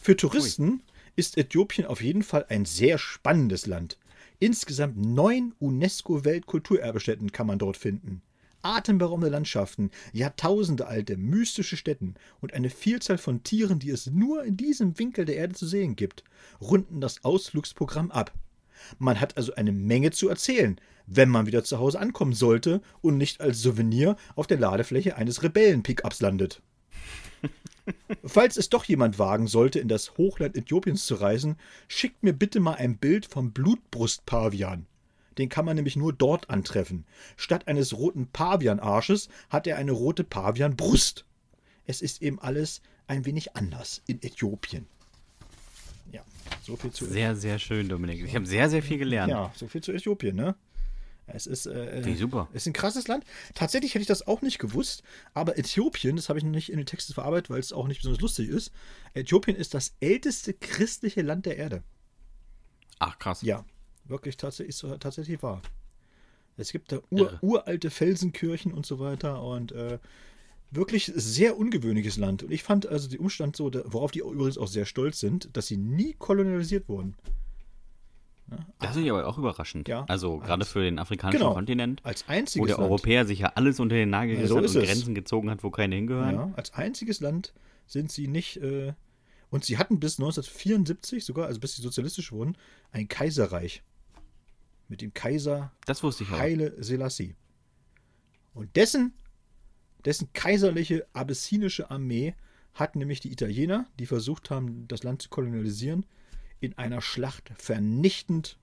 Für 0.00 0.16
Touristen 0.16 0.82
ist 1.16 1.36
Äthiopien 1.36 1.86
auf 1.86 2.02
jeden 2.02 2.22
Fall 2.22 2.46
ein 2.48 2.64
sehr 2.64 2.98
spannendes 2.98 3.66
Land. 3.66 3.98
Insgesamt 4.38 4.96
neun 4.96 5.54
UNESCO-Weltkulturerbestätten 5.58 7.32
kann 7.32 7.46
man 7.46 7.58
dort 7.58 7.76
finden. 7.76 8.22
atemberaubende 8.62 9.30
Landschaften, 9.30 9.90
Jahrtausende 10.12 10.86
alte, 10.86 11.16
mystische 11.16 11.76
Städten 11.76 12.14
und 12.40 12.52
eine 12.52 12.70
Vielzahl 12.70 13.18
von 13.18 13.42
Tieren, 13.42 13.78
die 13.78 13.90
es 13.90 14.06
nur 14.06 14.44
in 14.44 14.56
diesem 14.56 14.98
Winkel 14.98 15.24
der 15.24 15.36
Erde 15.36 15.54
zu 15.54 15.66
sehen 15.66 15.96
gibt, 15.96 16.24
runden 16.60 17.00
das 17.00 17.24
Ausflugsprogramm 17.24 18.10
ab. 18.10 18.34
Man 18.98 19.20
hat 19.20 19.36
also 19.36 19.54
eine 19.54 19.72
Menge 19.72 20.10
zu 20.10 20.28
erzählen, 20.28 20.80
wenn 21.06 21.28
man 21.28 21.46
wieder 21.46 21.64
zu 21.64 21.78
Hause 21.78 21.98
ankommen 22.00 22.32
sollte 22.32 22.80
und 23.00 23.16
nicht 23.16 23.40
als 23.40 23.60
Souvenir 23.60 24.16
auf 24.36 24.46
der 24.46 24.58
Ladefläche 24.58 25.16
eines 25.16 25.42
Rebellen-Pickups 25.42 26.20
landet. 26.20 26.62
Falls 28.24 28.56
es 28.56 28.68
doch 28.68 28.84
jemand 28.84 29.18
wagen 29.18 29.46
sollte, 29.46 29.78
in 29.78 29.88
das 29.88 30.16
Hochland 30.16 30.56
Äthiopiens 30.56 31.06
zu 31.06 31.16
reisen, 31.16 31.56
schickt 31.88 32.22
mir 32.22 32.32
bitte 32.32 32.60
mal 32.60 32.74
ein 32.74 32.98
Bild 32.98 33.26
vom 33.26 33.52
Blutbrustpavian. 33.52 34.86
Den 35.38 35.48
kann 35.48 35.64
man 35.64 35.76
nämlich 35.76 35.96
nur 35.96 36.12
dort 36.12 36.50
antreffen. 36.50 37.04
Statt 37.36 37.66
eines 37.68 37.96
roten 37.96 38.26
Pavianarsches 38.26 39.28
hat 39.48 39.66
er 39.66 39.76
eine 39.76 39.92
rote 39.92 40.24
Pavianbrust. 40.24 41.24
Es 41.86 42.02
ist 42.02 42.22
eben 42.22 42.38
alles 42.38 42.82
ein 43.06 43.24
wenig 43.26 43.56
anders 43.56 44.02
in 44.06 44.22
Äthiopien. 44.22 44.86
Ja, 46.12 46.22
so 46.62 46.76
viel 46.76 46.92
zu. 46.92 47.06
Sehr, 47.06 47.36
sehr 47.36 47.58
schön, 47.58 47.88
Dominik. 47.88 48.24
Ich 48.24 48.34
habe 48.34 48.46
sehr, 48.46 48.68
sehr 48.68 48.82
viel 48.82 48.98
gelernt. 48.98 49.30
Ja, 49.30 49.52
so 49.56 49.66
viel 49.66 49.82
zu 49.82 49.92
Äthiopien, 49.92 50.36
ne? 50.36 50.54
Es 51.34 51.46
ist, 51.46 51.66
äh, 51.66 52.04
Wie 52.04 52.16
super. 52.16 52.48
Es 52.52 52.62
ist 52.62 52.66
ein 52.68 52.72
krasses 52.72 53.08
Land. 53.08 53.24
Tatsächlich 53.54 53.94
hätte 53.94 54.02
ich 54.02 54.08
das 54.08 54.26
auch 54.26 54.42
nicht 54.42 54.58
gewusst, 54.58 55.02
aber 55.34 55.58
Äthiopien, 55.58 56.16
das 56.16 56.28
habe 56.28 56.38
ich 56.38 56.44
noch 56.44 56.50
nicht 56.50 56.70
in 56.70 56.78
den 56.78 56.86
Texten 56.86 57.14
verarbeitet, 57.14 57.50
weil 57.50 57.60
es 57.60 57.72
auch 57.72 57.88
nicht 57.88 57.98
besonders 57.98 58.20
lustig 58.20 58.48
ist. 58.48 58.72
Äthiopien 59.14 59.56
ist 59.56 59.74
das 59.74 59.94
älteste 60.00 60.52
christliche 60.54 61.22
Land 61.22 61.46
der 61.46 61.56
Erde. 61.56 61.82
Ach, 62.98 63.18
krass. 63.18 63.42
Ja, 63.42 63.64
wirklich 64.04 64.36
tatsächlich, 64.36 64.82
ist 64.82 65.00
tatsächlich 65.00 65.42
wahr. 65.42 65.62
Es 66.56 66.72
gibt 66.72 66.92
da 66.92 67.00
ur, 67.10 67.38
uralte 67.40 67.90
Felsenkirchen 67.90 68.72
und 68.72 68.84
so 68.84 68.98
weiter 68.98 69.42
und 69.42 69.72
äh, 69.72 69.98
wirklich 70.70 71.10
sehr 71.14 71.56
ungewöhnliches 71.58 72.16
Land. 72.16 72.42
Und 72.42 72.52
ich 72.52 72.62
fand 72.62 72.86
also 72.86 73.08
den 73.08 73.20
Umstand 73.20 73.56
so, 73.56 73.70
worauf 73.72 74.10
die 74.10 74.20
übrigens 74.20 74.58
auch 74.58 74.68
sehr 74.68 74.84
stolz 74.84 75.18
sind, 75.20 75.56
dass 75.56 75.66
sie 75.66 75.76
nie 75.76 76.14
kolonialisiert 76.18 76.88
wurden. 76.88 77.16
Das 78.78 78.96
ist 78.96 79.08
aber 79.08 79.26
auch 79.26 79.38
überraschend. 79.38 79.88
Ja, 79.88 80.04
also 80.08 80.38
gerade 80.38 80.64
für 80.64 80.82
den 80.82 80.98
afrikanischen 80.98 81.40
genau, 81.40 81.54
Kontinent. 81.54 82.00
Als 82.04 82.28
einziges 82.28 82.62
Wo 82.62 82.66
der 82.66 82.76
Land. 82.76 82.90
Europäer 82.90 83.26
sich 83.26 83.40
ja 83.40 83.52
alles 83.54 83.80
unter 83.80 83.94
den 83.94 84.10
Nagel 84.10 84.36
gerissen 84.36 84.56
ja, 84.56 84.68
so 84.68 84.68
hat 84.68 84.76
und 84.76 84.86
Grenzen 84.86 85.14
gezogen 85.14 85.50
hat, 85.50 85.62
wo 85.62 85.70
keine 85.70 85.94
hingehören. 85.96 86.34
Ja, 86.34 86.52
als 86.56 86.72
einziges 86.74 87.20
Land 87.20 87.54
sind 87.86 88.10
sie 88.10 88.28
nicht. 88.28 88.56
Äh, 88.58 88.94
und 89.50 89.64
sie 89.64 89.78
hatten 89.78 90.00
bis 90.00 90.18
1974 90.18 91.24
sogar, 91.24 91.46
also 91.46 91.60
bis 91.60 91.74
sie 91.74 91.82
sozialistisch 91.82 92.32
wurden, 92.32 92.56
ein 92.92 93.08
Kaiserreich. 93.08 93.82
Mit 94.88 95.02
dem 95.02 95.12
Kaiser 95.12 95.72
das 95.86 96.02
wusste 96.02 96.24
ich 96.24 96.30
Haile 96.30 96.82
Selassie. 96.82 97.36
Und 98.54 98.74
dessen, 98.76 99.14
dessen 100.04 100.32
kaiserliche 100.32 101.06
abyssinische 101.12 101.90
Armee 101.90 102.34
hatten 102.74 102.98
nämlich 102.98 103.20
die 103.20 103.32
Italiener, 103.32 103.86
die 103.98 104.06
versucht 104.06 104.50
haben, 104.50 104.86
das 104.88 105.02
Land 105.02 105.22
zu 105.22 105.28
kolonialisieren, 105.28 106.06
in 106.60 106.76
einer 106.78 107.00
Schlacht 107.00 107.50
vernichtend 107.56 108.58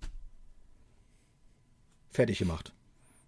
fertig 2.09 2.39
gemacht. 2.39 2.73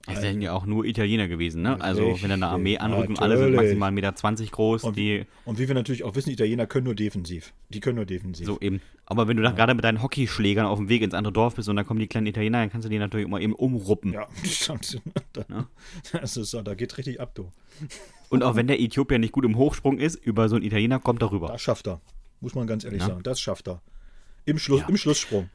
Es 0.07 0.21
sind 0.21 0.41
ja 0.41 0.53
auch 0.53 0.65
nur 0.65 0.85
Italiener 0.85 1.27
gewesen, 1.27 1.61
ne? 1.61 1.79
Also, 1.81 2.05
Richtig, 2.05 2.23
wenn 2.23 2.31
eine 2.31 2.47
Armee 2.47 2.77
anrückt 2.77 3.09
und 3.09 3.21
alle 3.21 3.37
sind 3.37 3.53
maximal 3.53 3.91
1,20 3.91 3.91
Meter 4.39 4.51
groß. 4.51 4.83
Und, 4.83 4.97
die 4.97 5.25
und 5.45 5.59
wie 5.59 5.67
wir 5.67 5.75
natürlich 5.75 6.03
auch 6.03 6.15
wissen, 6.15 6.31
Italiener 6.31 6.65
können 6.67 6.85
nur 6.85 6.95
defensiv. 6.95 7.53
Die 7.69 7.79
können 7.79 7.97
nur 7.97 8.05
defensiv. 8.05 8.45
So 8.45 8.59
eben. 8.59 8.81
Aber 9.05 9.27
wenn 9.27 9.37
du 9.37 9.43
da 9.43 9.49
ja. 9.49 9.55
gerade 9.55 9.73
mit 9.73 9.83
deinen 9.83 10.01
Hockeyschlägern 10.01 10.65
auf 10.65 10.79
dem 10.79 10.89
Weg 10.89 11.01
ins 11.01 11.13
andere 11.13 11.33
Dorf 11.33 11.55
bist 11.55 11.69
und 11.69 11.75
dann 11.75 11.85
kommen 11.85 11.99
die 11.99 12.07
kleinen 12.07 12.27
Italiener, 12.27 12.59
dann 12.59 12.71
kannst 12.71 12.85
du 12.85 12.89
die 12.89 12.97
natürlich 12.97 13.25
immer 13.25 13.39
eben 13.39 13.53
umruppen. 13.53 14.13
Ja, 14.13 14.27
ja? 15.49 15.67
Das 16.11 16.37
ist 16.37 16.51
so, 16.51 16.61
da 16.61 16.73
geht 16.75 16.97
richtig 16.97 17.19
ab, 17.19 17.35
du. 17.35 17.51
Und 18.29 18.43
auch 18.43 18.55
wenn 18.55 18.67
der 18.67 18.79
Äthiopier 18.79 19.19
nicht 19.19 19.33
gut 19.33 19.45
im 19.45 19.57
Hochsprung 19.57 19.99
ist, 19.99 20.15
über 20.15 20.49
so 20.49 20.55
einen 20.55 20.65
Italiener 20.65 20.99
kommt 20.99 21.21
er 21.21 21.31
rüber. 21.31 21.47
Das 21.47 21.61
schafft 21.61 21.87
er. 21.87 22.01
Muss 22.41 22.55
man 22.55 22.67
ganz 22.67 22.83
ehrlich 22.83 23.01
ja. 23.01 23.07
sagen. 23.07 23.23
Das 23.23 23.39
schafft 23.39 23.67
er. 23.67 23.81
Im, 24.49 24.57
Schluss, 24.57 24.81
ja. 24.81 24.87
Im 24.87 24.97
Schlusssprung. 24.97 25.49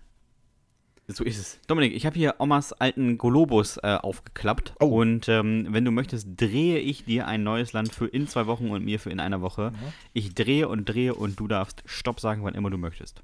So 1.09 1.23
ist 1.23 1.39
es. 1.39 1.61
Dominik, 1.67 1.95
ich 1.95 2.07
habe 2.07 2.17
hier 2.17 2.37
Omas 2.39 2.73
alten 2.73 3.19
Globus 3.19 3.77
äh, 3.79 3.99
aufgeklappt. 4.01 4.75
Oh. 4.81 4.87
Und 4.87 5.29
ähm, 5.29 5.67
wenn 5.71 5.85
du 5.85 5.91
möchtest, 5.91 6.29
drehe 6.37 6.79
ich 6.79 7.05
dir 7.05 7.27
ein 7.27 7.43
neues 7.43 7.73
Land 7.75 7.93
für 7.93 8.07
in 8.07 8.27
zwei 8.27 8.47
Wochen 8.47 8.71
und 8.71 8.85
mir 8.85 8.99
für 8.99 9.11
in 9.11 9.21
einer 9.21 9.43
Woche. 9.43 9.73
Ja. 9.75 9.93
Ich 10.15 10.35
drehe 10.35 10.69
und 10.69 10.87
drehe 10.87 11.15
und 11.15 11.39
du 11.39 11.47
darfst 11.47 11.83
Stopp 11.85 12.21
sagen, 12.21 12.43
wann 12.45 12.55
immer 12.55 12.71
du 12.71 12.79
möchtest. 12.79 13.23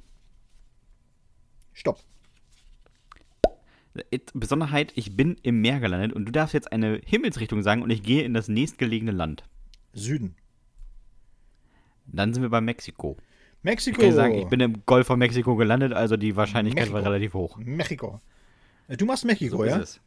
Stopp. 1.73 2.01
Besonderheit, 4.35 4.93
ich 4.95 5.17
bin 5.17 5.37
im 5.43 5.61
Meer 5.63 5.81
gelandet 5.81 6.13
und 6.13 6.27
du 6.27 6.33
darfst 6.33 6.53
jetzt 6.53 6.73
eine 6.73 7.01
Himmelsrichtung 7.05 7.63
sagen 7.63 7.83
und 7.83 7.91
ich 7.91 8.03
gehe 8.03 8.25
in 8.25 8.35
das 8.35 8.49
nächstgelegene 8.49 9.13
Land. 9.13 9.45
Süden. 9.93 10.37
Dann 12.07 12.35
sind 12.35 12.43
wir 12.43 12.51
bei 12.51 12.61
Mexiko. 12.61 13.17
Mexiko. 13.63 14.01
Ich 14.01 14.07
kann 14.09 14.15
sagen, 14.15 14.35
ich 14.35 14.49
bin 14.49 14.61
im 14.61 14.85
Golf 14.87 15.07
von 15.07 15.19
Mexiko 15.19 15.57
gelandet, 15.57 15.93
also 15.93 16.17
die 16.17 16.35
Wahrscheinlichkeit 16.37 16.85
Mexiko. 16.85 17.05
war 17.05 17.05
relativ 17.05 17.35
hoch. 17.35 17.57
Mexiko. 17.59 18.21
Äh, 18.89 18.97
du 18.97 19.07
machst 19.07 19.25
Mexiko, 19.25 19.59
so 19.59 19.65
ja? 19.65 19.79
Es. 19.79 20.01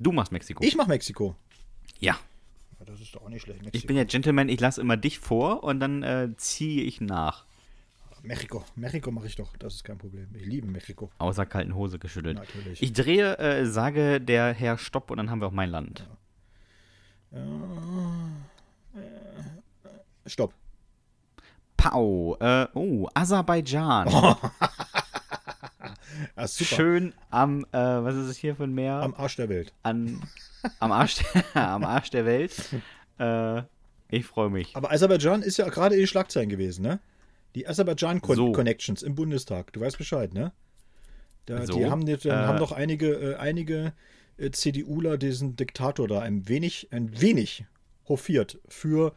Du 0.00 0.12
machst 0.12 0.32
Mexiko. 0.32 0.62
Ich 0.64 0.76
mach 0.76 0.86
Mexiko. 0.86 1.36
Ja. 2.00 2.18
Das 2.84 3.00
ist 3.00 3.14
doch 3.14 3.22
auch 3.22 3.28
nicht 3.28 3.42
schlecht. 3.42 3.60
Mexiko. 3.60 3.76
Ich 3.76 3.86
bin 3.86 3.96
ja 3.96 4.04
Gentleman, 4.04 4.48
ich 4.48 4.58
lasse 4.58 4.80
immer 4.80 4.96
dich 4.96 5.20
vor 5.20 5.62
und 5.62 5.78
dann 5.78 6.02
äh, 6.02 6.30
ziehe 6.36 6.82
ich 6.82 7.00
nach. 7.00 7.46
Mexiko. 8.22 8.64
Mexiko 8.76 9.10
mache 9.10 9.26
ich 9.26 9.36
doch, 9.36 9.56
das 9.56 9.74
ist 9.74 9.84
kein 9.84 9.98
Problem. 9.98 10.28
Ich 10.34 10.46
liebe 10.46 10.66
Mexiko. 10.66 11.10
Außer 11.18 11.44
kalten 11.46 11.74
Hose 11.74 11.98
geschüttelt. 11.98 12.38
Natürlich. 12.38 12.82
Ich 12.82 12.92
drehe, 12.92 13.38
äh, 13.38 13.66
sage 13.66 14.20
der 14.20 14.52
Herr 14.52 14.78
Stopp 14.78 15.10
und 15.10 15.16
dann 15.16 15.30
haben 15.30 15.40
wir 15.40 15.48
auch 15.48 15.52
mein 15.52 15.70
Land. 15.70 16.08
Ja. 17.32 17.38
Äh, 18.94 18.98
äh, 18.98 20.28
stopp. 20.28 20.54
Pau. 21.82 22.36
Äh, 22.38 22.68
oh, 22.74 23.08
Aserbaidschan. 23.12 24.06
Oh. 24.08 24.36
Schön 26.46 27.12
am, 27.30 27.64
äh, 27.72 27.78
was 27.78 28.14
ist 28.14 28.28
es 28.28 28.36
hier 28.36 28.54
für 28.54 28.64
ein 28.64 28.72
Meer? 28.72 28.94
Am 28.94 29.14
Arsch 29.14 29.34
der 29.34 29.48
Welt. 29.48 29.72
An, 29.82 30.22
am, 30.78 30.92
Arsch, 30.92 31.24
am 31.54 31.82
Arsch 31.82 32.10
der 32.10 32.24
Welt. 32.24 32.54
Äh, 33.18 33.62
ich 34.10 34.26
freue 34.26 34.50
mich. 34.50 34.76
Aber 34.76 34.92
Aserbaidschan 34.92 35.42
ist 35.42 35.56
ja 35.56 35.68
gerade 35.68 35.96
in 35.96 36.02
den 36.02 36.06
Schlagzeilen 36.06 36.48
gewesen, 36.48 36.82
ne? 36.82 37.00
Die 37.56 37.66
Aserbaidschan-Connections 37.66 39.00
so. 39.00 39.06
im 39.06 39.16
Bundestag. 39.16 39.72
Du 39.72 39.80
weißt 39.80 39.98
Bescheid, 39.98 40.32
ne? 40.32 40.52
Da, 41.46 41.66
so, 41.66 41.72
die 41.76 41.86
haben, 41.86 42.06
die, 42.06 42.12
äh, 42.12 42.30
haben 42.30 42.58
doch 42.58 42.70
einige, 42.70 43.32
äh, 43.32 43.34
einige 43.36 43.92
äh, 44.36 44.52
CDUler 44.52 45.18
diesen 45.18 45.56
Diktator 45.56 46.06
da 46.06 46.20
ein 46.20 46.48
wenig, 46.48 46.92
ein 46.92 47.20
wenig 47.20 47.64
hofiert 48.06 48.60
für 48.68 49.14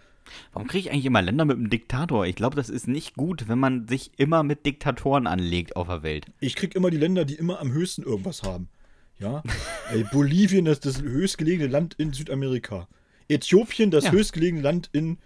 Warum 0.54 0.68
kriege 0.68 0.88
ich 0.88 0.92
eigentlich 0.92 1.06
immer 1.06 1.22
Länder 1.22 1.46
mit 1.46 1.58
einem 1.58 1.70
Diktator? 1.70 2.26
Ich 2.26 2.36
glaube, 2.36 2.56
das 2.56 2.70
ist 2.70 2.88
nicht 2.88 3.16
gut, 3.16 3.48
wenn 3.48 3.60
man 3.60 3.88
sich 3.88 4.12
immer 4.18 4.44
mit 4.44 4.66
Diktatoren 4.66 5.28
anlegt 5.28 5.76
auf 5.76 5.88
der 5.88 6.04
Welt. 6.04 6.26
Ich 6.40 6.56
kriege 6.56 6.78
immer 6.78 6.90
die 6.90 6.98
Länder, 6.98 7.26
die 7.26 7.36
immer 7.36 7.60
am 7.60 7.72
höchsten 7.72 8.04
irgendwas 8.04 8.44
haben. 8.44 8.70
Ja, 9.20 9.44
Ey, 9.94 10.04
Bolivien 10.12 10.66
ist 10.66 10.86
das 10.86 11.02
höchstgelegene 11.02 11.70
Land 11.70 11.94
in 11.94 12.12
Südamerika. 12.12 12.88
Äthiopien 13.30 13.90
das 13.90 14.06
ja. 14.06 14.12
höchstgelegene 14.12 14.62
Land 14.62 14.90
in 14.92 15.18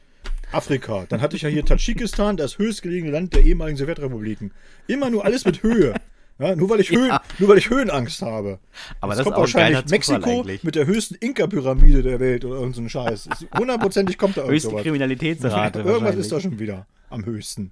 Afrika. 0.51 1.05
Dann 1.09 1.21
hatte 1.21 1.35
ich 1.35 1.43
ja 1.43 1.49
hier 1.49 1.65
Tadschikistan, 1.65 2.37
das 2.37 2.57
höchstgelegene 2.57 3.11
Land 3.11 3.33
der 3.33 3.43
ehemaligen 3.43 3.77
Sowjetrepubliken. 3.77 4.51
Immer 4.87 5.09
nur 5.09 5.25
alles 5.25 5.45
mit 5.45 5.63
Höhe. 5.63 5.93
Ja, 6.39 6.55
nur, 6.55 6.69
weil 6.69 6.79
ich 6.79 6.89
Höhen, 6.89 7.09
ja. 7.09 7.21
nur 7.37 7.49
weil 7.49 7.57
ich 7.57 7.69
Höhenangst 7.69 8.21
habe. 8.21 8.59
Aber 9.01 9.11
Jetzt 9.11 9.19
das 9.19 9.25
kommt 9.25 9.37
wahrscheinlich 9.37 9.85
Mexiko 9.87 10.45
mit 10.63 10.75
der 10.75 10.85
höchsten 10.85 11.15
Inka-Pyramide 11.15 12.01
der 12.01 12.21
Welt 12.21 12.45
oder 12.45 12.55
irgendein 12.55 12.83
so 12.83 12.89
Scheiß. 12.89 13.29
Hundertprozentig 13.57 14.17
kommt 14.17 14.37
da 14.37 14.41
irgendwas. 14.41 14.63
Höchste 14.63 14.81
Kriminalitätsrate. 14.81 15.79
irgendwas 15.81 16.15
ist 16.15 16.31
da 16.31 16.39
schon 16.39 16.57
wieder 16.57 16.87
am 17.09 17.25
höchsten. 17.25 17.71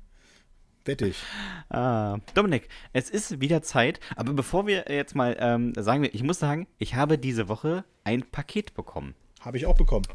Wettig. 0.84 1.18
Ah, 1.70 2.18
Dominik, 2.34 2.70
es 2.93 3.09
ist 3.09 3.41
wieder 3.41 3.61
Zeit, 3.61 3.99
aber 4.15 4.34
bevor 4.34 4.68
wir 4.68 4.86
jetzt 4.89 5.15
mal 5.15 5.36
ähm, 5.39 5.74
sagen, 5.76 6.01
wir, 6.01 6.13
ich 6.13 6.24
muss 6.24 6.39
sagen, 6.39 6.68
ich 6.78 6.95
habe 6.95 7.18
diese 7.18 7.49
Woche 7.49 7.84
ein 8.05 8.24
Paket 8.24 8.74
bekommen. 8.74 9.13
Habe 9.41 9.57
ich 9.57 9.65
auch 9.65 9.76
bekommen. 9.76 10.05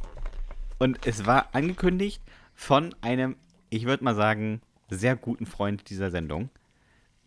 Und 0.79 1.07
es 1.07 1.27
war 1.27 1.55
angekündigt 1.55 2.23
von 2.55 2.95
einem, 3.03 3.37
ich 3.71 3.85
würde 3.85 4.05
mal 4.05 4.15
sagen, 4.15 4.63
sehr 4.89 5.15
guten 5.15 5.47
Freund 5.47 5.89
dieser 5.91 6.11
Sendung. 6.11 6.49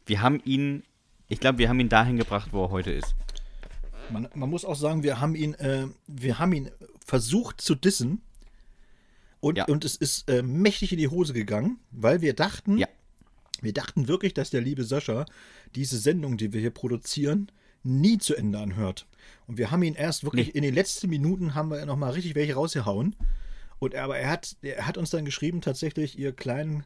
Wir 0.08 0.22
haben 0.22 0.42
ihn 0.44 0.84
ich 1.28 1.40
glaube, 1.40 1.58
wir 1.58 1.70
haben 1.70 1.80
ihn 1.80 1.90
dahin 1.90 2.18
gebracht, 2.18 2.50
wo 2.52 2.66
er 2.66 2.72
heute 2.72 2.92
ist. 2.92 3.16
Man, 4.10 4.28
man 4.36 4.50
muss 4.50 4.66
auch 4.66 4.76
sagen, 4.76 5.04
wir 5.04 5.20
haben 5.20 5.36
ihn, 5.36 5.56
äh, 5.56 5.88
wir 6.08 6.40
haben 6.40 6.54
ihn 6.54 6.70
versucht 7.06 7.62
zu 7.62 7.76
dissen. 7.76 8.22
Und, 9.40 9.58
ja. 9.58 9.66
und 9.66 9.86
es 9.86 9.96
ist 9.96 10.30
äh, 10.30 10.42
mächtig 10.42 10.92
in 10.92 10.98
die 10.98 11.08
Hose 11.08 11.34
gegangen, 11.34 11.80
weil 11.92 12.22
wir 12.22 12.34
dachten, 12.34 12.78
ja. 12.78 12.88
wir 13.62 13.74
dachten 13.74 14.08
wirklich, 14.08 14.34
dass 14.34 14.50
der 14.50 14.62
liebe 14.62 14.84
Sascha 14.84 15.26
diese 15.76 15.98
Sendung, 15.98 16.38
die 16.38 16.54
wir 16.54 16.62
hier 16.62 16.72
produzieren, 16.72 17.52
nie 17.84 18.18
zu 18.18 18.36
Ende 18.36 18.60
anhört. 18.60 19.06
Und 19.48 19.58
wir 19.58 19.72
haben 19.72 19.84
ihn 19.84 19.94
erst 19.94 20.24
wirklich 20.24 20.48
nee. 20.48 20.54
in 20.54 20.64
den 20.64 20.74
letzten 20.74 21.10
Minuten 21.10 21.54
haben 21.54 21.70
wir 21.70 21.86
noch 21.86 21.98
mal 21.98 22.12
richtig 22.12 22.36
welche 22.36 22.56
rausgehauen. 22.56 23.16
Und 23.80 23.96
aber 23.96 24.18
er 24.18 24.30
hat, 24.30 24.56
er 24.62 24.88
hat 24.88 24.98
uns 24.98 25.10
dann 25.12 25.26
geschrieben, 25.26 25.62
tatsächlich, 25.62 26.18
ihr 26.18 26.32
kleinen 26.32 26.86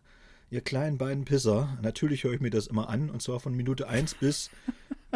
ihr 0.49 0.61
kleinen 0.61 0.97
beiden 0.97 1.25
Pisser, 1.25 1.77
natürlich 1.81 2.23
höre 2.23 2.33
ich 2.33 2.41
mir 2.41 2.49
das 2.49 2.67
immer 2.67 2.89
an, 2.89 3.09
und 3.09 3.21
zwar 3.21 3.39
von 3.39 3.53
Minute 3.53 3.87
1 3.87 4.15
bis, 4.15 4.49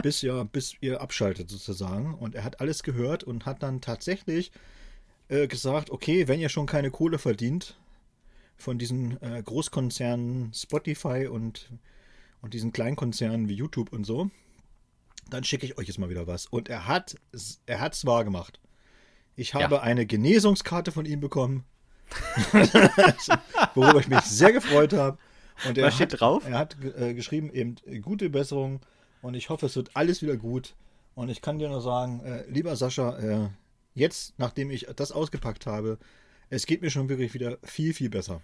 bis, 0.01 0.21
ja, 0.21 0.43
bis 0.43 0.75
ihr 0.81 1.01
abschaltet 1.01 1.49
sozusagen. 1.49 2.13
Und 2.13 2.35
er 2.35 2.43
hat 2.43 2.59
alles 2.59 2.83
gehört 2.83 3.23
und 3.23 3.45
hat 3.45 3.63
dann 3.63 3.81
tatsächlich 3.81 4.51
äh, 5.29 5.47
gesagt, 5.47 5.89
okay, 5.89 6.27
wenn 6.27 6.39
ihr 6.39 6.49
schon 6.49 6.65
keine 6.65 6.91
Kohle 6.91 7.17
verdient 7.17 7.77
von 8.57 8.77
diesen 8.77 9.21
äh, 9.21 9.41
Großkonzernen 9.43 10.53
Spotify 10.53 11.27
und, 11.27 11.69
und 12.41 12.53
diesen 12.53 12.71
Kleinkonzernen 12.71 13.49
wie 13.49 13.55
YouTube 13.55 13.91
und 13.91 14.05
so, 14.05 14.29
dann 15.29 15.43
schicke 15.43 15.65
ich 15.65 15.77
euch 15.77 15.87
jetzt 15.87 15.97
mal 15.97 16.09
wieder 16.09 16.27
was. 16.27 16.45
Und 16.45 16.69
er 16.69 16.87
hat 16.87 17.15
er 17.65 17.81
hat's 17.81 18.05
wahr 18.05 18.23
gemacht. 18.23 18.59
Ich 19.35 19.55
habe 19.55 19.75
ja. 19.75 19.81
eine 19.81 20.05
Genesungskarte 20.05 20.91
von 20.91 21.05
ihm 21.05 21.19
bekommen, 21.19 21.65
worüber 23.75 23.99
ich 23.99 24.07
mich 24.07 24.21
sehr 24.21 24.53
gefreut 24.53 24.93
habe. 24.93 25.17
Und 25.67 25.77
er 25.77 25.87
Was 25.87 25.95
steht 25.95 26.13
hat, 26.13 26.21
drauf? 26.21 26.43
Er 26.47 26.57
hat 26.57 26.77
äh, 26.97 27.13
geschrieben, 27.13 27.51
eben 27.51 27.75
gute 28.01 28.29
Besserung 28.29 28.81
und 29.21 29.35
ich 29.35 29.49
hoffe, 29.49 29.67
es 29.67 29.75
wird 29.75 29.91
alles 29.93 30.21
wieder 30.21 30.37
gut. 30.37 30.75
Und 31.15 31.29
ich 31.29 31.41
kann 31.41 31.59
dir 31.59 31.69
nur 31.69 31.81
sagen, 31.81 32.21
äh, 32.21 32.43
lieber 32.49 32.75
Sascha, 32.75 33.17
äh, 33.17 33.49
jetzt, 33.93 34.33
nachdem 34.37 34.71
ich 34.71 34.87
das 34.95 35.11
ausgepackt 35.11 35.65
habe, 35.65 35.99
es 36.49 36.65
geht 36.65 36.81
mir 36.81 36.89
schon 36.89 37.09
wirklich 37.09 37.33
wieder 37.33 37.57
viel, 37.63 37.93
viel 37.93 38.09
besser. 38.09 38.41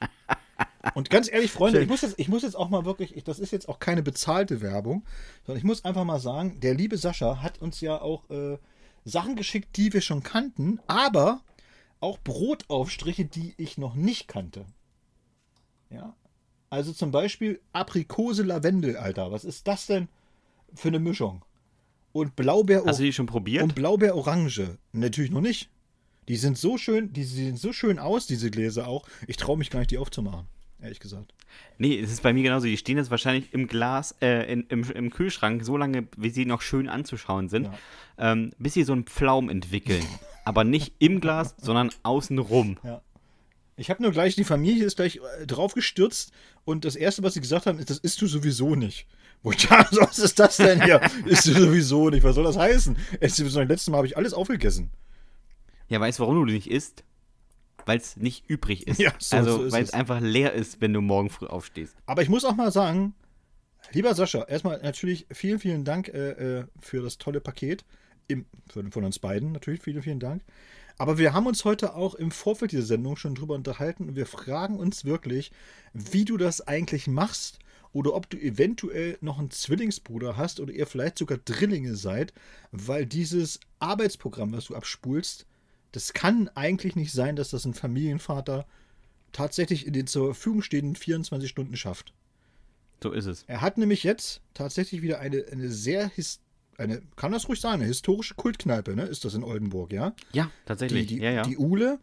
Und 0.94 1.10
ganz 1.10 1.30
ehrlich, 1.30 1.52
Freunde, 1.52 1.80
ich 1.80 1.88
muss, 1.88 2.02
jetzt, 2.02 2.18
ich 2.18 2.28
muss 2.28 2.42
jetzt 2.42 2.56
auch 2.56 2.68
mal 2.68 2.84
wirklich, 2.84 3.16
ich, 3.16 3.22
das 3.22 3.38
ist 3.38 3.52
jetzt 3.52 3.68
auch 3.68 3.78
keine 3.78 4.02
bezahlte 4.02 4.60
Werbung, 4.60 5.04
sondern 5.46 5.58
ich 5.58 5.64
muss 5.64 5.84
einfach 5.84 6.04
mal 6.04 6.18
sagen, 6.18 6.58
der 6.60 6.74
liebe 6.74 6.96
Sascha 6.96 7.40
hat 7.40 7.62
uns 7.62 7.80
ja 7.80 8.00
auch 8.00 8.28
äh, 8.30 8.58
Sachen 9.04 9.36
geschickt, 9.36 9.76
die 9.76 9.92
wir 9.92 10.00
schon 10.00 10.22
kannten, 10.24 10.80
aber 10.88 11.40
auch 12.02 12.18
Brotaufstriche, 12.18 13.24
die 13.24 13.54
ich 13.56 13.78
noch 13.78 13.94
nicht 13.94 14.28
kannte. 14.28 14.66
Ja. 15.90 16.14
Also 16.70 16.92
zum 16.92 17.10
Beispiel 17.10 17.60
Aprikose 17.72 18.42
Lavendel, 18.42 18.96
Alter. 18.96 19.30
Was 19.30 19.44
ist 19.44 19.68
das 19.68 19.86
denn 19.86 20.08
für 20.74 20.88
eine 20.88 20.98
Mischung? 20.98 21.44
Und 22.12 22.36
Blaubeer 22.36 22.84
Hast 22.84 22.98
du 22.98 23.04
die 23.04 23.12
schon 23.12 23.26
probiert? 23.26 23.62
Und 23.62 23.74
Blaubeer 23.74 24.16
Orange. 24.16 24.78
Natürlich 24.92 25.30
noch 25.30 25.40
nicht. 25.40 25.70
Die 26.28 26.36
sind 26.36 26.56
so 26.56 26.78
schön, 26.78 27.12
die 27.12 27.24
sehen 27.24 27.56
so 27.56 27.72
schön 27.72 27.98
aus, 27.98 28.26
diese 28.26 28.50
Gläser 28.50 28.86
auch. 28.86 29.06
Ich 29.26 29.36
traue 29.36 29.58
mich 29.58 29.70
gar 29.70 29.80
nicht, 29.80 29.90
die 29.90 29.98
aufzumachen, 29.98 30.46
ehrlich 30.80 31.00
gesagt. 31.00 31.34
Nee, 31.78 31.98
es 31.98 32.12
ist 32.12 32.22
bei 32.22 32.32
mir 32.32 32.44
genauso. 32.44 32.66
Die 32.66 32.76
stehen 32.76 32.96
jetzt 32.96 33.10
wahrscheinlich 33.10 33.52
im 33.52 33.66
Glas, 33.66 34.14
äh, 34.22 34.50
in, 34.50 34.62
im, 34.68 34.84
im, 34.84 35.10
Kühlschrank, 35.10 35.64
so 35.64 35.76
lange, 35.76 36.06
wie 36.16 36.30
sie 36.30 36.46
noch 36.46 36.62
schön 36.62 36.88
anzuschauen 36.88 37.48
sind, 37.48 37.64
ja. 37.64 38.32
ähm, 38.32 38.52
bis 38.58 38.74
sie 38.74 38.84
so 38.84 38.92
einen 38.92 39.04
Pflaum 39.04 39.48
entwickeln. 39.48 40.06
Aber 40.44 40.64
nicht 40.64 40.94
im 40.98 41.20
Glas, 41.20 41.54
sondern 41.58 41.90
außenrum. 42.02 42.78
Ja. 42.82 43.02
Ich 43.76 43.90
habe 43.90 44.02
nur 44.02 44.12
gleich, 44.12 44.34
die 44.34 44.44
Familie 44.44 44.84
ist 44.84 44.96
gleich 44.96 45.20
äh, 45.40 45.46
drauf 45.46 45.74
gestürzt 45.74 46.32
und 46.64 46.84
das 46.84 46.94
Erste, 46.94 47.22
was 47.22 47.34
sie 47.34 47.40
gesagt 47.40 47.66
haben, 47.66 47.78
ist, 47.78 47.90
das 47.90 47.98
isst 47.98 48.20
du 48.20 48.26
sowieso 48.26 48.74
nicht. 48.74 49.06
Wo 49.42 49.50
ich 49.50 49.66
dachte, 49.68 49.96
was 50.00 50.18
ist 50.18 50.38
das 50.38 50.58
denn 50.58 50.82
hier? 50.82 51.00
isst 51.24 51.46
du 51.46 51.52
sowieso 51.52 52.10
nicht. 52.10 52.22
Was 52.22 52.34
soll 52.34 52.44
das 52.44 52.56
heißen? 52.56 52.96
Das 53.20 53.38
letzte 53.38 53.90
Mal 53.90 53.98
habe 53.98 54.06
ich 54.06 54.16
alles 54.16 54.34
aufgegessen. 54.34 54.90
Ja, 55.88 56.00
weißt 56.00 56.18
du, 56.18 56.22
warum 56.22 56.46
du 56.46 56.52
nicht 56.52 56.70
isst? 56.70 57.04
Weil 57.84 57.98
es 57.98 58.16
nicht 58.16 58.48
übrig 58.48 58.86
ist. 58.86 59.00
Ja, 59.00 59.12
so, 59.18 59.36
also, 59.36 59.64
so 59.64 59.72
weil 59.72 59.82
es 59.82 59.92
einfach 59.92 60.20
leer 60.20 60.52
ist, 60.52 60.80
wenn 60.80 60.92
du 60.92 61.00
morgen 61.00 61.30
früh 61.30 61.46
aufstehst. 61.46 61.96
Aber 62.06 62.22
ich 62.22 62.28
muss 62.28 62.44
auch 62.44 62.54
mal 62.54 62.70
sagen, 62.70 63.14
lieber 63.90 64.14
Sascha, 64.14 64.44
erstmal 64.44 64.80
natürlich 64.82 65.26
vielen, 65.32 65.58
vielen 65.58 65.84
Dank 65.84 66.08
äh, 66.08 66.60
äh 66.60 66.64
für 66.80 67.02
das 67.02 67.18
tolle 67.18 67.40
Paket. 67.40 67.84
Im, 68.28 68.46
von 68.68 69.04
uns 69.04 69.18
beiden 69.18 69.52
natürlich, 69.52 69.82
vielen, 69.82 70.02
vielen 70.02 70.20
Dank. 70.20 70.42
Aber 70.98 71.18
wir 71.18 71.32
haben 71.32 71.46
uns 71.46 71.64
heute 71.64 71.94
auch 71.94 72.14
im 72.14 72.30
Vorfeld 72.30 72.72
dieser 72.72 72.84
Sendung 72.84 73.16
schon 73.16 73.34
drüber 73.34 73.54
unterhalten 73.54 74.08
und 74.08 74.16
wir 74.16 74.26
fragen 74.26 74.78
uns 74.78 75.04
wirklich, 75.04 75.50
wie 75.92 76.24
du 76.24 76.36
das 76.36 76.66
eigentlich 76.66 77.06
machst 77.06 77.58
oder 77.92 78.14
ob 78.14 78.28
du 78.30 78.38
eventuell 78.38 79.18
noch 79.20 79.38
einen 79.38 79.50
Zwillingsbruder 79.50 80.36
hast 80.36 80.60
oder 80.60 80.72
ihr 80.72 80.86
vielleicht 80.86 81.18
sogar 81.18 81.38
Drillinge 81.38 81.94
seid, 81.94 82.32
weil 82.70 83.06
dieses 83.06 83.60
Arbeitsprogramm, 83.80 84.52
was 84.52 84.66
du 84.66 84.74
abspulst, 84.74 85.46
das 85.92 86.12
kann 86.12 86.48
eigentlich 86.54 86.96
nicht 86.96 87.12
sein, 87.12 87.36
dass 87.36 87.50
das 87.50 87.64
ein 87.64 87.74
Familienvater 87.74 88.66
tatsächlich 89.32 89.86
in 89.86 89.92
den 89.92 90.06
zur 90.06 90.34
Verfügung 90.34 90.62
stehenden 90.62 90.96
24 90.96 91.48
Stunden 91.48 91.76
schafft. 91.76 92.14
So 93.02 93.12
ist 93.12 93.26
es. 93.26 93.44
Er 93.46 93.60
hat 93.60 93.78
nämlich 93.78 94.04
jetzt 94.04 94.40
tatsächlich 94.54 95.02
wieder 95.02 95.18
eine, 95.18 95.44
eine 95.50 95.70
sehr 95.70 96.08
historische 96.08 96.51
eine, 96.82 97.02
kann 97.16 97.32
das 97.32 97.48
ruhig 97.48 97.60
sein, 97.60 97.74
eine 97.74 97.84
historische 97.84 98.34
Kultkneipe, 98.34 98.94
ne? 98.94 99.04
Ist 99.04 99.24
das 99.24 99.34
in 99.34 99.44
Oldenburg, 99.44 99.92
ja? 99.92 100.14
Ja, 100.32 100.50
tatsächlich. 100.66 101.06
Die, 101.06 101.16
die, 101.16 101.22
ja, 101.22 101.30
ja. 101.30 101.42
die 101.42 101.56
Ule, 101.56 101.98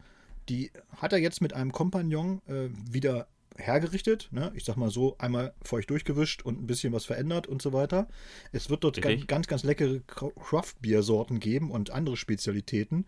die 0.49 0.71
hat 0.97 1.13
er 1.13 1.19
jetzt 1.19 1.41
mit 1.41 1.53
einem 1.53 1.71
Kompagnon 1.71 2.41
äh, 2.47 2.69
wieder 2.91 3.27
hergerichtet. 3.59 4.29
Ne? 4.31 4.51
Ich 4.55 4.63
sag 4.63 4.77
mal 4.77 4.89
so, 4.89 5.15
einmal 5.17 5.53
feucht 5.61 5.89
durchgewischt 5.89 6.41
und 6.43 6.61
ein 6.61 6.67
bisschen 6.67 6.93
was 6.93 7.05
verändert 7.05 7.47
und 7.47 7.61
so 7.61 7.73
weiter. 7.73 8.07
Es 8.51 8.69
wird 8.69 8.83
dort 8.83 9.01
ganz, 9.01 9.27
ganz, 9.27 9.47
ganz 9.47 9.63
leckere 9.63 9.99
Craft-Bier-Sorten 10.07 11.39
geben 11.39 11.71
und 11.71 11.91
andere 11.91 12.17
Spezialitäten. 12.17 13.05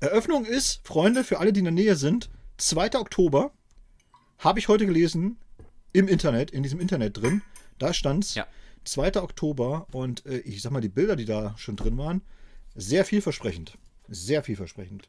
Eröffnung 0.00 0.44
ist, 0.44 0.86
Freunde, 0.86 1.24
für 1.24 1.38
alle, 1.38 1.52
die 1.52 1.60
in 1.60 1.64
der 1.64 1.72
Nähe 1.72 1.96
sind, 1.96 2.30
2. 2.58 2.94
Oktober. 2.98 3.52
Habe 4.38 4.58
ich 4.58 4.68
heute 4.68 4.86
gelesen 4.86 5.38
im 5.92 6.08
Internet, 6.08 6.50
in 6.50 6.62
diesem 6.62 6.80
Internet 6.80 7.16
drin. 7.16 7.42
Da 7.78 7.94
stand's. 7.94 8.34
Ja. 8.34 8.46
2. 8.84 9.22
Oktober 9.22 9.86
und 9.92 10.24
äh, 10.26 10.38
ich 10.38 10.62
sag 10.62 10.72
mal, 10.72 10.80
die 10.80 10.88
Bilder, 10.88 11.16
die 11.16 11.24
da 11.24 11.54
schon 11.56 11.76
drin 11.76 11.96
waren, 11.98 12.22
sehr 12.74 13.04
vielversprechend. 13.04 13.78
Sehr 14.08 14.42
vielversprechend. 14.42 15.08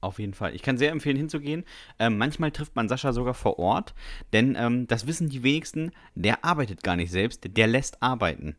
Auf 0.00 0.18
jeden 0.18 0.34
Fall. 0.34 0.54
Ich 0.54 0.62
kann 0.62 0.78
sehr 0.78 0.92
empfehlen, 0.92 1.16
hinzugehen. 1.16 1.64
Ähm, 1.98 2.18
manchmal 2.18 2.52
trifft 2.52 2.76
man 2.76 2.88
Sascha 2.88 3.12
sogar 3.12 3.34
vor 3.34 3.58
Ort, 3.58 3.94
denn 4.32 4.56
ähm, 4.56 4.86
das 4.86 5.06
wissen 5.06 5.28
die 5.28 5.42
wenigsten, 5.42 5.90
der 6.14 6.44
arbeitet 6.44 6.82
gar 6.82 6.96
nicht 6.96 7.10
selbst, 7.10 7.44
der 7.44 7.66
lässt 7.66 8.00
arbeiten. 8.02 8.56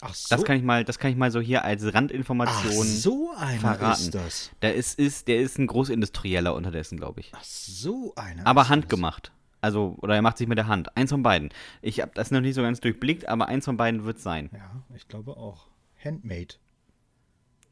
Ach 0.00 0.14
so. 0.14 0.34
Das 0.34 0.44
kann 0.44 0.56
ich 0.56 0.62
mal, 0.62 0.84
das 0.84 0.98
kann 0.98 1.10
ich 1.10 1.16
mal 1.16 1.30
so 1.30 1.40
hier 1.40 1.62
als 1.62 1.92
Randinformation 1.94 2.72
Ach, 2.80 2.84
so 2.84 3.32
einer 3.36 3.60
verraten. 3.60 4.00
ist 4.02 4.14
das. 4.14 4.50
Der 4.62 4.74
ist, 4.74 4.98
ist, 4.98 5.28
der 5.28 5.40
ist 5.40 5.58
ein 5.58 5.66
Großindustrieller 5.66 6.54
unterdessen, 6.54 6.96
glaube 6.98 7.20
ich. 7.20 7.30
Ach, 7.34 7.44
so 7.44 8.14
einer. 8.16 8.46
Aber 8.46 8.68
handgemacht. 8.68 9.30
Also, 9.60 9.96
oder 10.00 10.14
er 10.14 10.22
macht 10.22 10.38
sich 10.38 10.48
mit 10.48 10.58
der 10.58 10.68
Hand. 10.68 10.96
Eins 10.96 11.10
von 11.10 11.22
beiden. 11.22 11.50
Ich 11.82 12.00
habe 12.00 12.12
das 12.14 12.30
noch 12.30 12.40
nicht 12.40 12.54
so 12.54 12.62
ganz 12.62 12.80
durchblickt, 12.80 13.28
aber 13.28 13.48
eins 13.48 13.64
von 13.64 13.76
beiden 13.76 14.04
wird 14.04 14.16
es 14.16 14.22
sein. 14.22 14.50
Ja, 14.52 14.82
ich 14.96 15.06
glaube 15.08 15.36
auch. 15.36 15.68
Handmade. 16.02 16.54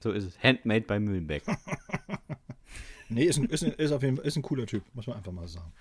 So 0.00 0.12
ist 0.12 0.24
es. 0.24 0.42
Handmade 0.42 0.82
bei 0.82 1.00
Mühlenbeck. 1.00 1.42
nee, 3.08 3.24
ist, 3.24 3.38
ein, 3.38 3.46
ist, 3.46 3.64
ein, 3.64 3.72
ist 3.72 3.92
auf 3.92 4.02
jeden 4.02 4.16
Fall 4.16 4.26
ist 4.26 4.36
ein 4.36 4.42
cooler 4.42 4.66
Typ, 4.66 4.84
muss 4.94 5.06
man 5.06 5.16
einfach 5.16 5.32
mal 5.32 5.48
sagen. 5.48 5.72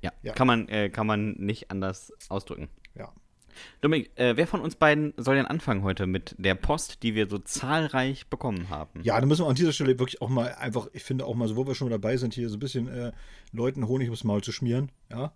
Ja, 0.00 0.12
ja. 0.22 0.32
Kann, 0.32 0.46
man, 0.46 0.68
äh, 0.68 0.88
kann 0.90 1.06
man 1.06 1.32
nicht 1.32 1.70
anders 1.70 2.12
ausdrücken. 2.28 2.68
Ja. 2.94 3.12
Dominik, 3.80 4.10
äh, 4.16 4.36
wer 4.36 4.46
von 4.46 4.60
uns 4.60 4.76
beiden 4.76 5.14
soll 5.16 5.36
denn 5.36 5.46
anfangen 5.46 5.82
heute 5.82 6.06
mit 6.06 6.34
der 6.38 6.54
Post, 6.54 7.02
die 7.02 7.14
wir 7.14 7.28
so 7.28 7.38
zahlreich 7.38 8.26
bekommen 8.28 8.68
haben? 8.68 9.02
Ja, 9.02 9.20
da 9.20 9.26
müssen 9.26 9.44
wir 9.44 9.48
an 9.48 9.54
dieser 9.54 9.72
Stelle 9.72 9.98
wirklich 9.98 10.20
auch 10.20 10.28
mal 10.28 10.54
einfach, 10.54 10.88
ich 10.92 11.04
finde 11.04 11.26
auch 11.26 11.34
mal 11.34 11.48
so, 11.48 11.56
wo 11.56 11.66
wir 11.66 11.74
schon 11.74 11.90
dabei 11.90 12.16
sind, 12.16 12.34
hier 12.34 12.48
so 12.48 12.56
ein 12.56 12.60
bisschen 12.60 12.88
äh, 12.88 13.12
Leuten 13.52 13.88
Honig 13.88 14.08
ums 14.08 14.24
Maul 14.24 14.42
zu 14.42 14.52
schmieren. 14.52 14.90
Ja. 15.10 15.32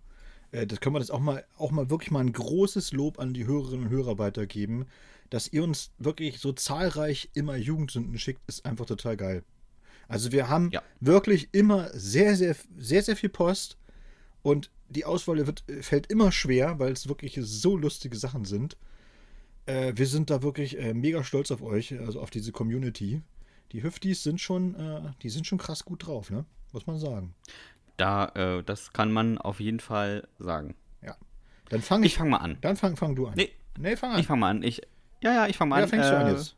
Äh, 0.51 0.67
das 0.67 0.79
können 0.79 0.95
wir 0.95 0.99
jetzt 0.99 1.11
auch 1.11 1.19
mal, 1.19 1.43
auch 1.57 1.71
mal 1.71 1.89
wirklich 1.89 2.11
mal 2.11 2.21
ein 2.21 2.33
großes 2.33 2.93
Lob 2.93 3.19
an 3.19 3.33
die 3.33 3.45
Hörerinnen 3.45 3.87
und 3.87 3.91
Hörer 3.91 4.17
weitergeben. 4.17 4.85
Dass 5.29 5.51
ihr 5.51 5.63
uns 5.63 5.91
wirklich 5.97 6.39
so 6.39 6.53
zahlreich 6.53 7.29
immer 7.33 7.55
Jugendsünden 7.55 8.17
schickt, 8.19 8.41
ist 8.47 8.65
einfach 8.65 8.85
total 8.85 9.17
geil. 9.17 9.43
Also 10.07 10.31
wir 10.31 10.47
haben 10.47 10.69
ja. 10.71 10.81
wirklich 10.99 11.49
immer 11.53 11.89
sehr, 11.93 12.35
sehr, 12.35 12.55
sehr, 12.77 13.01
sehr 13.01 13.15
viel 13.15 13.29
Post 13.29 13.77
und 14.43 14.69
die 14.93 15.05
Auswahl 15.05 15.45
wird, 15.45 15.63
fällt 15.81 16.07
immer 16.07 16.31
schwer, 16.31 16.79
weil 16.79 16.91
es 16.91 17.07
wirklich 17.07 17.37
so 17.41 17.75
lustige 17.77 18.15
Sachen 18.15 18.45
sind. 18.45 18.77
Äh, 19.65 19.93
wir 19.95 20.07
sind 20.07 20.29
da 20.29 20.41
wirklich 20.43 20.77
äh, 20.77 20.93
mega 20.93 21.23
stolz 21.23 21.51
auf 21.51 21.61
euch, 21.61 21.97
also 21.99 22.21
auf 22.21 22.29
diese 22.29 22.51
Community. 22.51 23.21
Die 23.71 23.83
Hüftis 23.83 24.23
sind 24.23 24.39
schon, 24.39 24.75
äh, 24.75 25.01
die 25.21 25.29
sind 25.29 25.47
schon 25.47 25.57
krass 25.57 25.85
gut 25.85 26.05
drauf, 26.05 26.29
ne? 26.29 26.45
Muss 26.71 26.87
man 26.87 26.99
sagen. 26.99 27.33
Da, 27.97 28.25
äh, 28.35 28.63
das 28.63 28.93
kann 28.93 29.11
man 29.11 29.37
auf 29.37 29.59
jeden 29.59 29.79
Fall 29.79 30.27
sagen. 30.39 30.75
Ja. 31.01 31.15
Dann 31.69 31.81
fang 31.81 32.03
ich. 32.03 32.13
Ich 32.13 32.17
fang 32.17 32.29
mal 32.29 32.37
an. 32.37 32.57
Dann 32.61 32.75
fang, 32.75 32.95
fang 32.95 33.15
du 33.15 33.27
an. 33.27 33.33
Nee, 33.35 33.51
nee 33.77 33.95
fang 33.95 34.11
an. 34.11 34.19
Ich 34.19 34.27
fang 34.27 34.39
mal 34.39 34.49
an. 34.49 34.63
Ich, 34.63 34.81
ja, 35.21 35.33
ja, 35.33 35.47
ich 35.47 35.57
fang 35.57 35.69
mal 35.69 35.77
ja, 35.77 35.83
an. 35.83 35.89
Fängst 35.89 36.09
du 36.09 36.17
an 36.17 36.27
äh, 36.27 36.31
jetzt. 36.31 36.55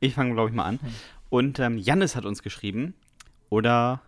Ich 0.00 0.14
fange, 0.14 0.34
glaube 0.34 0.50
ich, 0.50 0.54
mal 0.54 0.64
an. 0.64 0.80
Hm. 0.80 0.88
Und 1.30 1.58
ähm, 1.58 1.76
Jannis 1.78 2.16
hat 2.16 2.24
uns 2.24 2.42
geschrieben, 2.42 2.94
oder 3.50 4.02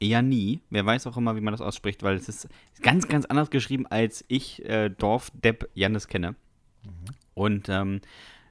eher 0.00 0.22
nie. 0.22 0.60
Wer 0.70 0.84
weiß 0.84 1.06
auch 1.06 1.16
immer, 1.16 1.36
wie 1.36 1.40
man 1.40 1.52
das 1.52 1.60
ausspricht, 1.60 2.02
weil 2.02 2.16
es 2.16 2.28
ist 2.28 2.48
ganz, 2.82 3.08
ganz 3.08 3.26
anders 3.26 3.50
geschrieben, 3.50 3.86
als 3.86 4.24
ich 4.28 4.64
äh, 4.64 4.90
Dorf 4.90 5.30
Depp 5.34 5.68
Jannis 5.74 6.08
kenne. 6.08 6.32
Mhm. 6.82 7.14
Und 7.34 7.68
ähm, 7.68 8.00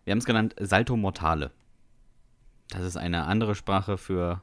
wir 0.04 0.12
haben 0.12 0.20
es 0.20 0.26
genannt 0.26 0.56
Salto 0.60 0.96
Mortale. 0.96 1.52
Das 2.70 2.84
ist 2.84 2.98
eine 2.98 3.26
andere 3.26 3.56
Sprache 3.56 3.98
für 3.98 4.42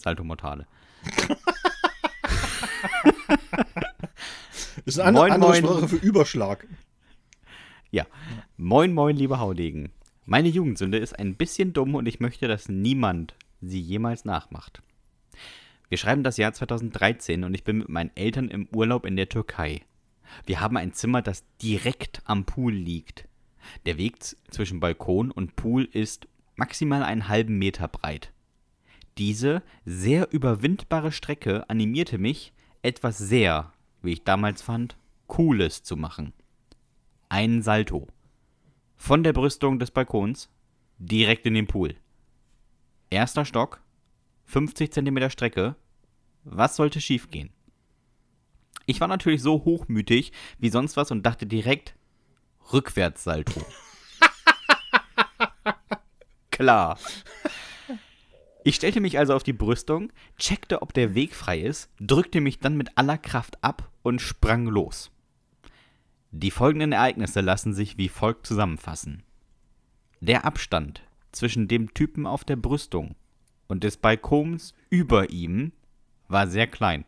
Salto 0.00 0.24
Mortale. 0.24 0.66
Das 4.84 4.86
ist 4.96 4.98
eine 5.00 5.18
moin, 5.18 5.32
andere 5.32 5.50
moin. 5.50 5.64
Sprache 5.64 5.88
für 5.88 5.96
Überschlag. 5.96 6.66
Ja. 7.90 8.06
Moin, 8.56 8.92
moin, 8.92 9.16
liebe 9.16 9.38
Haudegen. 9.38 9.92
Meine 10.26 10.48
Jugendsünde 10.48 10.98
ist 10.98 11.18
ein 11.18 11.36
bisschen 11.36 11.72
dumm 11.72 11.94
und 11.94 12.06
ich 12.06 12.20
möchte, 12.20 12.48
dass 12.48 12.68
niemand 12.68 13.34
sie 13.60 13.80
jemals 13.80 14.24
nachmacht. 14.24 14.82
Wir 15.88 15.98
schreiben 15.98 16.22
das 16.22 16.36
Jahr 16.36 16.52
2013 16.52 17.44
und 17.44 17.54
ich 17.54 17.64
bin 17.64 17.78
mit 17.78 17.88
meinen 17.88 18.14
Eltern 18.14 18.48
im 18.48 18.68
Urlaub 18.74 19.06
in 19.06 19.16
der 19.16 19.28
Türkei. 19.28 19.82
Wir 20.44 20.60
haben 20.60 20.76
ein 20.76 20.92
Zimmer, 20.92 21.22
das 21.22 21.44
direkt 21.62 22.20
am 22.24 22.44
Pool 22.44 22.74
liegt. 22.74 23.26
Der 23.86 23.96
Weg 23.96 24.18
zwischen 24.50 24.80
Balkon 24.80 25.30
und 25.30 25.56
Pool 25.56 25.84
ist 25.84 26.28
maximal 26.56 27.02
einen 27.02 27.28
halben 27.28 27.58
Meter 27.58 27.88
breit. 27.88 28.32
Diese 29.16 29.62
sehr 29.84 30.32
überwindbare 30.32 31.10
Strecke 31.10 31.68
animierte 31.70 32.18
mich, 32.18 32.52
etwas 32.82 33.18
sehr, 33.18 33.72
wie 34.02 34.12
ich 34.12 34.24
damals 34.24 34.62
fand, 34.62 34.96
Cooles 35.26 35.82
zu 35.82 35.96
machen. 35.96 36.32
Ein 37.28 37.62
Salto. 37.62 38.06
Von 38.96 39.22
der 39.22 39.32
Brüstung 39.32 39.78
des 39.78 39.90
Balkons 39.90 40.50
direkt 40.98 41.46
in 41.46 41.54
den 41.54 41.66
Pool. 41.66 41.94
Erster 43.10 43.44
Stock, 43.44 43.80
50 44.48 44.90
cm 44.90 45.30
Strecke. 45.30 45.76
Was 46.42 46.76
sollte 46.76 47.02
schiefgehen? 47.02 47.50
Ich 48.86 48.98
war 48.98 49.06
natürlich 49.06 49.42
so 49.42 49.64
hochmütig 49.66 50.32
wie 50.58 50.70
sonst 50.70 50.96
was 50.96 51.10
und 51.10 51.22
dachte 51.24 51.44
direkt 51.44 51.94
Rückwärtssalto. 52.72 53.60
Klar. 56.50 56.98
Ich 58.64 58.76
stellte 58.76 59.02
mich 59.02 59.18
also 59.18 59.34
auf 59.34 59.42
die 59.42 59.52
Brüstung, 59.52 60.10
checkte, 60.38 60.80
ob 60.80 60.94
der 60.94 61.14
Weg 61.14 61.34
frei 61.34 61.60
ist, 61.60 61.90
drückte 62.00 62.40
mich 62.40 62.58
dann 62.58 62.76
mit 62.76 62.96
aller 62.96 63.18
Kraft 63.18 63.62
ab 63.62 63.90
und 64.02 64.22
sprang 64.22 64.64
los. 64.64 65.10
Die 66.30 66.50
folgenden 66.50 66.92
Ereignisse 66.92 67.42
lassen 67.42 67.74
sich 67.74 67.98
wie 67.98 68.08
folgt 68.08 68.46
zusammenfassen. 68.46 69.22
Der 70.20 70.46
Abstand 70.46 71.02
zwischen 71.32 71.68
dem 71.68 71.92
Typen 71.92 72.26
auf 72.26 72.44
der 72.44 72.56
Brüstung 72.56 73.14
und 73.68 73.84
des 73.84 73.96
Balkons 73.96 74.74
über 74.90 75.30
ihm 75.30 75.72
war 76.26 76.48
sehr 76.48 76.66
klein. 76.66 77.04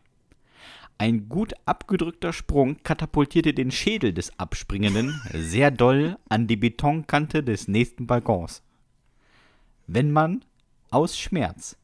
Ein 0.97 1.27
gut 1.29 1.53
abgedrückter 1.65 2.31
Sprung 2.31 2.77
katapultierte 2.83 3.53
den 3.53 3.71
Schädel 3.71 4.13
des 4.13 4.37
Abspringenden 4.39 5.19
sehr 5.33 5.71
doll 5.71 6.17
an 6.29 6.45
die 6.45 6.57
Betonkante 6.57 7.43
des 7.43 7.67
nächsten 7.67 8.05
Balkons. 8.05 8.61
Wenn 9.87 10.11
man 10.11 10.45
aus 10.91 11.17
Schmerz 11.17 11.75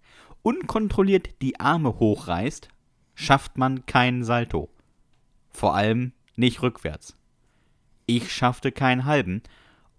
unkontrolliert 0.43 1.41
die 1.41 1.59
Arme 1.59 1.99
hochreißt, 1.99 2.69
schafft 3.15 3.57
man 3.57 3.87
keinen 3.87 4.23
Salto. 4.23 4.69
Vor 5.49 5.75
allem 5.75 6.13
nicht 6.35 6.61
rückwärts. 6.61 7.17
Ich 8.05 8.31
schaffte 8.31 8.71
keinen 8.71 9.05
halben 9.05 9.41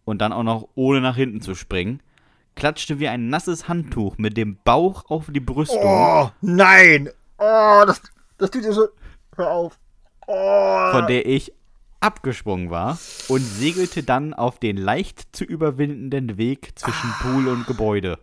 und 0.04 0.22
dann 0.22 0.32
auch 0.32 0.44
noch 0.44 0.68
ohne 0.76 1.00
nach 1.00 1.16
hinten 1.16 1.40
zu 1.40 1.56
springen, 1.56 2.00
klatschte 2.58 2.98
wie 2.98 3.06
ein 3.06 3.28
nasses 3.28 3.68
Handtuch 3.68 4.18
mit 4.18 4.36
dem 4.36 4.58
Bauch 4.64 5.04
auf 5.08 5.26
die 5.30 5.40
Brüstung. 5.40 5.80
Oh, 5.80 6.28
nein! 6.40 7.08
Oh, 7.38 7.84
das, 7.86 8.02
das 8.36 8.50
tut 8.50 8.64
dir 8.64 8.72
so. 8.72 8.88
Hör 9.36 9.50
auf. 9.50 9.78
Oh. 10.26 10.90
Von 10.90 11.06
der 11.06 11.24
ich 11.24 11.52
abgesprungen 12.00 12.70
war 12.70 12.98
und 13.28 13.40
segelte 13.40 14.02
dann 14.02 14.34
auf 14.34 14.58
den 14.58 14.76
leicht 14.76 15.36
zu 15.36 15.44
überwindenden 15.44 16.36
Weg 16.36 16.76
zwischen 16.76 17.10
Pool 17.20 17.46
und 17.46 17.66
Gebäude. 17.66 18.18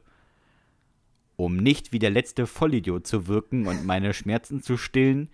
Um 1.38 1.56
nicht 1.56 1.94
wie 1.94 2.00
der 2.00 2.10
letzte 2.10 2.46
Vollidiot 2.46 3.08
zu 3.08 3.28
wirken 3.28 3.68
und 3.68 3.86
meine 3.86 4.14
Schmerzen 4.14 4.62
zu 4.62 4.76
stillen, 4.76 5.30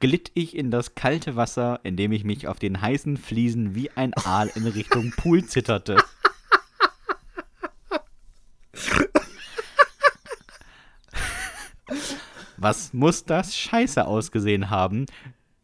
glitt 0.00 0.30
ich 0.32 0.56
in 0.56 0.70
das 0.70 0.94
kalte 0.94 1.36
Wasser, 1.36 1.80
indem 1.82 2.12
ich 2.12 2.24
mich 2.24 2.48
auf 2.48 2.58
den 2.58 2.80
heißen 2.80 3.18
Fliesen 3.18 3.74
wie 3.74 3.90
ein 3.90 4.14
Aal 4.14 4.50
in 4.54 4.66
Richtung 4.66 5.12
Pool 5.16 5.44
zitterte. 5.44 5.96
Was 12.56 12.92
muss 12.92 13.24
das 13.24 13.56
scheiße 13.56 14.06
ausgesehen 14.06 14.70
haben, 14.70 15.06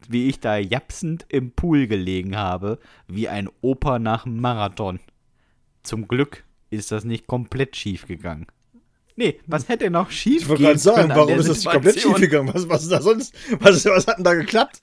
wie 0.07 0.29
ich 0.29 0.39
da 0.39 0.57
japsend 0.57 1.25
im 1.29 1.51
Pool 1.51 1.87
gelegen 1.87 2.37
habe, 2.37 2.79
wie 3.07 3.27
ein 3.27 3.49
Opa 3.61 3.99
nach 3.99 4.23
dem 4.23 4.39
Marathon. 4.39 4.99
Zum 5.81 6.07
Glück 6.07 6.43
ist 6.69 6.91
das 6.91 7.03
nicht 7.03 7.27
komplett 7.27 7.75
schief 7.75 8.07
gegangen. 8.07 8.47
Nee, 9.15 9.39
was 9.45 9.69
hätte 9.69 9.89
noch 9.89 10.09
schief 10.09 10.43
Ich 10.43 10.49
wollte 10.49 10.63
gerade 10.63 10.79
sagen, 10.79 11.09
warum 11.09 11.37
ist 11.37 11.47
das 11.47 11.57
nicht 11.57 11.71
komplett 11.71 11.99
schief 11.99 12.15
gegangen? 12.15 12.51
Was, 12.53 12.67
was 12.67 12.83
ist 12.83 12.91
da 12.91 13.01
sonst? 13.01 13.35
Was, 13.59 13.85
was 13.85 14.07
hat 14.07 14.17
denn 14.17 14.23
da 14.23 14.33
geklappt? 14.33 14.81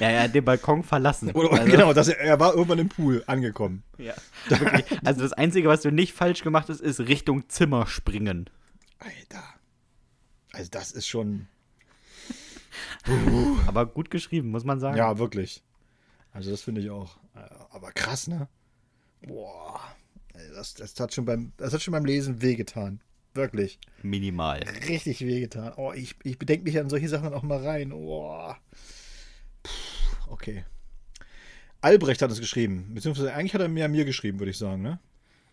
Ja, 0.00 0.08
er 0.08 0.22
hat 0.24 0.34
den 0.34 0.44
Balkon 0.44 0.82
verlassen. 0.82 1.30
Oder, 1.32 1.52
also, 1.52 1.70
genau, 1.70 1.92
das, 1.92 2.08
er 2.08 2.38
war 2.40 2.54
irgendwann 2.54 2.78
im 2.78 2.88
Pool 2.88 3.22
angekommen. 3.26 3.82
Ja, 3.98 4.14
wirklich. 4.48 4.84
Also 5.04 5.22
das 5.22 5.32
Einzige, 5.32 5.68
was 5.68 5.82
du 5.82 5.90
nicht 5.90 6.12
falsch 6.14 6.42
gemacht 6.42 6.68
hast, 6.68 6.80
ist 6.80 7.00
Richtung 7.00 7.48
Zimmer 7.48 7.86
springen. 7.86 8.48
Alter. 8.98 9.44
Also 10.52 10.70
das 10.70 10.92
ist 10.92 11.06
schon... 11.06 11.48
Aber 13.66 13.86
gut 13.86 14.10
geschrieben, 14.10 14.50
muss 14.50 14.64
man 14.64 14.80
sagen. 14.80 14.96
Ja, 14.96 15.18
wirklich. 15.18 15.62
Also 16.32 16.50
das 16.50 16.62
finde 16.62 16.80
ich 16.80 16.90
auch. 16.90 17.18
Aber 17.70 17.92
krass, 17.92 18.26
ne? 18.26 18.48
Boah. 19.26 19.80
Das, 20.54 20.74
das, 20.74 20.98
hat 20.98 21.12
schon 21.12 21.24
beim, 21.24 21.52
das 21.56 21.72
hat 21.72 21.82
schon 21.82 21.92
beim 21.92 22.04
Lesen 22.04 22.40
wehgetan. 22.40 23.00
Wirklich. 23.34 23.78
Minimal. 24.02 24.62
Richtig 24.88 25.20
wehgetan. 25.20 25.72
Oh, 25.76 25.92
ich, 25.92 26.16
ich 26.24 26.38
bedenke 26.38 26.64
mich 26.64 26.78
an 26.78 26.90
solche 26.90 27.08
Sachen 27.08 27.32
auch 27.32 27.42
mal 27.42 27.64
rein. 27.64 27.92
Oh. 27.92 28.52
Puh, 29.62 29.70
okay. 30.28 30.64
Albrecht 31.80 32.22
hat 32.22 32.30
es 32.30 32.40
geschrieben. 32.40 32.90
Beziehungsweise 32.94 33.32
eigentlich 33.32 33.54
hat 33.54 33.60
er 33.60 33.68
mir, 33.68 33.88
mir 33.88 34.04
geschrieben, 34.04 34.38
würde 34.38 34.50
ich 34.50 34.58
sagen, 34.58 34.82
ne? 34.82 34.98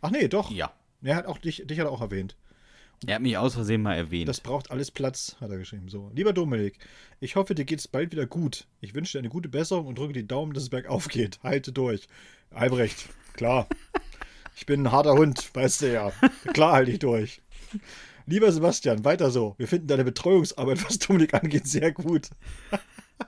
Ach 0.02 0.12
nee, 0.12 0.28
doch. 0.28 0.52
Ja. 0.52 0.74
Er 1.04 1.16
hat 1.16 1.28
auch 1.28 1.38
dich, 1.38 1.64
dich 1.66 1.80
hat 1.80 1.88
er 1.88 1.92
auch 1.92 2.02
erwähnt. 2.02 2.36
Er 3.06 3.16
hat 3.16 3.22
mich 3.22 3.38
aus 3.38 3.54
Versehen 3.54 3.84
mal 3.84 3.94
erwähnt. 3.94 4.28
Das 4.28 4.42
braucht 4.42 4.72
alles 4.72 4.90
Platz, 4.90 5.36
hat 5.40 5.52
er 5.52 5.60
geschrieben. 5.60 5.88
So, 5.88 6.12
lieber 6.16 6.34
Dominik, 6.34 6.80
ich 7.20 7.36
hoffe, 7.36 7.54
dir 7.54 7.66
geht 7.66 7.80
es 7.80 7.88
bald 7.88 8.12
wieder 8.12 8.26
gut. 8.26 8.66
Ich 8.82 8.96
wünsche 8.96 9.14
dir 9.14 9.20
eine 9.20 9.30
gute 9.30 9.50
Besserung 9.50 9.86
und 9.86 10.00
drücke 10.00 10.14
die 10.14 10.28
Daumen, 10.28 10.54
dass 10.54 10.64
es 10.64 10.70
bergauf 10.70 11.08
geht. 11.08 11.40
Halte 11.44 11.72
durch. 11.72 12.08
Albrecht, 12.50 13.10
klar. 13.34 13.68
Ich 14.60 14.66
bin 14.66 14.82
ein 14.88 14.92
harter 14.92 15.14
Hund, 15.14 15.54
weißt 15.54 15.84
du 15.84 15.94
ja. 15.94 16.12
Klar 16.52 16.74
halte 16.74 16.90
ich 16.90 16.98
durch. 16.98 17.44
Lieber 18.26 18.52
Sebastian, 18.52 19.06
weiter 19.06 19.32
so. 19.32 19.56
Wir 19.58 19.68
finden 19.68 19.88
deine 19.88 20.04
Betreuungsarbeit, 20.04 20.84
was 20.86 21.00
Dominik 21.00 21.34
angeht, 21.34 21.68
sehr 21.68 21.92
gut. 21.92 22.30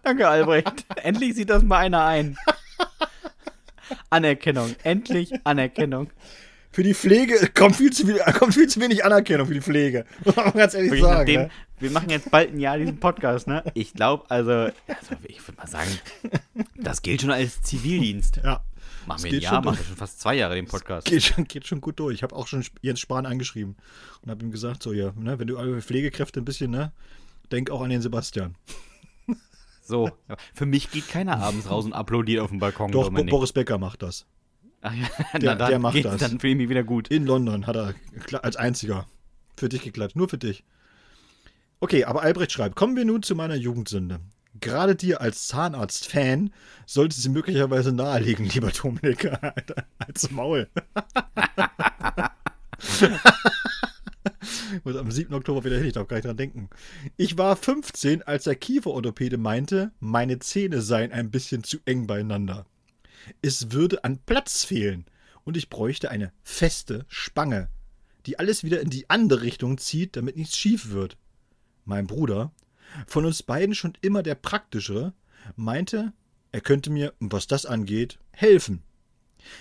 Danke, 0.03 0.27
Albrecht. 0.27 0.85
Endlich 1.03 1.35
sieht 1.35 1.49
das 1.49 1.63
mal 1.63 1.77
einer 1.77 2.03
ein. 2.03 2.37
Anerkennung. 4.09 4.75
Endlich 4.83 5.33
Anerkennung. 5.45 6.09
Für 6.71 6.83
die 6.83 6.93
Pflege 6.93 7.49
kommt 7.53 7.75
viel 7.77 7.91
zu, 7.91 8.05
viel, 8.05 8.19
kommt 8.37 8.53
viel 8.53 8.67
zu 8.67 8.79
wenig 8.79 9.03
Anerkennung 9.03 9.47
für 9.47 9.55
die 9.55 9.61
Pflege. 9.61 10.05
Muss 10.23 10.35
man 10.35 10.53
ganz 10.53 10.75
ehrlich 10.75 10.91
Wirklich 10.91 11.03
sagen. 11.03 11.19
Nachdem, 11.19 11.41
ne? 11.41 11.49
Wir 11.79 11.91
machen 11.91 12.09
jetzt 12.09 12.29
bald 12.29 12.53
ein 12.53 12.59
Jahr 12.59 12.77
diesen 12.77 12.99
Podcast, 12.99 13.47
ne? 13.47 13.63
Ich 13.73 13.93
glaube, 13.93 14.29
also, 14.29 14.51
also, 14.51 15.15
ich 15.23 15.45
würde 15.47 15.57
mal 15.57 15.67
sagen, 15.67 15.89
das 16.75 17.01
gilt 17.01 17.21
schon 17.21 17.31
als 17.31 17.61
Zivildienst. 17.63 18.41
Ja. 18.43 18.63
Machen 19.07 19.23
wir 19.23 19.33
ein 19.33 19.39
Jahr, 19.39 19.63
machen 19.63 19.77
wir 19.77 19.85
schon 19.85 19.95
fast 19.95 20.19
zwei 20.19 20.35
Jahre 20.35 20.55
den 20.55 20.67
Podcast. 20.67 21.07
Geht 21.07 21.23
schon, 21.23 21.45
geht 21.45 21.67
schon 21.67 21.81
gut 21.81 21.99
durch. 21.99 22.15
Ich 22.15 22.23
habe 22.23 22.35
auch 22.35 22.47
schon 22.47 22.63
Jens 22.81 22.99
Spahn 22.99 23.25
angeschrieben 23.25 23.75
und 24.21 24.29
habe 24.29 24.43
ihm 24.43 24.51
gesagt, 24.51 24.83
so, 24.83 24.93
ja, 24.93 25.11
ne, 25.15 25.39
wenn 25.39 25.47
du 25.47 25.57
alle 25.57 25.81
Pflegekräfte 25.81 26.41
ein 26.41 26.45
bisschen, 26.45 26.71
ne, 26.71 26.91
denk 27.51 27.69
auch 27.69 27.81
an 27.81 27.89
den 27.89 28.01
Sebastian. 28.01 28.55
So, 29.81 30.11
für 30.53 30.67
mich 30.67 30.91
geht 30.91 31.07
keiner 31.07 31.39
abends 31.39 31.67
raus 31.67 31.83
und 31.83 31.93
uploadiert 31.93 32.41
auf 32.43 32.51
dem 32.51 32.59
Balkon. 32.59 32.91
Doch, 32.91 33.05
Dominik. 33.05 33.31
Boris 33.31 33.53
Becker 33.53 33.79
macht 33.79 34.03
das. 34.03 34.27
Ach 34.81 34.93
ja, 34.93 35.39
der, 35.39 35.55
der 35.55 35.79
macht 35.79 36.05
das. 36.05 36.21
Dann 36.21 36.39
fühle 36.39 36.53
ich 36.53 36.57
mich 36.57 36.69
wieder 36.69 36.83
gut. 36.83 37.07
In 37.07 37.25
London 37.25 37.65
hat 37.65 37.75
er 37.75 37.95
als 38.43 38.55
einziger 38.55 39.07
für 39.57 39.67
dich 39.67 39.81
geklappt. 39.81 40.15
Nur 40.15 40.29
für 40.29 40.37
dich. 40.37 40.63
Okay, 41.79 42.03
aber 42.03 42.21
Albrecht 42.21 42.51
schreibt, 42.51 42.75
kommen 42.75 42.95
wir 42.95 43.03
nun 43.03 43.23
zu 43.23 43.35
meiner 43.35 43.55
Jugendsünde. 43.55 44.19
Gerade 44.59 44.95
dir 44.95 45.21
als 45.21 45.47
Zahnarzt-Fan 45.47 46.51
sollte 46.85 47.19
sie 47.19 47.29
möglicherweise 47.29 47.91
nahelegen, 47.91 48.45
lieber 48.45 48.71
Dominik, 48.71 49.31
als 49.99 50.31
Maul. 50.31 50.67
muss 54.83 54.95
am 54.95 55.11
7. 55.11 55.33
Oktober 55.33 55.63
wieder 55.63 55.77
hin, 55.77 55.87
ich 55.87 55.93
darf 55.93 56.07
gar 56.07 56.17
nicht 56.17 56.25
dran 56.25 56.37
denken. 56.37 56.69
Ich 57.17 57.37
war 57.37 57.55
15, 57.55 58.23
als 58.23 58.45
der 58.45 58.55
Kieferorthopäde 58.55 59.37
meinte, 59.37 59.91
meine 59.99 60.39
Zähne 60.39 60.81
seien 60.81 61.11
ein 61.11 61.31
bisschen 61.31 61.63
zu 61.63 61.77
eng 61.85 62.07
beieinander. 62.07 62.65
Es 63.41 63.71
würde 63.71 64.03
an 64.03 64.19
Platz 64.25 64.63
fehlen 64.63 65.05
und 65.43 65.57
ich 65.57 65.69
bräuchte 65.69 66.09
eine 66.11 66.31
feste 66.43 67.05
Spange, 67.07 67.69
die 68.25 68.39
alles 68.39 68.63
wieder 68.63 68.81
in 68.81 68.89
die 68.89 69.09
andere 69.09 69.41
Richtung 69.41 69.77
zieht, 69.77 70.15
damit 70.15 70.37
nichts 70.37 70.57
schief 70.57 70.89
wird. 70.89 71.17
Mein 71.85 72.07
Bruder, 72.07 72.51
von 73.07 73.25
uns 73.25 73.43
beiden 73.43 73.75
schon 73.75 73.93
immer 74.01 74.23
der 74.23 74.35
praktischere, 74.35 75.13
meinte, 75.55 76.13
er 76.51 76.61
könnte 76.61 76.89
mir, 76.89 77.13
was 77.19 77.47
das 77.47 77.65
angeht, 77.65 78.19
helfen. 78.31 78.83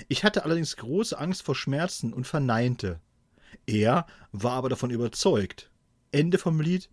Ich 0.08 0.24
hatte 0.24 0.44
allerdings 0.44 0.76
große 0.76 1.18
Angst 1.18 1.42
vor 1.42 1.54
Schmerzen 1.54 2.12
und 2.12 2.26
verneinte. 2.26 3.00
Er 3.66 4.06
war 4.32 4.52
aber 4.52 4.68
davon 4.68 4.90
überzeugt. 4.90 5.70
Ende 6.10 6.38
vom 6.38 6.60
Lied. 6.60 6.88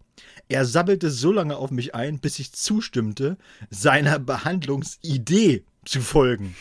Er 0.50 0.66
sabbelte 0.66 1.10
so 1.10 1.32
lange 1.32 1.58
auf 1.58 1.72
mich 1.72 1.96
ein, 1.96 2.20
bis 2.20 2.40
ich 2.40 2.54
zustimmte, 2.54 3.38
seiner 3.70 4.20
Behandlungsidee 4.20 5.66
zu 5.86 6.02
folgen. 6.02 6.56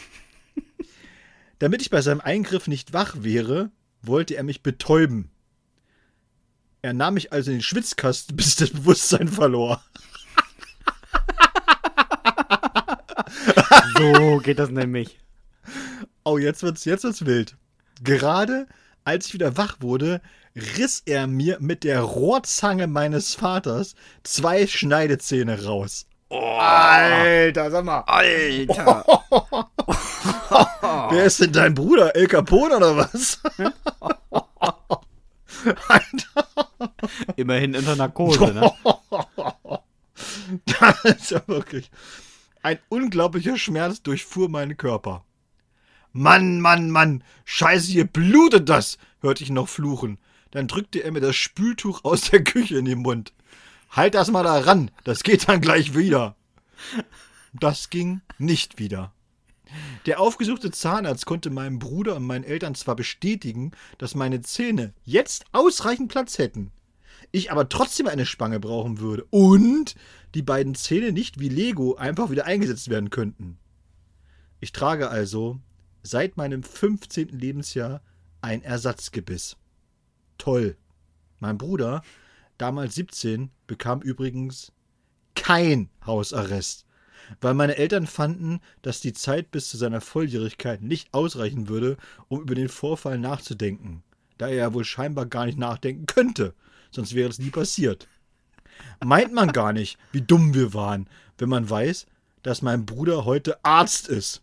Damit 1.59 1.83
ich 1.83 1.91
bei 1.91 2.01
seinem 2.01 2.21
Eingriff 2.21 2.69
nicht 2.69 2.93
wach 2.93 3.17
wäre, 3.21 3.71
wollte 4.03 4.37
er 4.37 4.43
mich 4.45 4.63
betäuben. 4.63 5.31
Er 6.85 6.93
nahm 6.93 7.15
mich 7.15 7.33
also 7.33 7.51
in 7.51 7.57
den 7.57 7.63
Schwitzkasten, 7.63 8.37
bis 8.37 8.57
das 8.57 8.69
Bewusstsein 8.69 9.29
verlor. 9.29 9.83
so 13.97 14.37
geht 14.37 14.59
das 14.59 14.69
nämlich. 14.69 15.19
Oh, 16.25 16.37
jetzt 16.37 16.63
wird's, 16.63 16.85
jetzt 16.85 17.05
wird's 17.05 17.25
wild. 17.25 17.57
Gerade 18.03 18.67
als 19.03 19.29
ich 19.29 19.33
wieder 19.33 19.57
wach 19.57 19.77
wurde, 19.81 20.21
riss 20.55 21.03
er 21.07 21.27
mir 21.27 21.57
mit 21.59 21.85
der 21.85 22.03
Rohrzange 22.03 22.87
meines 22.87 23.35
Vaters 23.35 23.95
zwei 24.23 24.67
Schneidezähne 24.67 25.65
raus. 25.65 26.05
Oh, 26.29 26.59
Alter, 26.59 27.71
sag 27.71 27.83
mal. 27.87 28.01
Alter. 28.01 29.07
Wer 31.11 31.25
ist 31.25 31.41
denn 31.41 31.53
dein 31.53 31.73
Bruder? 31.73 32.15
El 32.15 32.27
Capone 32.27 32.77
oder 32.77 32.95
was? 32.95 33.41
Alter. 35.89 36.74
Immerhin 37.37 37.77
unter 37.77 37.97
Narkose, 37.97 38.53
ne? 38.53 38.73
das 40.67 41.05
ist 41.05 41.31
ja 41.31 41.43
wirklich. 41.47 41.91
Ein 42.63 42.79
unglaublicher 42.89 43.59
Schmerz 43.59 44.03
durchfuhr 44.03 44.49
meinen 44.49 44.77
Körper. 44.77 45.25
Mann, 46.13 46.61
Mann, 46.61 46.91
Mann, 46.91 47.25
scheiße, 47.45 47.91
hier 47.91 48.07
blutet 48.07 48.69
das, 48.69 48.99
hörte 49.21 49.43
ich 49.43 49.51
noch 49.51 49.69
fluchen. 49.69 50.19
Dann 50.53 50.69
drückte 50.69 51.03
er 51.03 51.11
mir 51.11 51.21
das 51.21 51.35
Spültuch 51.35 52.05
aus 52.05 52.31
der 52.31 52.45
Küche 52.45 52.79
in 52.79 52.85
den 52.85 53.01
Mund. 53.01 53.33
Halt 53.91 54.15
das 54.15 54.31
mal 54.31 54.45
da 54.45 54.59
ran, 54.61 54.91
das 55.03 55.25
geht 55.25 55.49
dann 55.49 55.61
gleich 55.61 55.97
wieder. 55.97 56.37
Das 57.53 57.91
ging 57.91 58.21
nicht 58.39 58.79
wieder. 58.79 59.13
Der 60.07 60.21
aufgesuchte 60.21 60.71
Zahnarzt 60.71 61.27
konnte 61.27 61.51
meinem 61.51 61.79
Bruder 61.79 62.17
und 62.17 62.25
meinen 62.25 62.45
Eltern 62.45 62.75
zwar 62.75 62.95
bestätigen, 62.97 63.73
dass 63.99 64.15
meine 64.15 64.41
Zähne 64.43 64.93
jetzt 65.05 65.45
ausreichend 65.53 66.11
Platz 66.11 66.39
hätten, 66.39 66.71
ich 67.35 67.51
aber 67.51 67.69
trotzdem 67.69 68.07
eine 68.07 68.27
Spange 68.27 68.61
brauchen 68.61 69.01
würde 69.01 69.27
und 69.31 69.97
die 70.37 70.43
beiden 70.43 70.77
Zähne 70.77 71.11
nicht 71.11 71.41
wie 71.41 71.49
Lego 71.49 71.97
einfach 71.97 72.31
wieder 72.31 72.45
eingesetzt 72.45 72.91
werden 72.91 73.11
könnten. 73.11 73.59
Ich 74.61 74.71
trage 74.71 75.09
also 75.09 75.59
seit 76.05 76.37
meinem 76.37 76.63
15. 76.63 77.31
Lebensjahr 77.31 78.03
ein 78.41 78.63
Ersatzgebiss. 78.63 79.57
Toll. 80.39 80.77
Mein 81.41 81.59
Bruder, 81.59 82.03
damals 82.57 82.95
17, 82.95 83.51
bekam 83.67 84.01
übrigens 84.01 84.71
kein 85.35 85.91
Hausarrest, 86.07 86.87
weil 87.41 87.55
meine 87.55 87.77
Eltern 87.77 88.07
fanden, 88.07 88.61
dass 88.83 89.01
die 89.01 89.13
Zeit 89.13 89.51
bis 89.51 89.69
zu 89.69 89.77
seiner 89.77 90.01
Volljährigkeit 90.01 90.83
nicht 90.83 91.13
ausreichen 91.13 91.69
würde, 91.69 91.97
um 92.29 92.43
über 92.43 92.55
den 92.55 92.69
Vorfall 92.69 93.19
nachzudenken, 93.19 94.05
da 94.39 94.47
er 94.47 94.55
ja 94.55 94.73
wohl 94.73 94.85
scheinbar 94.85 95.27
gar 95.27 95.47
nicht 95.47 95.59
nachdenken 95.59 96.07
könnte, 96.07 96.55
sonst 96.95 97.15
wäre 97.15 97.31
es 97.31 97.39
nie 97.39 97.51
passiert. 97.51 98.09
Meint 99.05 99.33
man 99.33 99.53
gar 99.53 99.73
nicht, 99.73 99.99
wie 100.13 100.23
dumm 100.23 100.55
wir 100.55 100.75
waren, 100.75 101.09
wenn 101.39 101.49
man 101.49 101.69
weiß, 101.69 102.07
dass 102.43 102.63
mein 102.63 102.87
Bruder 102.87 103.25
heute 103.25 103.63
Arzt 103.65 104.09
ist. 104.09 104.41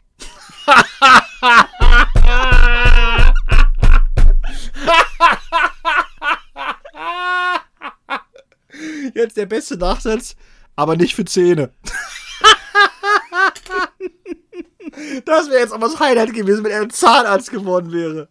Jetzt 9.13 9.37
der 9.37 9.45
beste 9.45 9.77
Nachsatz, 9.77 10.35
aber 10.75 10.95
nicht 10.95 11.15
für 11.15 11.25
Zähne. 11.25 11.71
Das 15.25 15.49
wäre 15.49 15.59
jetzt 15.59 15.73
aber 15.73 15.87
das 15.87 15.99
Highlight 15.99 16.33
gewesen, 16.33 16.63
wenn 16.63 16.71
er 16.71 16.89
Zahnarzt 16.89 17.51
geworden 17.51 17.91
wäre. 17.91 18.29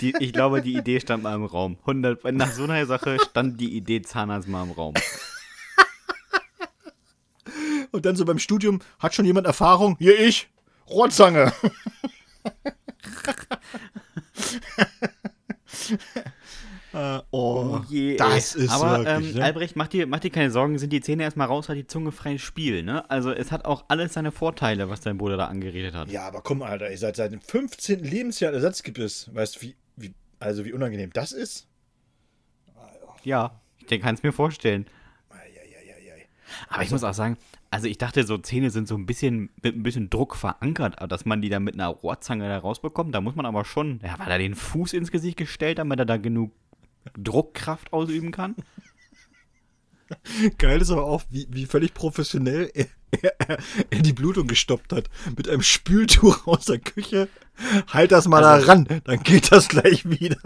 Die, 0.00 0.14
ich 0.18 0.32
glaube, 0.32 0.62
die 0.62 0.76
Idee 0.76 1.00
stand 1.00 1.22
mal 1.22 1.34
im 1.34 1.44
Raum. 1.44 1.76
100, 1.80 2.32
nach 2.32 2.52
so 2.52 2.64
einer 2.64 2.86
Sache 2.86 3.18
stand 3.30 3.60
die 3.60 3.76
Idee 3.76 4.02
Zahnarzt 4.02 4.48
mal 4.48 4.64
im 4.64 4.70
Raum. 4.72 4.94
Und 7.92 8.06
dann 8.06 8.16
so 8.16 8.24
beim 8.24 8.38
Studium, 8.38 8.80
hat 8.98 9.14
schon 9.14 9.24
jemand 9.24 9.46
Erfahrung? 9.46 9.96
Hier 9.98 10.18
ich, 10.18 10.48
Rohrzange. 10.88 11.52
Uh, 16.92 17.20
oh, 17.30 17.80
je, 17.88 18.16
das 18.16 18.54
ist 18.56 18.70
Aber 18.70 19.04
wirklich, 19.04 19.30
ähm, 19.30 19.34
ne? 19.36 19.44
Albrecht, 19.44 19.76
mach 19.76 19.86
dir, 19.86 20.06
mach 20.08 20.18
dir 20.18 20.30
keine 20.30 20.50
Sorgen, 20.50 20.76
sind 20.78 20.92
die 20.92 21.00
Zähne 21.00 21.22
erstmal 21.22 21.46
raus, 21.46 21.68
hat 21.68 21.76
die 21.76 21.86
Zunge 21.86 22.10
freies 22.10 22.42
Spiel, 22.42 22.82
ne? 22.82 23.08
Also 23.08 23.30
es 23.30 23.52
hat 23.52 23.64
auch 23.64 23.84
alles 23.88 24.14
seine 24.14 24.32
Vorteile, 24.32 24.88
was 24.88 25.00
dein 25.00 25.16
Bruder 25.16 25.36
da 25.36 25.46
angeredet 25.46 25.94
hat. 25.94 26.10
Ja, 26.10 26.26
aber 26.26 26.40
komm, 26.42 26.62
Alter, 26.62 26.90
ihr 26.90 26.98
seid 26.98 27.14
seit 27.14 27.32
dem 27.32 27.40
15. 27.40 28.00
Lebensjahr 28.00 28.52
Ersatzgebiss. 28.52 29.30
Weißt 29.32 29.56
du, 29.56 29.60
wie, 29.62 29.76
wie, 29.96 30.14
also 30.40 30.64
wie 30.64 30.72
unangenehm 30.72 31.10
das 31.12 31.30
ist? 31.30 31.68
Ja, 33.22 33.60
ich 33.88 34.00
kann 34.00 34.14
es 34.14 34.22
mir 34.22 34.32
vorstellen. 34.32 34.86
Aber 36.68 36.78
also, 36.78 36.86
ich 36.86 36.90
muss 36.92 37.04
auch 37.04 37.14
sagen, 37.14 37.36
also 37.70 37.86
ich 37.86 37.98
dachte, 37.98 38.24
so 38.24 38.38
Zähne 38.38 38.70
sind 38.70 38.88
so 38.88 38.96
ein 38.96 39.06
bisschen 39.06 39.50
mit 39.62 39.76
ein 39.76 39.82
bisschen 39.82 40.10
Druck 40.10 40.34
verankert, 40.34 40.96
dass 41.10 41.24
man 41.24 41.40
die 41.40 41.48
dann 41.48 41.62
mit 41.62 41.74
einer 41.74 41.88
Rohrzange 41.88 42.48
da 42.48 42.58
rausbekommt. 42.58 43.14
Da 43.14 43.20
muss 43.20 43.36
man 43.36 43.46
aber 43.46 43.64
schon, 43.64 44.00
ja, 44.02 44.18
war 44.18 44.26
da 44.26 44.38
den 44.38 44.54
Fuß 44.54 44.92
ins 44.92 45.10
Gesicht 45.10 45.36
gestellt, 45.36 45.78
damit 45.78 45.98
er 45.98 46.04
da 46.04 46.16
genug 46.16 46.52
Druckkraft 47.16 47.92
ausüben 47.92 48.32
kann. 48.32 48.56
Geil 50.58 50.80
ist 50.80 50.90
aber 50.90 51.04
auch, 51.04 51.22
wie, 51.30 51.46
wie 51.50 51.66
völlig 51.66 51.94
professionell 51.94 52.70
er, 52.74 52.86
er, 53.20 53.58
er, 53.90 54.02
die 54.02 54.12
Blutung 54.12 54.46
gestoppt 54.46 54.92
hat. 54.92 55.08
Mit 55.36 55.48
einem 55.48 55.62
Spültuch 55.62 56.46
aus 56.46 56.66
der 56.66 56.78
Küche. 56.78 57.28
Halt 57.88 58.12
das 58.12 58.26
mal 58.26 58.44
also, 58.44 58.66
da 58.66 58.72
ran, 58.72 58.88
dann 59.04 59.22
geht 59.22 59.52
das 59.52 59.68
gleich 59.68 60.08
wieder. 60.08 60.38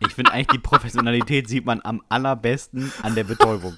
Ich 0.00 0.14
finde 0.14 0.32
eigentlich, 0.32 0.48
die 0.48 0.58
Professionalität 0.58 1.48
sieht 1.48 1.66
man 1.66 1.80
am 1.82 2.02
allerbesten 2.08 2.92
an 3.02 3.14
der 3.14 3.24
Betäubung. 3.24 3.76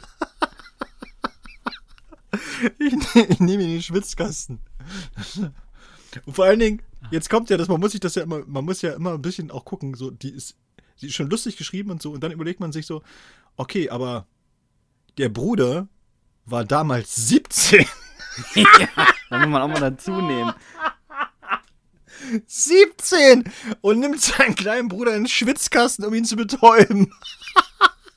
Ich, 2.78 2.95
ich 3.14 3.41
nehme 3.41 3.64
den 3.64 3.83
Schwitzkasten. 3.83 4.61
Und 6.24 6.35
vor 6.35 6.45
allen 6.45 6.61
Dingen, 6.61 6.83
jetzt 7.11 7.28
kommt 7.28 7.51
ja 7.51 7.57
das, 7.57 7.68
man 7.68 7.80
muss 7.80 7.93
sich 7.93 8.01
das 8.01 8.14
ja 8.14 8.22
immer, 8.22 8.43
man 8.47 8.64
muss 8.64 8.83
ja 8.83 8.93
immer 8.93 9.14
ein 9.14 9.22
bisschen 9.22 9.51
auch 9.51 9.64
gucken, 9.64 9.95
so, 9.95 10.11
die 10.11 10.30
ist 10.30 10.57
sie 11.03 11.09
ist 11.09 11.14
schon 11.14 11.28
lustig 11.28 11.57
geschrieben 11.57 11.90
und 11.90 12.00
so. 12.00 12.12
Und 12.12 12.22
dann 12.22 12.30
überlegt 12.30 12.61
man 12.61 12.70
sich 12.70 12.86
so, 12.86 13.03
okay, 13.57 13.90
aber 13.90 14.28
der 15.18 15.28
Bruder 15.28 15.88
war 16.44 16.64
damals 16.64 17.14
17. 17.28 17.84
ja, 18.55 18.88
da 19.28 19.38
muss 19.38 19.48
man 19.48 19.62
auch 19.62 19.68
mal 19.68 19.80
dazu 19.80 20.12
nehmen. 20.12 20.55
17! 22.46 23.53
Und 23.80 23.98
nimmt 23.98 24.20
seinen 24.20 24.55
kleinen 24.55 24.88
Bruder 24.88 25.16
in 25.16 25.24
den 25.24 25.28
Schwitzkasten, 25.28 26.05
um 26.05 26.14
ihn 26.14 26.24
zu 26.24 26.36
betäuben. 26.36 27.12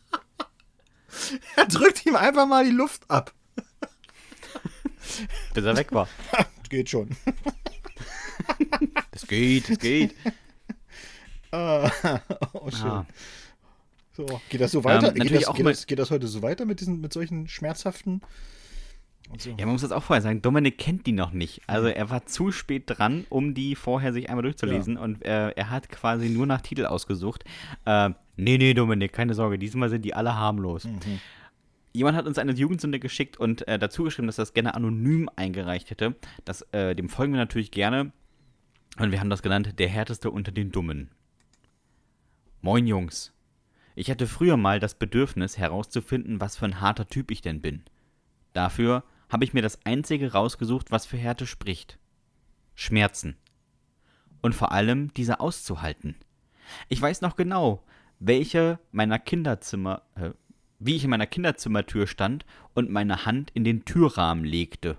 er 1.55 1.65
drückt 1.65 2.05
ihm 2.05 2.15
einfach 2.15 2.45
mal 2.45 2.65
die 2.65 2.71
Luft 2.71 3.09
ab. 3.09 3.33
Bis 5.55 5.65
er 5.65 5.75
weg 5.75 5.91
war. 5.91 6.07
geht 6.69 6.91
schon. 6.91 7.09
das 9.09 9.25
geht, 9.25 9.69
das 9.71 9.79
geht. 9.79 10.15
Ah, 11.55 11.89
oh, 12.53 12.69
schön. 12.69 12.87
Ah. 12.89 13.05
So, 14.11 14.25
geht 14.49 14.61
das 14.61 14.71
so 14.71 14.83
weiter? 14.83 15.09
Ähm, 15.09 15.13
geht, 15.15 15.35
das, 15.35 15.53
geht, 15.53 15.65
das, 15.65 15.87
geht, 15.87 15.99
das, 15.99 16.11
heute 16.11 16.27
so 16.27 16.41
weiter 16.41 16.65
mit 16.65 16.79
diesen, 16.79 17.01
mit 17.01 17.13
solchen 17.13 17.47
schmerzhaften? 17.47 18.21
So. 19.37 19.49
Ja, 19.51 19.65
man 19.65 19.69
muss 19.69 19.81
das 19.81 19.91
auch 19.91 20.03
vorher 20.03 20.21
sagen. 20.21 20.41
Dominik 20.41 20.77
kennt 20.77 21.07
die 21.07 21.11
noch 21.11 21.31
nicht. 21.31 21.61
Also 21.67 21.87
er 21.87 22.09
war 22.09 22.25
zu 22.25 22.51
spät 22.51 22.83
dran, 22.85 23.25
um 23.29 23.53
die 23.53 23.75
vorher 23.75 24.13
sich 24.13 24.29
einmal 24.29 24.43
durchzulesen. 24.43 24.95
Ja. 24.95 25.01
Und 25.01 25.25
äh, 25.25 25.49
er 25.49 25.69
hat 25.69 25.89
quasi 25.89 26.29
nur 26.29 26.45
nach 26.45 26.61
Titel 26.61 26.85
ausgesucht. 26.85 27.43
Äh, 27.85 28.11
nee, 28.35 28.57
nee, 28.57 28.73
Dominik, 28.73 29.13
keine 29.13 29.33
Sorge. 29.33 29.57
Diesmal 29.57 29.89
sind 29.89 30.05
die 30.05 30.13
alle 30.13 30.35
harmlos. 30.35 30.85
Mhm. 30.85 31.19
Jemand 31.93 32.17
hat 32.17 32.27
uns 32.27 32.37
eine 32.37 32.51
Jugendsünde 32.51 32.99
geschickt 32.99 33.37
und 33.37 33.67
äh, 33.67 33.79
dazu 33.79 34.03
geschrieben, 34.03 34.27
dass 34.27 34.37
er 34.37 34.43
das 34.43 34.53
gerne 34.53 34.75
anonym 34.75 35.29
eingereicht 35.35 35.89
hätte. 35.89 36.15
Das, 36.43 36.61
äh, 36.73 36.95
dem 36.95 37.09
folgen 37.09 37.33
wir 37.33 37.39
natürlich 37.39 37.71
gerne. 37.71 38.11
Und 38.97 39.11
wir 39.11 39.19
haben 39.19 39.29
das 39.29 39.41
genannt, 39.41 39.79
der 39.79 39.87
härteste 39.87 40.29
unter 40.29 40.51
den 40.51 40.71
Dummen. 40.71 41.09
Moin 42.65 42.87
Jungs. 42.87 43.31
Ich 43.93 44.09
hatte 44.09 44.25
früher 44.25 44.57
mal 44.57 44.79
das 44.79 44.95
Bedürfnis 44.95 45.55
herauszufinden, 45.55 46.41
was 46.41 46.57
für 46.57 46.65
ein 46.65 46.81
harter 46.81 47.07
Typ 47.07 47.29
ich 47.29 47.43
denn 47.43 47.61
bin. 47.61 47.83
Dafür 48.53 49.03
habe 49.29 49.43
ich 49.43 49.53
mir 49.53 49.61
das 49.61 49.85
einzige 49.85 50.31
rausgesucht, 50.31 50.89
was 50.89 51.05
für 51.05 51.15
Härte 51.15 51.45
spricht. 51.45 51.99
Schmerzen. 52.73 53.37
Und 54.41 54.55
vor 54.55 54.71
allem 54.71 55.13
diese 55.13 55.41
auszuhalten. 55.41 56.15
Ich 56.89 56.99
weiß 56.99 57.21
noch 57.21 57.35
genau, 57.35 57.83
welche 58.17 58.79
meiner 58.91 59.19
Kinderzimmer, 59.19 60.01
äh, 60.15 60.31
wie 60.79 60.95
ich 60.95 61.03
in 61.03 61.11
meiner 61.11 61.27
Kinderzimmertür 61.27 62.07
stand 62.07 62.47
und 62.73 62.89
meine 62.89 63.27
Hand 63.27 63.51
in 63.53 63.63
den 63.63 63.85
Türrahmen 63.85 64.43
legte. 64.43 64.97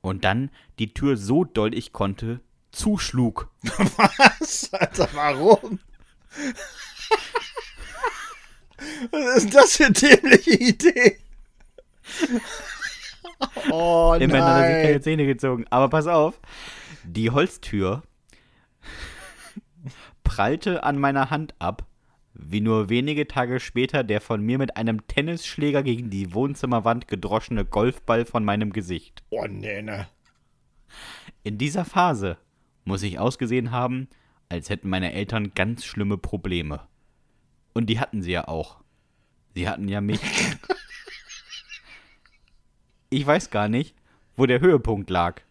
Und 0.00 0.24
dann 0.24 0.50
die 0.80 0.94
Tür 0.94 1.16
so 1.16 1.44
doll 1.44 1.76
ich 1.76 1.92
konnte 1.92 2.40
zuschlug. 2.72 3.52
Was? 3.62 4.74
Alter, 4.74 5.08
warum? 5.14 5.78
Was 9.10 9.44
ist 9.44 9.54
das 9.54 9.76
für 9.76 9.86
eine 9.86 9.94
dämliche 9.94 10.52
Idee? 10.52 11.18
Oh 13.70 14.10
nein. 14.12 14.22
Immerhin 14.22 14.44
hat 14.44 14.62
er 14.62 14.74
sich 14.74 14.82
keine 14.82 15.00
Zähne 15.00 15.26
gezogen. 15.26 15.64
Aber 15.70 15.88
pass 15.88 16.06
auf, 16.06 16.40
die 17.04 17.30
Holztür 17.30 18.02
prallte 20.24 20.84
an 20.84 20.98
meiner 20.98 21.30
Hand 21.30 21.54
ab, 21.58 21.86
wie 22.34 22.60
nur 22.60 22.88
wenige 22.88 23.26
Tage 23.26 23.60
später 23.60 24.04
der 24.04 24.20
von 24.20 24.42
mir 24.42 24.58
mit 24.58 24.76
einem 24.76 25.06
Tennisschläger 25.06 25.82
gegen 25.82 26.10
die 26.10 26.34
Wohnzimmerwand 26.34 27.08
gedroschene 27.08 27.64
Golfball 27.64 28.24
von 28.24 28.44
meinem 28.44 28.72
Gesicht. 28.72 29.22
Oh, 29.30 29.46
nee, 29.48 29.82
ne. 29.82 30.08
In 31.42 31.58
dieser 31.58 31.84
Phase 31.84 32.38
muss 32.84 33.02
ich 33.02 33.18
ausgesehen 33.18 33.70
haben, 33.70 34.08
als 34.48 34.70
hätten 34.70 34.88
meine 34.88 35.12
Eltern 35.12 35.52
ganz 35.54 35.84
schlimme 35.84 36.18
Probleme. 36.18 36.86
Und 37.74 37.86
die 37.86 38.00
hatten 38.00 38.22
sie 38.22 38.32
ja 38.32 38.48
auch. 38.48 38.78
Sie 39.54 39.68
hatten 39.68 39.88
ja 39.88 40.00
mich. 40.00 40.20
ich 43.10 43.26
weiß 43.26 43.50
gar 43.50 43.68
nicht, 43.68 43.94
wo 44.36 44.46
der 44.46 44.60
Höhepunkt 44.60 45.10
lag. 45.10 45.42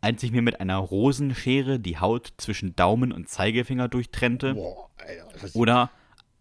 Als 0.00 0.22
ich 0.22 0.32
mir 0.32 0.42
mit 0.42 0.60
einer 0.60 0.76
Rosenschere 0.76 1.80
die 1.80 1.98
Haut 1.98 2.34
zwischen 2.36 2.76
Daumen 2.76 3.12
und 3.12 3.28
Zeigefinger 3.28 3.88
durchtrennte. 3.88 4.54
Boah, 4.54 4.90
Alter, 4.98 5.56
oder 5.56 5.90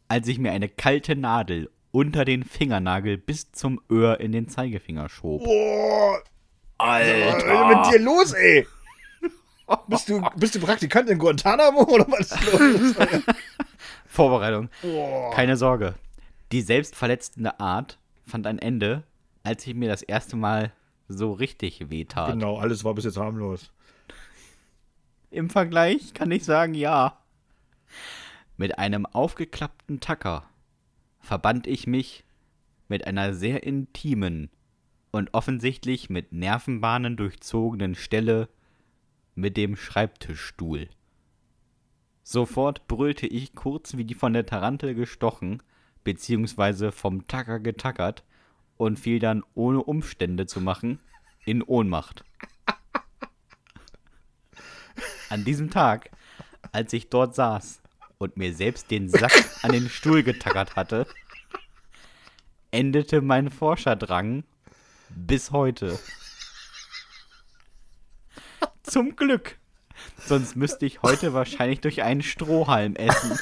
als 0.09 0.27
ich 0.27 0.37
mir 0.37 0.51
eine 0.51 0.67
kalte 0.67 1.15
Nadel 1.15 1.69
unter 1.91 2.25
den 2.25 2.43
Fingernagel 2.43 3.17
bis 3.17 3.51
zum 3.51 3.79
Öhr 3.89 4.19
in 4.19 4.31
den 4.31 4.49
Zeigefinger 4.49 5.07
schob. 5.07 5.43
Boah! 5.43 6.21
Alter! 6.77 7.27
Was 7.27 7.43
ist 7.43 7.77
mit 7.77 7.93
dir 7.93 8.03
los, 8.03 8.33
ey? 8.33 8.67
Bist 9.87 10.09
du, 10.09 10.21
bist 10.35 10.55
du 10.55 10.59
Praktikant 10.59 11.09
in 11.09 11.17
Guantanamo 11.17 11.83
oder 11.83 12.05
was 12.09 12.31
ist 12.31 12.51
los? 12.51 12.95
Vorbereitung. 14.07 14.69
Oh. 14.83 15.31
Keine 15.33 15.57
Sorge. 15.57 15.95
Die 16.51 16.61
selbstverletzende 16.61 17.59
Art 17.59 17.97
fand 18.25 18.45
ein 18.45 18.59
Ende, 18.59 19.03
als 19.43 19.65
ich 19.65 19.73
mir 19.73 19.89
das 19.89 20.01
erste 20.01 20.35
Mal 20.35 20.71
so 21.07 21.33
richtig 21.33 21.89
wehtat. 21.89 22.31
Genau, 22.31 22.57
alles 22.57 22.83
war 22.83 22.93
bis 22.93 23.05
jetzt 23.05 23.17
harmlos. 23.17 23.71
Im 25.31 25.49
Vergleich 25.49 26.13
kann 26.13 26.31
ich 26.31 26.43
sagen, 26.43 26.73
ja. 26.73 27.17
Mit 28.55 28.77
einem 28.77 29.05
aufgeklappten 29.05 29.99
Tacker 29.99 30.45
verband 31.19 31.65
ich 31.65 31.87
mich 31.87 32.23
mit 32.87 33.07
einer 33.07 33.33
sehr 33.33 33.63
intimen 33.63 34.51
und 35.11 35.33
offensichtlich 35.33 36.09
mit 36.09 36.31
Nervenbahnen 36.33 37.17
durchzogenen 37.17 37.95
Stelle 37.95 38.49
mit 39.35 39.57
dem 39.57 39.75
Schreibtischstuhl. 39.75 40.89
Sofort 42.23 42.87
brüllte 42.87 43.27
ich 43.27 43.53
kurz 43.53 43.97
wie 43.97 44.05
die 44.05 44.15
von 44.15 44.33
der 44.33 44.45
Tarantel 44.45 44.95
gestochen, 44.95 45.61
beziehungsweise 46.03 46.91
vom 46.91 47.27
Tacker 47.27 47.59
getackert 47.59 48.23
und 48.77 48.99
fiel 48.99 49.19
dann 49.19 49.43
ohne 49.53 49.83
Umstände 49.83 50.45
zu 50.45 50.61
machen 50.61 50.99
in 51.45 51.61
Ohnmacht. 51.61 52.23
An 55.29 55.43
diesem 55.43 55.69
Tag, 55.69 56.11
als 56.71 56.93
ich 56.93 57.09
dort 57.09 57.35
saß 57.35 57.81
und 58.17 58.37
mir 58.37 58.53
selbst 58.53 58.91
den 58.91 59.09
Sack 59.09 59.33
an 59.63 59.71
den 59.71 59.89
Stuhl 59.89 60.23
getackert 60.23 60.75
hatte, 60.75 61.07
endete 62.71 63.21
mein 63.21 63.49
Forscherdrang 63.49 64.43
bis 65.09 65.51
heute. 65.51 65.99
Zum 68.93 69.15
Glück. 69.15 69.57
Sonst 70.27 70.55
müsste 70.55 70.85
ich 70.85 71.01
heute 71.01 71.33
wahrscheinlich 71.33 71.81
durch 71.81 72.03
einen 72.03 72.21
Strohhalm 72.21 72.95
essen. 72.95 73.39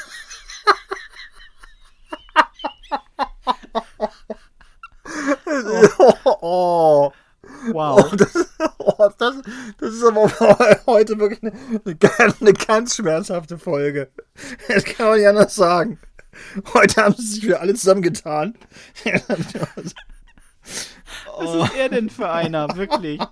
oh, 6.39 7.12
Wow. 7.74 8.14
Oh, 8.14 8.16
das, 8.16 8.34
oh, 8.78 9.10
das, 9.20 9.36
das, 9.78 9.93
ist 9.93 10.06
aber 10.06 10.30
heute 10.88 11.20
wirklich 11.20 11.43
eine, 11.43 11.54
eine, 12.39 12.54
ganz 12.54 12.95
schmerzhafte 12.95 13.58
Folge. 13.58 14.10
Das 14.70 14.86
kann 14.86 15.08
man 15.08 15.18
nicht 15.18 15.28
anders 15.28 15.54
sagen. 15.54 15.99
Heute 16.74 17.04
haben 17.04 17.16
sie 17.18 17.28
sich 17.28 17.43
wieder 17.43 17.60
alle 17.60 17.74
zusammengetan. 17.74 18.58
Was 21.38 21.70
ist 21.70 21.76
er 21.76 21.89
denn 21.89 22.10
für 22.10 22.30
einer, 22.30 22.74
wirklich? 22.78 23.20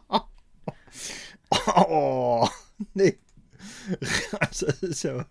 Oh, 1.52 2.48
nee. 2.94 3.18
Also, 4.40 4.68
das 4.68 4.84
ist 4.84 5.04
ja. 5.04 5.26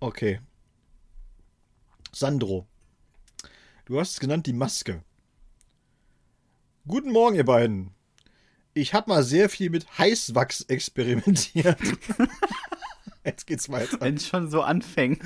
Okay. 0.00 0.40
Sandro. 2.12 2.66
Du 3.86 4.00
hast 4.00 4.12
es 4.12 4.20
genannt, 4.20 4.46
die 4.46 4.52
Maske. 4.52 5.02
Guten 6.86 7.12
Morgen, 7.12 7.36
ihr 7.36 7.44
beiden. 7.44 7.94
Ich 8.74 8.92
habe 8.92 9.10
mal 9.10 9.22
sehr 9.22 9.48
viel 9.48 9.70
mit 9.70 9.98
Heißwachs 9.98 10.62
experimentiert. 10.62 11.78
Jetzt 13.26 13.46
geht's 13.46 13.70
weiter. 13.70 14.00
Wenn 14.00 14.16
es 14.16 14.28
schon 14.28 14.50
so 14.50 14.62
anfängt. 14.62 15.22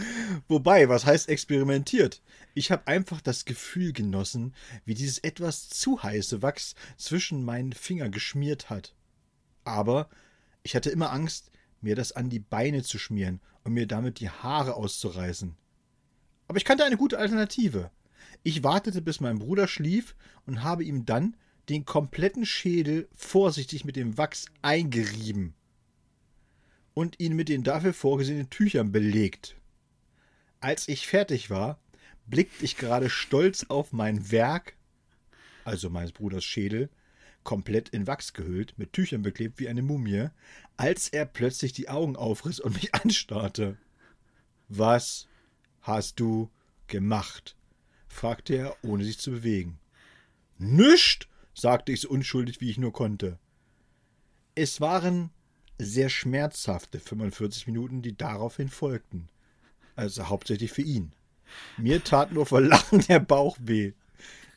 Wobei, 0.46 0.88
was 0.88 1.05
heißt 1.05 1.28
experimentiert? 1.28 2.22
Ich 2.55 2.70
habe 2.70 2.86
einfach 2.86 3.20
das 3.20 3.44
Gefühl 3.44 3.92
genossen, 3.92 4.55
wie 4.84 4.94
dieses 4.94 5.18
etwas 5.18 5.68
zu 5.68 6.03
heiße 6.03 6.40
Wachs 6.40 6.74
zwischen 6.96 7.44
meinen 7.44 7.72
Finger 7.72 8.09
geschmiert 8.09 8.70
hat. 8.70 8.94
Aber 9.64 10.09
ich 10.62 10.76
hatte 10.76 10.90
immer 10.90 11.11
Angst, 11.12 11.51
mir 11.80 11.96
das 11.96 12.12
an 12.12 12.30
die 12.30 12.40
Beine 12.40 12.82
zu 12.82 12.99
schmieren 12.99 13.40
und 13.64 13.72
mir 13.72 13.86
damit 13.86 14.20
die 14.20 14.30
Haare 14.30 14.74
auszureißen. 14.74 15.57
Aber 16.46 16.57
ich 16.57 16.64
kannte 16.64 16.84
eine 16.84 16.96
gute 16.96 17.18
Alternative. 17.18 17.90
Ich 18.42 18.62
wartete, 18.62 19.03
bis 19.03 19.20
mein 19.20 19.38
Bruder 19.38 19.66
schlief 19.66 20.14
und 20.46 20.62
habe 20.62 20.84
ihm 20.84 21.05
dann 21.05 21.36
den 21.68 21.84
kompletten 21.84 22.46
Schädel 22.46 23.09
vorsichtig 23.14 23.84
mit 23.84 23.96
dem 23.96 24.16
Wachs 24.16 24.46
eingerieben 24.62 25.55
und 26.99 27.20
ihn 27.20 27.36
mit 27.36 27.49
den 27.49 27.62
dafür 27.62 27.94
vorgesehenen 27.94 28.51
Tüchern 28.51 28.90
belegt. 28.90 29.55
Als 30.59 30.88
ich 30.88 31.07
fertig 31.07 31.49
war, 31.49 31.78
blickte 32.26 32.64
ich 32.64 32.76
gerade 32.76 33.09
stolz 33.09 33.66
auf 33.68 33.92
mein 33.92 34.32
Werk, 34.32 34.74
also 35.64 35.90
meines 35.90 36.11
Bruders 36.11 36.42
Schädel, 36.42 36.90
komplett 37.44 37.90
in 37.90 38.09
Wachs 38.09 38.32
gehüllt, 38.32 38.76
mit 38.78 38.92
Tüchern 38.92 39.22
beklebt 39.22 39.61
wie 39.61 39.68
eine 39.68 39.80
Mumie, 39.80 40.30
als 40.76 41.09
er 41.09 41.24
plötzlich 41.24 41.72
die 41.72 41.88
Augen 41.88 42.16
aufriss 42.16 42.59
und 42.59 42.74
mich 42.74 42.92
anstarrte. 43.01 43.76
Was 44.66 45.28
hast 45.82 46.18
du 46.18 46.51
gemacht? 46.88 47.57
fragte 48.09 48.57
er, 48.57 48.76
ohne 48.82 49.05
sich 49.05 49.20
zu 49.20 49.30
bewegen. 49.30 49.78
Nüscht, 50.59 51.28
sagte 51.55 51.92
ich 51.92 52.01
so 52.01 52.09
unschuldig, 52.09 52.61
wie 52.61 52.70
ich 52.70 52.78
nur 52.78 52.92
konnte. 52.92 53.38
Es 54.57 54.80
waren 54.80 55.30
sehr 55.79 56.09
schmerzhafte 56.09 57.01
45 57.01 57.66
Minuten, 57.66 58.03
die 58.03 58.16
daraufhin 58.16 58.68
folgten. 58.68 59.29
Also 59.97 60.29
hauptsächlich 60.29 60.72
für 60.72 60.83
ihn. 60.83 61.12
Mir 61.76 62.05
tat 62.05 62.33
nur 62.33 62.47
vor 62.47 62.61
Lachen 62.61 63.01
der 63.09 63.20
Bauch 63.20 63.57
weh. 63.61 63.93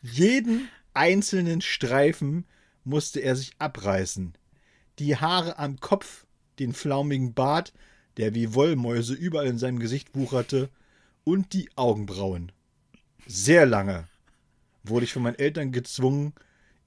Jeden 0.01 0.67
einzelnen 0.93 1.61
Streifen 1.61 2.45
musste 2.83 3.19
er 3.19 3.35
sich 3.35 3.51
abreißen. 3.59 4.33
Die 4.99 5.15
Haare 5.17 5.57
am 5.57 5.79
Kopf, 5.79 6.25
den 6.59 6.73
flaumigen 6.73 7.33
Bart, 7.33 7.73
der 8.17 8.35
wie 8.35 8.53
Wollmäuse 8.53 9.13
überall 9.13 9.47
in 9.47 9.57
seinem 9.57 9.79
Gesicht 9.79 10.15
wucherte, 10.15 10.69
und 11.23 11.53
die 11.53 11.69
Augenbrauen. 11.75 12.51
Sehr 13.27 13.65
lange 13.65 14.07
wurde 14.83 15.05
ich 15.05 15.13
von 15.13 15.21
meinen 15.21 15.39
Eltern 15.39 15.71
gezwungen, 15.71 16.33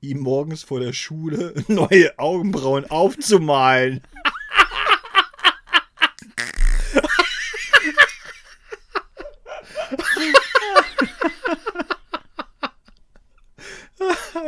ihm 0.00 0.20
morgens 0.20 0.62
vor 0.62 0.80
der 0.80 0.92
Schule 0.92 1.54
neue 1.68 2.18
Augenbrauen 2.18 2.90
aufzumalen. 2.90 4.02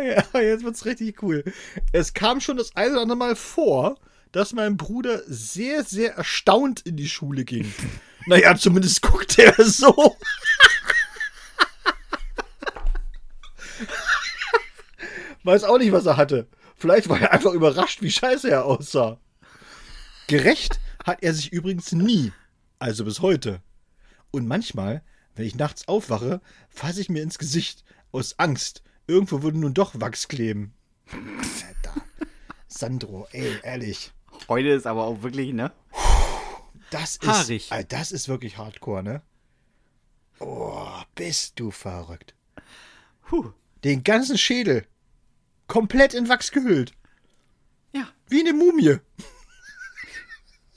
ja, 0.33 0.41
jetzt 0.41 0.65
wird's 0.65 0.85
richtig 0.85 1.23
cool. 1.23 1.45
Es 1.93 2.15
kam 2.15 2.41
schon 2.41 2.57
das 2.57 2.75
eine 2.77 2.93
oder 2.93 3.03
andere 3.03 3.19
Mal 3.19 3.37
vor, 3.37 3.99
dass 4.33 4.53
mein 4.53 4.77
Bruder 4.77 5.23
sehr, 5.27 5.85
sehr 5.85 6.15
erstaunt 6.15 6.81
in 6.83 6.97
die 6.97 7.09
Schule 7.09 7.45
ging. 7.45 7.73
naja, 8.27 8.57
zumindest 8.57 9.03
guckte 9.03 9.45
er 9.45 9.65
so. 9.65 10.17
Weiß 15.43 15.65
auch 15.65 15.79
nicht, 15.79 15.93
was 15.93 16.07
er 16.07 16.17
hatte. 16.17 16.49
Vielleicht 16.77 17.09
war 17.09 17.21
er 17.21 17.33
einfach 17.33 17.53
überrascht, 17.53 18.03
wie 18.03 18.11
scheiße 18.11 18.51
er 18.51 18.65
aussah. 18.65 19.19
Gerecht 20.27 20.81
hat 21.05 21.23
er 21.23 21.33
sich 21.35 21.53
übrigens 21.53 21.93
nie. 21.93 22.33
Also 22.79 23.05
bis 23.05 23.21
heute. 23.21 23.63
Und 24.31 24.47
manchmal, 24.47 25.03
wenn 25.35 25.47
ich 25.47 25.55
nachts 25.55 25.89
aufwache, 25.89 26.41
fasse 26.69 27.01
ich 27.01 27.09
mir 27.09 27.23
ins 27.23 27.39
Gesicht 27.39 27.85
aus 28.13 28.39
Angst. 28.39 28.83
Irgendwo 29.07 29.43
würde 29.43 29.59
nun 29.59 29.75
doch 29.75 30.01
Wachs 30.01 30.29
kleben. 30.29 30.75
Alter. 31.11 32.01
Sandro, 32.67 33.29
ey, 33.33 33.59
ehrlich. 33.63 34.13
Heute 34.49 34.69
ist 34.69 34.87
aber 34.87 35.05
auch 35.05 35.23
wirklich, 35.23 35.53
ne? 35.53 35.73
Das 36.91 37.17
ist, 37.17 37.27
Haarig. 37.27 37.71
das 37.89 38.13
ist 38.13 38.29
wirklich 38.29 38.59
Hardcore, 38.59 39.03
ne? 39.03 39.23
Oh, 40.39 40.87
bist 41.15 41.59
du 41.59 41.71
verrückt. 41.71 42.35
Puh. 43.23 43.53
Den 43.85 44.03
ganzen 44.03 44.39
Schädel 44.39 44.87
komplett 45.67 46.15
in 46.15 46.29
Wachs 46.29 46.51
gehüllt. 46.51 46.93
Ja. 47.93 48.09
Wie 48.29 48.41
eine 48.41 48.53
Mumie. 48.53 48.99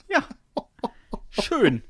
Ja. 0.08 0.28
Schön. 1.30 1.82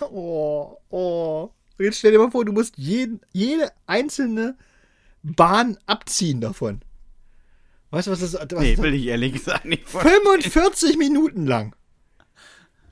Oh, 0.00 0.76
oh. 0.90 1.50
Jetzt 1.78 1.98
stell 1.98 2.12
dir 2.12 2.18
mal 2.18 2.30
vor, 2.30 2.44
du 2.44 2.52
musst 2.52 2.78
jeden, 2.78 3.20
jede 3.32 3.72
einzelne 3.86 4.56
Bahn 5.36 5.78
abziehen 5.86 6.40
davon. 6.40 6.80
Weißt 7.90 8.06
du, 8.06 8.10
was 8.10 8.20
das 8.20 8.34
was 8.34 8.46
Nee, 8.60 8.76
will 8.78 8.94
ich 8.94 9.06
ehrlich 9.06 9.32
gesagt 9.32 9.64
nicht. 9.64 9.88
45 9.88 10.98
Minuten 10.98 11.46
lang. 11.46 11.74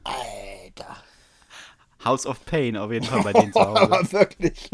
Alter. 0.04 0.96
House 2.04 2.24
of 2.26 2.44
Pain 2.46 2.76
auf 2.76 2.92
jeden 2.92 3.04
Fall 3.04 3.22
bei 3.22 3.32
denen 3.32 3.52
zu 3.52 3.60
Hause. 3.60 3.80
Aber 3.82 4.12
wirklich. 4.12 4.70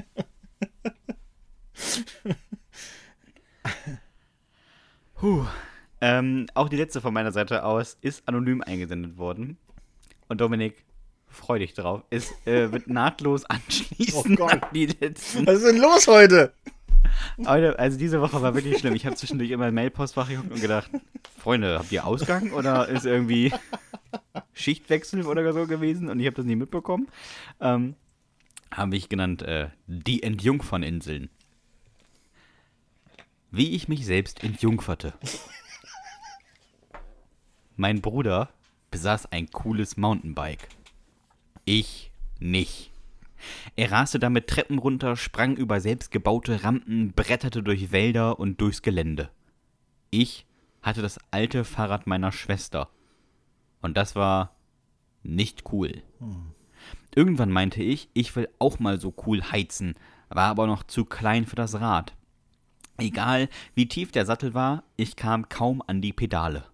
Puh. 5.15 5.45
Ähm, 6.01 6.47
auch 6.55 6.69
die 6.69 6.77
letzte 6.77 7.01
von 7.01 7.15
meiner 7.15 7.33
Seite 7.33 7.65
aus 7.65 7.97
ist 8.01 8.27
anonym 8.27 8.61
eingesendet 8.63 9.19
worden. 9.19 9.57
Und 10.29 10.41
Dominik, 10.41 10.85
freu 11.29 11.59
dich 11.61 11.75
drauf. 11.75 12.03
Es 12.11 12.33
äh, 12.47 12.73
wird 12.73 12.89
nahtlos 12.89 13.45
anschließen 13.45 14.33
Oh 14.33 14.37
Gott. 14.37 14.53
an 14.53 14.63
die 14.75 14.87
letzten. 14.87 15.47
Was 15.47 15.59
ist 15.59 15.67
denn 15.67 15.79
los 15.79 16.07
heute? 16.09 16.53
Also 17.45 17.99
diese 17.99 18.21
Woche 18.21 18.43
war 18.43 18.55
wirklich 18.55 18.79
schlimm. 18.79 18.95
Ich 18.95 19.07
habe 19.07 19.17
zwischendurch 19.17 19.51
immer 19.51 19.69
im 19.69 19.75
Mailpostfach 19.75 20.29
geguckt 20.29 20.51
und 20.51 20.61
gedacht, 20.61 20.91
Freunde, 21.39 21.79
habt 21.79 21.93
ihr 21.93 22.07
Ausgang 22.07 22.53
oder 22.53 22.89
ist 22.89 23.07
irgendwie 23.07 23.53
Schichtwechsel 24.53 25.25
oder 25.27 25.53
so 25.53 25.67
gewesen 25.67 26.09
und 26.09 26.21
ich 26.21 26.27
habe 26.27 26.37
das 26.37 26.45
nie 26.45 26.57
mitbekommen. 26.57 27.09
Ähm, 27.61 27.95
habe 28.71 28.97
ich 28.97 29.09
genannt 29.09 29.43
äh, 29.43 29.69
die 29.87 30.23
Entjungferninseln. 30.23 31.31
Wie 33.51 33.75
ich 33.75 33.89
mich 33.89 34.07
selbst 34.07 34.43
entjungferte. 34.43 35.13
Mein 37.77 38.01
Bruder 38.01 38.49
besaß 38.91 39.33
ein 39.33 39.51
cooles 39.51 39.97
Mountainbike. 39.97 40.69
Ich 41.65 42.11
nicht. 42.39 42.92
Er 43.77 43.91
raste 43.91 44.19
damit 44.19 44.47
Treppen 44.47 44.79
runter, 44.79 45.17
sprang 45.17 45.57
über 45.57 45.81
selbstgebaute 45.81 46.65
Rampen, 46.65 47.13
bretterte 47.13 47.63
durch 47.63 47.93
Wälder 47.93 48.39
und 48.39 48.61
durchs 48.61 48.83
Gelände. 48.83 49.31
Ich 50.11 50.47
hatte 50.83 51.03
das 51.03 51.19
alte 51.31 51.65
Fahrrad 51.65 52.07
meiner 52.07 52.33
Schwester. 52.33 52.89
Und 53.81 53.97
das 53.97 54.15
war 54.15 54.55
nicht 55.23 55.73
cool. 55.73 56.03
Irgendwann 57.15 57.51
meinte 57.51 57.83
ich, 57.83 58.09
ich 58.13 58.35
will 58.37 58.49
auch 58.59 58.79
mal 58.79 59.01
so 59.01 59.15
cool 59.27 59.43
heizen, 59.43 59.95
war 60.29 60.49
aber 60.49 60.67
noch 60.67 60.83
zu 60.83 61.05
klein 61.05 61.47
für 61.47 61.57
das 61.57 61.81
Rad. 61.81 62.15
Egal, 62.99 63.49
wie 63.75 63.89
tief 63.89 64.13
der 64.13 64.27
Sattel 64.27 64.55
war, 64.55 64.85
ich 64.97 65.17
kam 65.17 65.49
kaum 65.49 65.83
an 65.87 66.01
die 66.01 66.13
Pedale. 66.13 66.65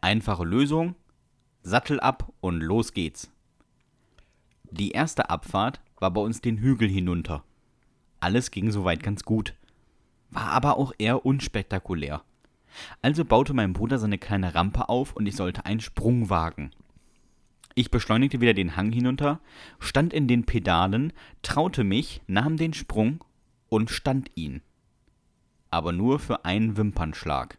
Einfache 0.00 0.44
Lösung, 0.44 0.94
Sattel 1.62 2.00
ab 2.00 2.32
und 2.40 2.60
los 2.60 2.92
geht's. 2.92 3.31
Die 4.72 4.92
erste 4.92 5.28
Abfahrt 5.28 5.82
war 5.98 6.10
bei 6.10 6.22
uns 6.22 6.40
den 6.40 6.56
Hügel 6.56 6.88
hinunter. 6.88 7.44
Alles 8.20 8.50
ging 8.50 8.70
soweit 8.70 9.02
ganz 9.02 9.22
gut, 9.22 9.54
war 10.30 10.46
aber 10.46 10.78
auch 10.78 10.94
eher 10.96 11.26
unspektakulär. 11.26 12.22
Also 13.02 13.26
baute 13.26 13.52
mein 13.52 13.74
Bruder 13.74 13.98
seine 13.98 14.16
kleine 14.16 14.54
Rampe 14.54 14.88
auf 14.88 15.14
und 15.14 15.26
ich 15.26 15.36
sollte 15.36 15.66
einen 15.66 15.80
Sprung 15.80 16.30
wagen. 16.30 16.70
Ich 17.74 17.90
beschleunigte 17.90 18.40
wieder 18.40 18.54
den 18.54 18.74
Hang 18.74 18.92
hinunter, 18.92 19.40
stand 19.78 20.14
in 20.14 20.26
den 20.26 20.46
Pedalen, 20.46 21.12
traute 21.42 21.84
mich, 21.84 22.22
nahm 22.26 22.56
den 22.56 22.72
Sprung 22.72 23.22
und 23.68 23.90
stand 23.90 24.30
ihn. 24.36 24.62
Aber 25.70 25.92
nur 25.92 26.18
für 26.18 26.46
einen 26.46 26.78
Wimpernschlag. 26.78 27.58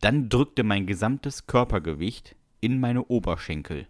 Dann 0.00 0.28
drückte 0.28 0.64
mein 0.64 0.86
gesamtes 0.86 1.46
Körpergewicht 1.46 2.34
in 2.60 2.80
meine 2.80 3.04
Oberschenkel. 3.04 3.86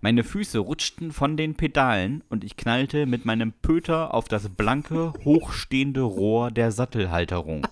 Meine 0.00 0.24
Füße 0.24 0.58
rutschten 0.58 1.12
von 1.12 1.36
den 1.36 1.54
Pedalen 1.54 2.22
und 2.28 2.44
ich 2.44 2.56
knallte 2.56 3.06
mit 3.06 3.24
meinem 3.24 3.52
Pöter 3.52 4.14
auf 4.14 4.28
das 4.28 4.48
blanke, 4.48 5.12
hochstehende 5.24 6.02
Rohr 6.02 6.50
der 6.50 6.72
Sattelhalterung. 6.72 7.66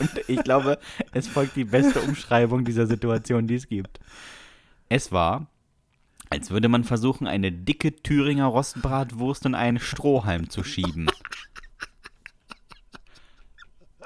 Und 0.00 0.10
ich 0.28 0.42
glaube, 0.44 0.78
es 1.12 1.28
folgt 1.28 1.56
die 1.56 1.64
beste 1.64 2.00
Umschreibung 2.00 2.64
dieser 2.64 2.86
Situation, 2.86 3.46
die 3.46 3.56
es 3.56 3.68
gibt. 3.68 4.00
Es 4.88 5.12
war, 5.12 5.46
als 6.30 6.50
würde 6.50 6.68
man 6.68 6.84
versuchen, 6.84 7.26
eine 7.26 7.50
dicke 7.50 7.96
Thüringer 7.96 8.46
Rostbratwurst 8.46 9.46
in 9.46 9.54
einen 9.54 9.80
Strohhalm 9.80 10.50
zu 10.50 10.62
schieben. 10.62 11.08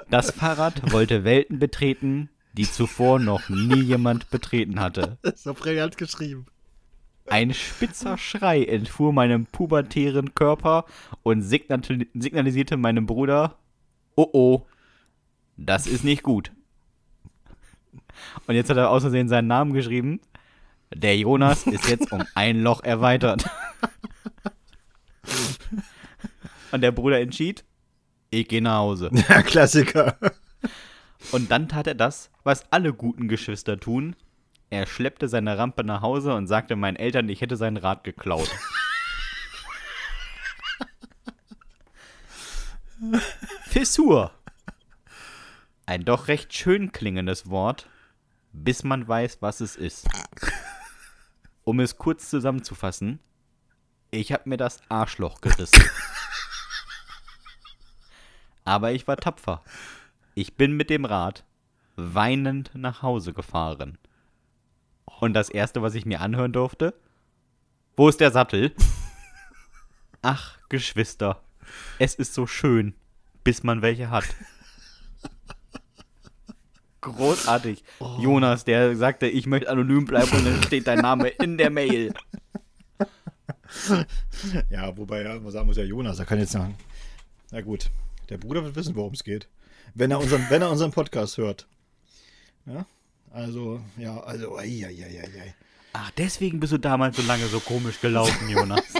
Das 0.09 0.31
Fahrrad 0.31 0.91
wollte 0.91 1.23
Welten 1.23 1.59
betreten, 1.59 2.29
die 2.53 2.69
zuvor 2.69 3.19
noch 3.19 3.49
nie 3.49 3.81
jemand 3.81 4.29
betreten 4.29 4.79
hatte. 4.79 5.17
So 5.35 5.53
brillant 5.53 5.97
geschrieben. 5.97 6.45
Ein 7.27 7.53
spitzer 7.53 8.17
Schrei 8.17 8.63
entfuhr 8.63 9.13
meinem 9.13 9.45
pubertären 9.45 10.35
Körper 10.35 10.85
und 11.23 11.41
signal 11.41 11.81
signalisierte 12.13 12.77
meinem 12.77 13.05
Bruder, 13.05 13.57
oh 14.15 14.29
oh, 14.33 14.65
das 15.57 15.87
ist 15.87 16.03
nicht 16.03 16.23
gut. 16.23 16.51
Und 18.45 18.55
jetzt 18.55 18.69
hat 18.69 18.77
er 18.77 18.89
aus 18.89 19.03
Versehen 19.03 19.29
seinen 19.29 19.47
Namen 19.47 19.73
geschrieben. 19.73 20.19
Der 20.93 21.17
Jonas 21.17 21.65
ist 21.65 21.89
jetzt 21.89 22.11
um 22.11 22.23
ein 22.35 22.61
Loch 22.61 22.83
erweitert. 22.83 23.49
Und 26.71 26.81
der 26.81 26.91
Bruder 26.91 27.19
entschied, 27.19 27.63
ich 28.29 28.47
gehe 28.47 28.61
nach 28.61 28.79
Hause. 28.79 29.09
Ja, 29.29 29.41
Klassiker. 29.43 30.17
Und 31.31 31.51
dann 31.51 31.69
tat 31.69 31.87
er 31.87 31.95
das, 31.95 32.29
was 32.43 32.71
alle 32.71 32.93
guten 32.93 33.27
Geschwister 33.27 33.79
tun. 33.79 34.15
Er 34.69 34.85
schleppte 34.85 35.27
seine 35.27 35.57
Rampe 35.57 35.83
nach 35.83 36.01
Hause 36.01 36.35
und 36.35 36.47
sagte 36.47 36.75
meinen 36.75 36.95
Eltern, 36.95 37.29
ich 37.29 37.41
hätte 37.41 37.57
sein 37.57 37.77
Rad 37.77 38.03
geklaut. 38.03 38.49
Fissur. 43.65 44.31
Ein 45.85 46.05
doch 46.05 46.27
recht 46.27 46.53
schön 46.53 46.91
klingendes 46.91 47.49
Wort, 47.49 47.89
bis 48.51 48.83
man 48.83 49.07
weiß, 49.07 49.41
was 49.41 49.61
es 49.61 49.75
ist. 49.75 50.07
Um 51.63 51.79
es 51.79 51.97
kurz 51.97 52.29
zusammenzufassen, 52.29 53.19
ich 54.11 54.31
habe 54.31 54.49
mir 54.49 54.57
das 54.57 54.79
Arschloch 54.89 55.41
gerissen. 55.41 55.83
Aber 58.63 58.91
ich 58.91 59.07
war 59.07 59.17
tapfer. 59.17 59.63
Ich 60.35 60.55
bin 60.55 60.73
mit 60.73 60.89
dem 60.89 61.05
Rad 61.05 61.43
weinend 61.95 62.71
nach 62.73 63.03
Hause 63.03 63.33
gefahren. 63.33 63.99
Und 65.19 65.33
das 65.33 65.49
erste, 65.49 65.81
was 65.81 65.93
ich 65.93 66.05
mir 66.05 66.21
anhören 66.21 66.51
durfte, 66.51 66.95
wo 67.95 68.09
ist 68.09 68.19
der 68.19 68.31
Sattel? 68.31 68.73
Ach, 70.23 70.57
Geschwister, 70.69 71.43
es 71.99 72.15
ist 72.15 72.33
so 72.33 72.47
schön, 72.47 72.95
bis 73.43 73.61
man 73.63 73.83
welche 73.83 74.09
hat. 74.09 74.25
Großartig. 77.01 77.83
Jonas, 78.17 78.63
der 78.63 78.95
sagte, 78.95 79.27
ich 79.27 79.45
möchte 79.45 79.69
anonym 79.69 80.05
bleiben 80.05 80.31
und 80.31 80.45
dann 80.45 80.63
steht 80.63 80.87
dein 80.87 80.99
Name 80.99 81.27
in 81.27 81.57
der 81.57 81.69
Mail. 81.69 82.13
Ja, 84.69 84.95
wobei 84.97 85.23
ja, 85.23 85.39
man 85.39 85.51
sagen 85.51 85.67
muss 85.67 85.77
ja 85.77 85.83
Jonas, 85.83 86.17
er 86.19 86.25
kann 86.25 86.39
jetzt 86.39 86.53
sagen. 86.53 86.75
Na 87.51 87.61
gut, 87.61 87.91
der 88.29 88.37
Bruder 88.37 88.63
wird 88.63 88.75
wissen, 88.75 88.95
worum 88.95 89.13
es 89.13 89.23
geht. 89.23 89.47
Wenn 89.95 90.11
er 90.11 90.19
unseren, 90.19 90.45
wenn 90.49 90.61
er 90.61 90.71
unseren 90.71 90.91
Podcast 90.91 91.37
hört. 91.37 91.67
Ja, 92.65 92.85
also, 93.31 93.81
ja, 93.97 94.19
also, 94.21 94.57
ei, 94.57 94.85
ei, 94.85 95.03
ei, 95.03 95.19
ei, 95.19 95.41
ei. 95.41 95.55
Ach, 95.93 96.11
deswegen 96.11 96.59
bist 96.59 96.73
du 96.73 96.77
damals 96.77 97.17
so 97.17 97.23
lange 97.23 97.45
so 97.47 97.59
komisch 97.59 97.99
gelaufen, 98.01 98.49
Jonas. 98.49 98.81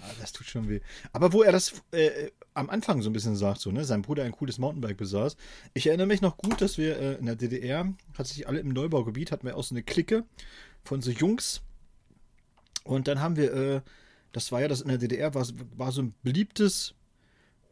Ah, 0.00 0.10
das 0.20 0.32
tut 0.32 0.46
schon 0.46 0.68
weh. 0.70 0.80
Aber 1.12 1.34
wo 1.34 1.42
er 1.42 1.52
das 1.52 1.82
äh, 1.92 2.30
am 2.54 2.70
Anfang 2.70 3.02
so 3.02 3.10
ein 3.10 3.12
bisschen 3.12 3.36
sagt, 3.36 3.60
so, 3.60 3.70
ne, 3.70 3.84
sein 3.84 4.02
Bruder 4.02 4.24
ein 4.24 4.32
cooles 4.32 4.58
Mountainbike 4.58 4.96
besaß. 4.96 5.36
Ich 5.74 5.86
erinnere 5.86 6.06
mich 6.06 6.22
noch 6.22 6.36
gut, 6.36 6.60
dass 6.60 6.78
wir 6.78 6.98
äh, 6.98 7.14
in 7.16 7.26
der 7.26 7.36
DDR, 7.36 7.92
hat 8.16 8.26
sich 8.26 8.48
alle 8.48 8.60
im 8.60 8.68
Neubaugebiet, 8.68 9.32
hatten 9.32 9.46
wir 9.46 9.56
auch 9.56 9.64
so 9.64 9.74
eine 9.74 9.82
Clique 9.82 10.24
von 10.82 11.02
so 11.02 11.10
Jungs. 11.10 11.62
Und 12.84 13.08
dann 13.08 13.20
haben 13.20 13.36
wir, 13.36 13.52
äh, 13.52 13.80
das 14.32 14.52
war 14.52 14.60
ja 14.60 14.68
das 14.68 14.80
in 14.80 14.88
der 14.88 14.98
DDR, 14.98 15.34
war, 15.34 15.46
war 15.76 15.92
so 15.92 16.02
ein 16.02 16.14
beliebtes, 16.22 16.94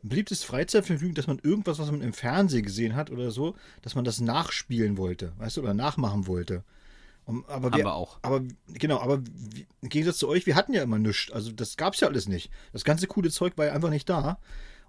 beliebtes 0.03 0.43
Freizeitvergnügen, 0.45 1.15
dass 1.15 1.27
man 1.27 1.39
irgendwas, 1.43 1.79
was 1.79 1.91
man 1.91 2.01
im 2.03 2.13
Fernsehen 2.13 2.65
gesehen 2.65 2.95
hat 2.97 3.11
oder 3.11 3.31
so, 3.31 3.55
dass 3.83 3.95
man 3.95 4.05
das 4.05 4.21
nachspielen 4.21 4.97
wollte, 4.97 5.33
weißt 5.39 5.57
du, 5.59 5.63
oder 5.63 5.75
nachmachen 5.75 6.27
wollte. 6.27 6.65
Um, 7.25 7.45
aber 7.47 7.67
Haben 7.67 7.77
wir, 7.79 7.85
wir 7.85 7.95
auch. 7.95 8.19
Aber 8.23 8.43
genau, 8.67 8.99
aber 8.99 9.23
wie- 9.25 9.67
im 9.81 9.89
Gegensatz 9.89 10.19
zu 10.19 10.27
euch, 10.29 10.45
wir 10.47 10.57
hatten 10.57 10.75
ja 10.75 10.83
immer 10.83 10.99
nichts. 10.99 11.31
Also 11.31 11.53
das 11.53 11.77
gab's 11.77 12.01
ja 12.01 12.09
alles 12.09 12.27
nicht. 12.29 12.51
Das 12.73 12.83
ganze 12.83 13.07
coole 13.07 13.31
Zeug 13.31 13.57
war 13.57 13.67
ja 13.67 13.73
einfach 13.75 13.91
nicht 13.91 14.09
da. 14.09 14.39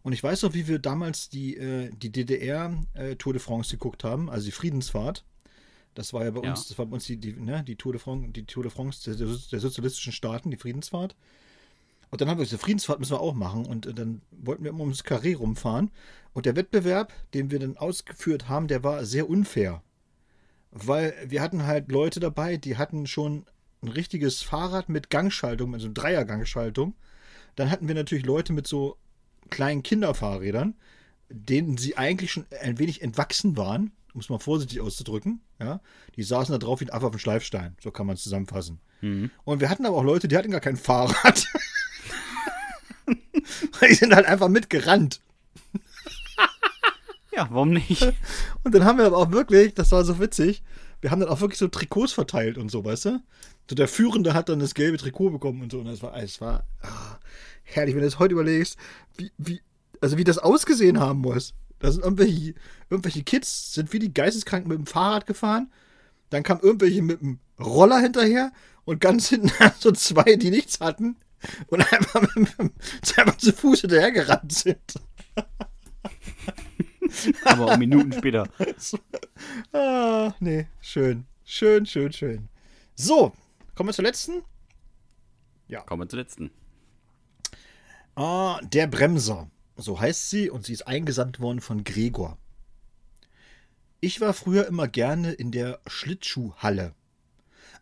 Und 0.02 0.14
ich 0.14 0.24
weiß 0.24 0.42
noch, 0.42 0.54
wie 0.56 0.68
wir 0.68 0.80
damals 0.80 1.30
die, 1.30 1.56
äh, 1.56 1.92
die 1.96 2.12
DDR 2.12 2.76
äh, 2.96 3.16
Tour 3.18 3.34
de 3.34 3.40
France 3.42 3.70
geguckt 3.72 4.04
haben, 4.04 4.30
also 4.32 4.46
die 4.46 4.52
Friedensfahrt. 4.52 5.24
Das 5.94 6.12
war 6.12 6.24
ja 6.26 6.32
bei 6.32 6.42
Ja. 6.42 6.50
uns, 6.50 6.68
das 6.68 6.78
war 6.80 6.88
bei 6.88 6.96
uns 6.96 7.06
die, 7.06 7.18
die, 7.18 7.34
ne, 7.34 7.64
die 7.64 7.76
Tour 7.76 7.92
de 7.94 8.02
France, 8.02 8.28
die 8.32 8.46
Tour 8.46 8.64
de 8.64 8.72
France 8.72 9.16
der, 9.16 9.28
der 9.28 9.60
sozialistischen 9.60 10.12
Staaten, 10.12 10.50
die 10.50 10.58
Friedensfahrt. 10.58 11.16
Und 12.14 12.22
dann 12.22 12.30
haben 12.30 12.38
wir 12.38 12.44
gesagt, 12.44 12.62
Friedensfahrt 12.62 13.00
müssen 13.00 13.14
wir 13.14 13.22
auch 13.22 13.34
machen. 13.34 13.66
Und 13.66 13.88
äh, 13.88 13.94
dann 13.96 14.22
wollten 14.30 14.64
wir 14.64 14.70
immer 14.70 14.82
ums 14.82 15.04
Karree 15.04 15.34
rumfahren. 15.34 15.90
Und 16.34 16.46
der 16.46 16.56
Wettbewerb, 16.56 17.12
den 17.34 17.50
wir 17.50 17.58
dann 17.58 17.76
ausgeführt 17.76 18.48
haben, 18.48 18.68
der 18.68 18.84
war 18.84 19.04
sehr 19.04 19.28
unfair. 19.28 19.82
Weil 20.70 21.16
wir 21.26 21.42
hatten 21.42 21.66
halt 21.66 21.92
Leute 21.92 22.20
dabei, 22.20 22.58
die 22.58 22.78
hatten 22.78 23.08
schon 23.08 23.48
ein 23.82 23.88
richtiges 23.88 24.44
Fahrrad 24.44 24.90
mit 24.90 25.10
Gangschaltung, 25.10 25.74
also 25.74 25.90
Dreiergangschaltung. 25.92 26.94
Dann 27.56 27.72
hatten 27.72 27.88
wir 27.88 27.96
natürlich 27.96 28.28
Leute 28.28 28.54
mit 28.54 28.68
so 28.68 28.98
kleinen 29.50 29.82
Kinderfahrrädern, 29.82 30.76
denen 31.30 31.78
sie 31.78 31.98
eigentlich 31.98 32.32
schon 32.32 32.46
ein 32.62 32.78
wenig 32.78 33.02
entwachsen 33.02 33.58
waren 33.58 33.92
um 34.14 34.22
es 34.22 34.30
mal 34.30 34.38
vorsichtig 34.38 34.80
auszudrücken. 34.80 35.42
Ja? 35.60 35.82
Die 36.16 36.22
saßen 36.22 36.54
da 36.54 36.60
drauf 36.60 36.82
wie 36.82 36.86
ein 36.86 36.92
Affe 36.92 37.08
auf 37.08 37.12
dem 37.14 37.18
Schleifstein. 37.20 37.76
So 37.82 37.90
kann 37.90 38.06
man 38.06 38.14
es 38.16 38.22
zusammenfassen. 38.22 38.80
Mhm. 39.02 39.32
Und 39.44 39.60
wir 39.60 39.72
hatten 39.72 39.88
aber 39.88 39.98
auch 39.98 40.04
Leute, 40.04 40.28
die 40.28 40.38
hatten 40.38 40.52
gar 40.52 40.62
kein 40.62 40.78
Fahrrad. 40.78 41.48
die 43.82 43.94
sind 43.94 44.14
halt 44.14 44.26
einfach 44.26 44.50
mitgerannt. 44.50 45.22
Ja, 47.36 47.48
warum 47.50 47.72
nicht? 47.72 48.14
Und 48.64 48.76
dann 48.76 48.86
haben 48.86 49.00
wir 49.00 49.06
aber 49.06 49.18
auch 49.18 49.32
wirklich, 49.32 49.74
das 49.74 49.92
war 49.92 50.04
so 50.04 50.20
witzig, 50.20 50.64
wir 51.02 51.12
haben 51.12 51.20
dann 51.20 51.30
auch 51.30 51.42
wirklich 51.42 51.60
so 51.60 51.68
Trikots 51.68 52.14
verteilt 52.14 52.58
und 52.58 52.70
so, 52.70 52.86
weißt 52.86 53.06
du? 53.06 53.24
So 53.70 53.76
der 53.76 53.88
Führende 53.88 54.34
hat 54.34 54.50
dann 54.50 54.60
das 54.60 54.74
gelbe 54.74 54.98
Trikot 54.98 55.32
bekommen 55.32 55.62
und 55.62 55.72
so. 55.72 55.80
Und 55.80 55.86
das 55.86 56.02
war, 56.02 56.16
es 56.16 56.40
war 56.42 56.66
ah, 56.82 57.20
herrlich, 57.64 57.96
wenn 57.96 58.02
du 58.02 58.08
das 58.08 58.20
heute 58.20 58.34
überlegst, 58.34 58.78
wie, 59.18 59.32
wie, 59.38 59.62
also 60.00 60.18
wie 60.18 60.24
das 60.24 60.38
ausgesehen 60.38 61.00
haben 61.00 61.20
muss. 61.20 61.54
Da 61.80 61.92
sind 61.92 62.04
irgendwelche, 62.04 62.54
irgendwelche 62.90 63.24
Kids, 63.24 63.74
sind 63.74 63.92
wie 63.92 64.00
die 64.00 64.14
Geisteskranken 64.14 64.70
mit 64.70 64.78
dem 64.78 64.86
Fahrrad 64.86 65.26
gefahren. 65.26 65.72
Dann 66.30 66.44
kamen 66.44 66.62
irgendwelche 66.62 67.02
mit 67.02 67.22
dem 67.22 67.40
Roller 67.60 68.00
hinterher 68.00 68.52
und 68.86 69.02
ganz 69.02 69.28
hinten 69.28 69.52
so 69.80 69.92
zwei, 69.92 70.36
die 70.36 70.52
nichts 70.52 70.80
hatten 70.80 71.18
und 71.68 71.94
einfach, 71.94 72.22
mit, 72.36 72.58
einfach 73.18 73.38
zu 73.38 73.54
Fuß 73.54 73.82
hinterhergerannt 73.82 74.52
sind. 74.52 74.94
Aber 77.46 77.74
auch 77.74 77.78
Minuten 77.78 78.14
später. 78.14 78.48
ah, 79.74 80.34
nee, 80.40 80.68
schön. 80.82 81.26
Schön, 81.44 81.86
schön, 81.86 82.14
schön. 82.14 82.50
So, 82.96 83.34
kommen 83.76 83.90
wir 83.90 83.94
zur 83.94 84.06
letzten? 84.06 84.44
Ja. 85.68 85.82
Kommen 85.82 86.04
wir 86.04 86.10
zur 86.10 86.20
letzten. 86.20 86.52
Ah, 88.16 88.60
der 88.62 88.88
Bremser. 88.88 89.50
So 89.76 90.00
heißt 90.00 90.30
sie 90.30 90.50
und 90.50 90.66
sie 90.66 90.74
ist 90.74 90.88
eingesandt 90.88 91.40
worden 91.40 91.62
von 91.62 91.84
Gregor. 91.84 92.38
Ich 94.00 94.22
war 94.22 94.34
früher 94.34 94.68
immer 94.68 94.88
gerne 94.88 95.32
in 95.32 95.52
der 95.52 95.80
Schlittschuhhalle. 95.88 96.94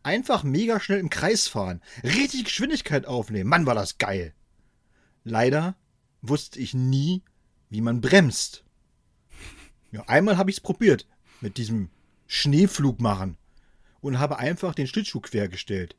Einfach 0.04 0.44
mega 0.44 0.80
schnell 0.80 1.00
im 1.00 1.10
Kreis 1.10 1.48
fahren, 1.48 1.82
richtig 2.04 2.46
Geschwindigkeit 2.46 3.06
aufnehmen. 3.06 3.50
Mann, 3.50 3.66
war 3.66 3.76
das 3.76 3.98
geil. 3.98 4.34
Leider 5.24 5.76
wusste 6.22 6.60
ich 6.60 6.74
nie, 6.74 7.24
wie 7.70 7.82
man 7.82 8.02
bremst. 8.02 8.64
Ja, 9.92 10.04
einmal 10.08 10.38
habe 10.38 10.50
ich 10.50 10.58
es 10.58 10.62
probiert 10.62 11.08
mit 11.42 11.58
diesem 11.58 11.90
Schneeflug 12.28 13.00
machen 13.00 13.38
und 14.00 14.20
habe 14.20 14.40
einfach 14.40 14.74
den 14.74 14.88
Schlittschuh 14.88 15.20
quergestellt. 15.20 15.96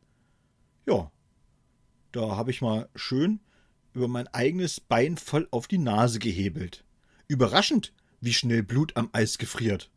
Ja, 0.86 1.12
da 2.10 2.36
habe 2.36 2.50
ich 2.50 2.60
mal 2.60 2.88
schön 2.94 3.40
über 3.94 4.08
mein 4.08 4.28
eigenes 4.28 4.80
Bein 4.80 5.16
voll 5.16 5.46
auf 5.50 5.68
die 5.68 5.78
Nase 5.78 6.18
gehebelt. 6.18 6.84
Überraschend, 7.28 7.92
wie 8.20 8.32
schnell 8.32 8.62
Blut 8.62 8.96
am 8.96 9.10
Eis 9.12 9.38
gefriert. 9.38 9.90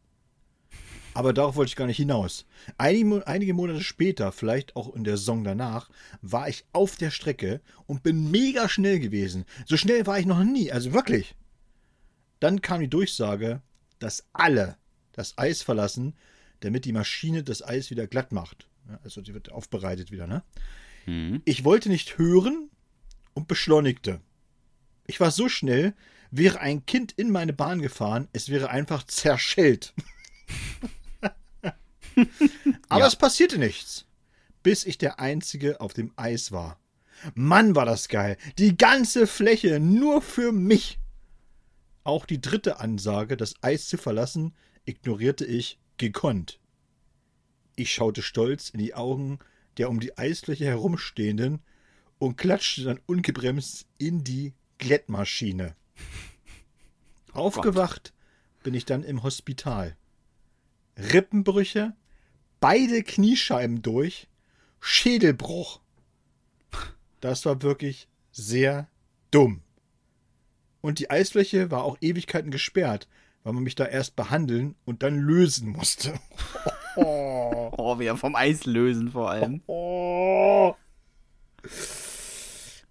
Aber 1.15 1.33
darauf 1.33 1.55
wollte 1.55 1.69
ich 1.69 1.75
gar 1.75 1.87
nicht 1.87 1.97
hinaus. 1.97 2.45
Einige, 2.77 3.25
einige, 3.25 3.53
Monate 3.53 3.81
später, 3.81 4.31
vielleicht 4.31 4.75
auch 4.75 4.93
in 4.93 5.03
der 5.03 5.17
Saison 5.17 5.43
danach, 5.43 5.89
war 6.21 6.47
ich 6.47 6.65
auf 6.73 6.97
der 6.97 7.09
Strecke 7.09 7.61
und 7.87 8.03
bin 8.03 8.29
mega 8.29 8.69
schnell 8.69 8.99
gewesen. 8.99 9.45
So 9.65 9.77
schnell 9.77 10.05
war 10.05 10.19
ich 10.19 10.27
noch 10.27 10.43
nie, 10.43 10.71
also 10.71 10.93
wirklich. 10.93 11.35
Dann 12.39 12.61
kam 12.61 12.81
die 12.81 12.89
Durchsage, 12.89 13.61
dass 13.97 14.27
alle 14.33 14.77
das 15.13 15.37
Eis 15.37 15.63
verlassen, 15.63 16.13
damit 16.59 16.85
die 16.85 16.93
Maschine 16.93 17.43
das 17.43 17.65
Eis 17.65 17.89
wieder 17.89 18.05
glatt 18.05 18.31
macht. 18.31 18.67
Also 19.03 19.23
sie 19.23 19.33
wird 19.33 19.51
aufbereitet 19.51 20.11
wieder, 20.11 20.27
ne? 20.27 20.43
Mhm. 21.07 21.41
Ich 21.45 21.63
wollte 21.63 21.89
nicht 21.89 22.17
hören, 22.17 22.69
und 23.35 23.47
beschleunigte. 23.47 24.21
Ich 25.05 25.19
war 25.19 25.29
so 25.29 25.47
schnell, 25.47 25.93
wäre 26.31 26.61
ein 26.61 26.87
Kind 26.87 27.11
in 27.11 27.29
meine 27.29 27.53
Bahn 27.53 27.81
gefahren, 27.81 28.27
es 28.33 28.49
wäre 28.49 28.71
einfach 28.71 29.03
zerschellt. 29.03 29.93
Aber 32.95 33.01
ja. 33.01 33.07
es 33.07 33.15
passierte 33.17 33.57
nichts, 33.57 34.05
bis 34.63 34.85
ich 34.85 34.97
der 34.97 35.19
Einzige 35.19 35.81
auf 35.81 35.93
dem 35.93 36.13
Eis 36.15 36.51
war. 36.53 36.79
Mann, 37.33 37.75
war 37.75 37.85
das 37.85 38.07
geil. 38.07 38.37
Die 38.57 38.77
ganze 38.77 39.27
Fläche 39.27 39.79
nur 39.79 40.21
für 40.21 40.51
mich. 40.51 40.99
Auch 42.05 42.25
die 42.25 42.39
dritte 42.39 42.79
Ansage, 42.79 43.35
das 43.35 43.55
Eis 43.61 43.87
zu 43.87 43.97
verlassen, 43.97 44.53
ignorierte 44.85 45.45
ich 45.45 45.79
gekonnt. 45.97 46.59
Ich 47.75 47.93
schaute 47.93 48.21
stolz 48.21 48.69
in 48.69 48.79
die 48.79 48.93
Augen 48.93 49.39
der 49.77 49.89
um 49.89 49.99
die 49.99 50.17
Eisfläche 50.17 50.63
herumstehenden 50.63 51.61
und 52.17 52.37
klatschte 52.37 52.83
dann 52.83 53.01
ungebremst 53.07 53.87
in 53.97 54.23
die 54.23 54.53
Glättmaschine. 54.77 55.75
Aufgewacht 57.33 58.13
bin 58.63 58.73
ich 58.73 58.85
dann 58.85 59.03
im 59.03 59.23
Hospital. 59.23 59.97
Rippenbrüche, 60.97 61.93
beide 62.59 63.03
Kniescheiben 63.03 63.81
durch, 63.81 64.27
Schädelbruch. 64.79 65.79
Das 67.21 67.45
war 67.45 67.61
wirklich 67.61 68.07
sehr 68.31 68.87
dumm. 69.31 69.61
Und 70.81 70.99
die 70.99 71.09
Eisfläche 71.09 71.71
war 71.71 71.83
auch 71.83 71.97
Ewigkeiten 72.01 72.51
gesperrt, 72.51 73.07
weil 73.43 73.53
man 73.53 73.63
mich 73.63 73.75
da 73.75 73.85
erst 73.85 74.15
behandeln 74.15 74.75
und 74.85 75.01
dann 75.01 75.17
lösen 75.17 75.69
musste. 75.69 76.13
Oh, 76.95 77.71
oh 77.77 77.99
wir 77.99 78.15
vom 78.17 78.35
Eis 78.35 78.65
lösen 78.65 79.11
vor 79.11 79.31
allem. 79.31 79.61
Oh. 79.65 80.75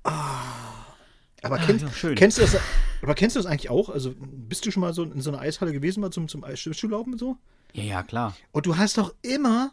Ah. 0.02 0.63
Aber 1.44 1.56
ah, 1.56 1.64
kennst, 1.64 1.84
ja, 2.02 2.14
kennst, 2.14 2.38
du 2.38 2.42
das, 2.42 2.56
aber 3.02 3.14
kennst 3.14 3.36
du 3.36 3.40
das 3.40 3.46
eigentlich 3.46 3.70
auch? 3.70 3.90
Also 3.90 4.14
bist 4.18 4.64
du 4.64 4.70
schon 4.70 4.80
mal 4.80 4.94
so 4.94 5.04
in 5.04 5.20
so 5.20 5.30
einer 5.30 5.40
Eishalle 5.40 5.72
gewesen, 5.72 6.00
mal 6.00 6.10
zum, 6.10 6.26
zum 6.26 6.42
Eisschuhlaufen 6.42 7.18
so? 7.18 7.36
Ja, 7.74 7.82
ja, 7.82 8.02
klar. 8.02 8.34
Und 8.52 8.66
du 8.66 8.76
hast 8.76 8.96
doch 8.98 9.14
immer, 9.22 9.72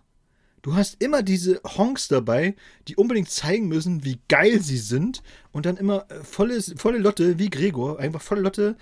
du 0.64 0.76
hast 0.76 1.02
immer 1.02 1.24
diese 1.24 1.62
Honks 1.64 2.10
dabei, 2.10 2.56
die 2.88 2.98
unbedingt 2.98 3.30
zeigen 3.30 3.68
müssen, 3.68 4.04
wie 4.04 4.20
geil 4.28 4.62
sie 4.62 4.78
sind. 4.78 5.24
Und 5.52 5.66
dann 5.66 5.78
immer 5.78 6.06
äh, 6.10 6.24
volle, 6.24 6.62
volle 6.62 6.98
Lotte, 6.98 7.40
wie 7.40 7.50
Gregor, 7.50 8.00
einfach 8.00 8.22
volle 8.22 8.42
Lotte 8.42 8.76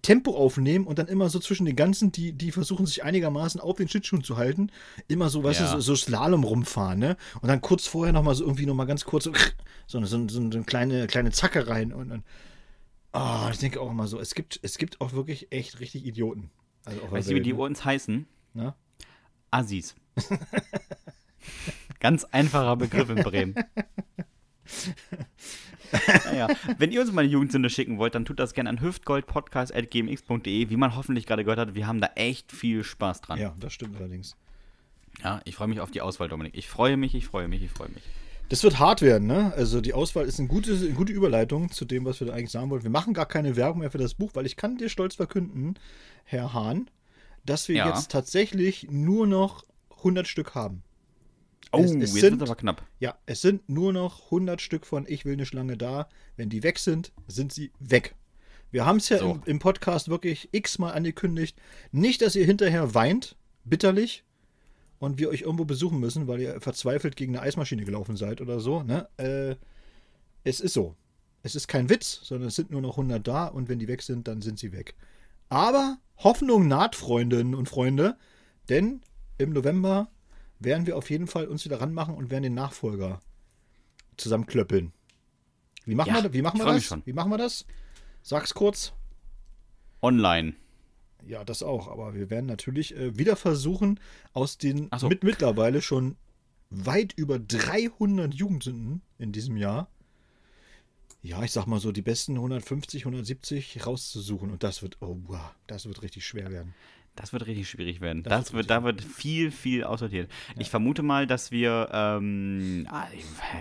Tempo 0.00 0.34
aufnehmen 0.34 0.86
und 0.86 0.98
dann 0.98 1.06
immer 1.06 1.28
so 1.28 1.38
zwischen 1.38 1.66
den 1.66 1.76
ganzen, 1.76 2.12
die, 2.12 2.32
die 2.32 2.50
versuchen 2.50 2.86
sich 2.86 3.04
einigermaßen 3.04 3.60
auf 3.60 3.76
den 3.76 3.88
Schlittschuhen 3.88 4.24
zu 4.24 4.38
halten, 4.38 4.70
immer 5.06 5.28
so, 5.28 5.44
weißt 5.44 5.60
ja. 5.60 5.66
du, 5.66 5.72
so, 5.72 5.80
so, 5.80 5.96
Slalom 5.96 6.44
rumfahren, 6.44 6.98
ne? 6.98 7.16
Und 7.42 7.48
dann 7.48 7.60
kurz 7.60 7.86
vorher 7.86 8.12
nochmal 8.12 8.34
so 8.34 8.44
irgendwie 8.44 8.64
nochmal 8.64 8.86
ganz 8.86 9.04
kurz 9.04 9.24
so, 9.86 10.04
so, 10.04 10.04
so, 10.06 10.28
so 10.28 10.40
eine 10.40 10.64
kleine, 10.64 11.06
kleine 11.06 11.30
Zacke 11.30 11.68
rein 11.68 11.92
und 11.92 12.08
dann. 12.08 12.24
Oh, 13.12 13.48
ich 13.50 13.58
denke 13.58 13.78
auch 13.78 13.90
immer 13.90 14.06
so, 14.06 14.18
es 14.18 14.34
gibt, 14.34 14.58
es 14.62 14.78
gibt 14.78 15.02
auch 15.02 15.12
wirklich 15.12 15.52
echt 15.52 15.80
richtig 15.80 16.06
Idioten. 16.06 16.50
Also 16.86 16.98
weißt 17.10 17.30
du, 17.30 17.34
wie 17.34 17.42
die 17.42 17.52
uns 17.52 17.84
heißen? 17.84 18.26
Na? 18.54 18.74
Assis. 19.50 19.94
Ganz 22.00 22.24
einfacher 22.24 22.76
Begriff 22.76 23.10
in 23.10 23.22
Bremen. 23.22 23.54
naja, 26.24 26.48
wenn 26.78 26.92
ihr 26.92 27.00
uns 27.00 27.12
mal 27.12 27.22
eine 27.22 27.30
Jugendsünde 27.30 27.70
schicken 27.70 27.98
wollt, 27.98 28.14
dann 28.14 28.24
tut 28.24 28.38
das 28.38 28.54
gerne 28.54 28.70
an 28.70 28.80
hüftgoldpodcast.gmx.de. 28.80 30.70
Wie 30.70 30.76
man 30.76 30.96
hoffentlich 30.96 31.26
gerade 31.26 31.44
gehört 31.44 31.58
hat, 31.58 31.74
wir 31.74 31.86
haben 31.86 32.00
da 32.00 32.10
echt 32.14 32.52
viel 32.52 32.84
Spaß 32.84 33.20
dran. 33.20 33.38
Ja, 33.38 33.54
das 33.58 33.72
stimmt 33.72 33.96
allerdings. 33.96 34.36
Ja, 35.22 35.40
ich 35.44 35.56
freue 35.56 35.68
mich 35.68 35.80
auf 35.80 35.90
die 35.90 36.00
Auswahl, 36.00 36.28
Dominik. 36.28 36.56
Ich 36.56 36.68
freue 36.68 36.96
mich, 36.96 37.14
ich 37.14 37.26
freue 37.26 37.48
mich, 37.48 37.62
ich 37.62 37.70
freue 37.70 37.90
mich. 37.90 38.02
Das 38.48 38.62
wird 38.62 38.78
hart 38.78 39.00
werden, 39.00 39.26
ne? 39.28 39.52
Also 39.56 39.80
die 39.80 39.94
Auswahl 39.94 40.26
ist 40.26 40.38
eine 40.38 40.48
gute, 40.48 40.74
eine 40.74 40.90
gute 40.90 41.12
Überleitung 41.12 41.70
zu 41.70 41.84
dem, 41.84 42.04
was 42.04 42.20
wir 42.20 42.26
da 42.26 42.34
eigentlich 42.34 42.50
sagen 42.50 42.70
wollten. 42.70 42.84
Wir 42.84 42.90
machen 42.90 43.14
gar 43.14 43.26
keine 43.26 43.56
Werbung 43.56 43.80
mehr 43.80 43.90
für 43.90 43.98
das 43.98 44.14
Buch, 44.14 44.30
weil 44.34 44.46
ich 44.46 44.56
kann 44.56 44.76
dir 44.76 44.88
stolz 44.88 45.14
verkünden, 45.14 45.74
Herr 46.24 46.52
Hahn, 46.52 46.90
dass 47.46 47.68
wir 47.68 47.76
ja. 47.76 47.88
jetzt 47.88 48.10
tatsächlich 48.10 48.88
nur 48.90 49.26
noch 49.26 49.64
100 49.98 50.26
Stück 50.26 50.54
haben. 50.54 50.82
Oh, 51.72 51.82
es, 51.82 51.90
es 51.90 51.96
jetzt 51.96 52.12
sind, 52.14 52.40
wird 52.40 52.48
aber 52.48 52.56
knapp. 52.56 52.86
Ja, 52.98 53.16
es 53.26 53.40
sind 53.40 53.68
nur 53.68 53.92
noch 53.92 54.24
100 54.26 54.60
Stück 54.60 54.86
von 54.86 55.06
Ich 55.08 55.24
will 55.24 55.32
eine 55.32 55.46
Schlange 55.46 55.76
da. 55.76 56.08
Wenn 56.36 56.50
die 56.50 56.62
weg 56.62 56.78
sind, 56.78 57.12
sind 57.26 57.52
sie 57.52 57.72
weg. 57.80 58.14
Wir 58.70 58.86
haben 58.86 58.98
es 58.98 59.08
ja 59.08 59.18
so. 59.18 59.32
im, 59.32 59.42
im, 59.44 59.58
Podcast 59.58 60.08
wirklich 60.08 60.48
x-mal 60.52 60.92
angekündigt. 60.92 61.58
Nicht, 61.90 62.22
dass 62.22 62.36
ihr 62.36 62.46
hinterher 62.46 62.94
weint, 62.94 63.36
bitterlich, 63.64 64.24
und 65.02 65.18
wir 65.18 65.30
euch 65.30 65.40
irgendwo 65.40 65.64
besuchen 65.64 65.98
müssen, 65.98 66.28
weil 66.28 66.40
ihr 66.40 66.60
verzweifelt 66.60 67.16
gegen 67.16 67.36
eine 67.36 67.44
Eismaschine 67.44 67.84
gelaufen 67.84 68.16
seid 68.16 68.40
oder 68.40 68.60
so. 68.60 68.84
Ne? 68.84 69.08
Äh, 69.16 69.56
es 70.44 70.60
ist 70.60 70.74
so. 70.74 70.94
Es 71.42 71.56
ist 71.56 71.66
kein 71.66 71.90
Witz, 71.90 72.20
sondern 72.22 72.48
es 72.48 72.54
sind 72.54 72.70
nur 72.70 72.80
noch 72.80 72.92
100 72.92 73.26
da 73.26 73.46
und 73.46 73.68
wenn 73.68 73.80
die 73.80 73.88
weg 73.88 74.02
sind, 74.02 74.28
dann 74.28 74.42
sind 74.42 74.60
sie 74.60 74.72
weg. 74.72 74.94
Aber 75.48 75.98
Hoffnung 76.18 76.68
naht, 76.68 76.94
Freundinnen 76.94 77.56
und 77.56 77.68
Freunde, 77.68 78.16
denn 78.68 79.00
im 79.38 79.52
November 79.52 80.08
werden 80.64 80.86
wir 80.86 80.96
auf 80.96 81.10
jeden 81.10 81.26
Fall 81.26 81.46
uns 81.46 81.64
wieder 81.64 81.80
ranmachen 81.80 82.14
und 82.14 82.30
werden 82.30 82.44
den 82.44 82.54
Nachfolger 82.54 83.20
zusammenklöppeln. 84.16 84.92
Wie 85.84 85.94
machen 85.94 86.14
ja, 86.14 86.22
wir, 86.22 86.32
wie 86.32 86.42
machen 86.42 86.60
wir 86.60 86.66
das? 86.66 86.96
Wie 87.04 87.12
machen 87.12 87.30
wir 87.30 87.38
das? 87.38 87.64
Sag's 88.22 88.54
kurz. 88.54 88.92
Online. 90.00 90.54
Ja, 91.26 91.44
das 91.44 91.62
auch. 91.62 91.88
Aber 91.88 92.14
wir 92.14 92.30
werden 92.30 92.46
natürlich 92.46 92.96
äh, 92.96 93.16
wieder 93.16 93.36
versuchen, 93.36 94.00
aus 94.32 94.58
den 94.58 94.88
so. 94.96 95.08
mit 95.08 95.24
mittlerweile 95.24 95.82
schon 95.82 96.16
weit 96.70 97.12
über 97.14 97.38
300 97.38 98.32
Jugendsünden 98.32 99.02
in 99.18 99.32
diesem 99.32 99.56
Jahr, 99.56 99.88
ja, 101.22 101.42
ich 101.44 101.52
sag 101.52 101.66
mal 101.66 101.78
so, 101.78 101.92
die 101.92 102.02
besten 102.02 102.34
150, 102.34 103.02
170 103.02 103.86
rauszusuchen. 103.86 104.50
Und 104.50 104.64
das 104.64 104.82
wird, 104.82 105.00
oh, 105.00 105.18
wow, 105.24 105.54
das 105.68 105.86
wird 105.86 106.02
richtig 106.02 106.26
schwer 106.26 106.50
werden. 106.50 106.74
Das 107.14 107.32
wird 107.32 107.46
richtig 107.46 107.68
schwierig 107.68 108.00
werden. 108.00 108.22
Das, 108.22 108.44
das 108.44 108.52
wird, 108.54 108.70
da 108.70 108.84
wird 108.84 109.02
viel, 109.02 109.50
viel 109.50 109.84
aussortiert. 109.84 110.30
Ja. 110.54 110.60
Ich 110.60 110.70
vermute 110.70 111.02
mal, 111.02 111.26
dass 111.26 111.50
wir, 111.50 111.88
ähm, 111.92 112.86
ah, 112.90 113.06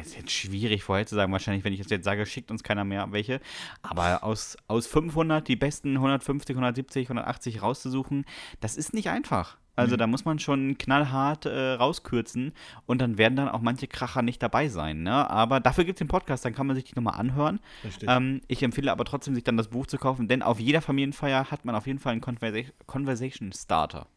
ist 0.01 0.15
jetzt 0.15 0.31
schwierig 0.31 0.83
vorherzusagen, 0.83 1.31
wahrscheinlich, 1.33 1.65
wenn 1.65 1.73
ich 1.73 1.81
das 1.81 1.89
jetzt 1.89 2.05
sage, 2.05 2.25
schickt 2.25 2.49
uns 2.49 2.63
keiner 2.63 2.85
mehr 2.85 3.11
welche. 3.11 3.41
Aber 3.81 4.23
aus, 4.23 4.57
aus 4.67 4.87
500 4.87 5.47
die 5.47 5.57
besten 5.57 5.95
150, 5.95 6.55
170, 6.55 7.05
180 7.07 7.61
rauszusuchen, 7.61 8.25
das 8.61 8.77
ist 8.77 8.93
nicht 8.93 9.09
einfach. 9.09 9.57
Also 9.75 9.95
mhm. 9.95 9.99
da 9.99 10.07
muss 10.07 10.25
man 10.25 10.39
schon 10.39 10.77
knallhart 10.77 11.45
äh, 11.45 11.71
rauskürzen 11.73 12.51
und 12.85 12.99
dann 12.99 13.17
werden 13.17 13.35
dann 13.35 13.49
auch 13.49 13.61
manche 13.61 13.87
Kracher 13.87 14.21
nicht 14.21 14.43
dabei 14.43 14.67
sein. 14.67 15.03
Ne? 15.03 15.29
Aber 15.29 15.59
dafür 15.59 15.85
gibt 15.85 15.97
es 15.97 15.99
den 15.99 16.07
Podcast, 16.07 16.43
dann 16.43 16.53
kann 16.53 16.67
man 16.67 16.75
sich 16.75 16.85
die 16.85 16.95
nochmal 16.95 17.19
anhören. 17.19 17.59
Ähm, 18.05 18.41
ich 18.47 18.63
empfehle 18.63 18.91
aber 18.91 19.05
trotzdem, 19.05 19.33
sich 19.33 19.43
dann 19.43 19.57
das 19.57 19.69
Buch 19.69 19.87
zu 19.87 19.97
kaufen, 19.97 20.27
denn 20.27 20.41
auf 20.41 20.59
jeder 20.59 20.81
Familienfeier 20.81 21.51
hat 21.51 21.63
man 21.63 21.75
auf 21.75 21.87
jeden 21.87 21.99
Fall 21.99 22.11
einen 22.11 22.21
Conversa 22.21 22.69
Conversation 22.85 23.53
Starter. 23.53 24.07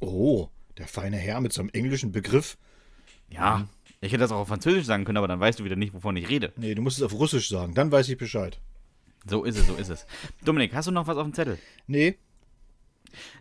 Oh, 0.00 0.48
der 0.78 0.86
feine 0.86 1.16
Herr 1.16 1.40
mit 1.40 1.52
so 1.52 1.60
einem 1.62 1.70
englischen 1.72 2.12
Begriff. 2.12 2.58
Ja, 3.30 3.66
ich 4.02 4.12
hätte 4.12 4.20
das 4.20 4.32
auch 4.32 4.40
auf 4.40 4.48
Französisch 4.48 4.84
sagen 4.84 5.04
können, 5.04 5.16
aber 5.16 5.28
dann 5.28 5.40
weißt 5.40 5.60
du 5.60 5.64
wieder 5.64 5.76
nicht, 5.76 5.94
wovon 5.94 6.16
ich 6.16 6.28
rede. 6.28 6.52
Nee, 6.56 6.74
du 6.74 6.82
musst 6.82 6.98
es 6.98 7.04
auf 7.04 7.14
Russisch 7.14 7.48
sagen, 7.48 7.72
dann 7.72 7.90
weiß 7.90 8.08
ich 8.08 8.18
Bescheid. 8.18 8.60
So 9.26 9.44
ist 9.44 9.56
es, 9.56 9.66
so 9.66 9.74
ist 9.76 9.88
es. 9.88 10.06
Dominik, 10.44 10.74
hast 10.74 10.88
du 10.88 10.90
noch 10.90 11.06
was 11.06 11.16
auf 11.16 11.24
dem 11.24 11.32
Zettel? 11.32 11.58
Nee, 11.86 12.18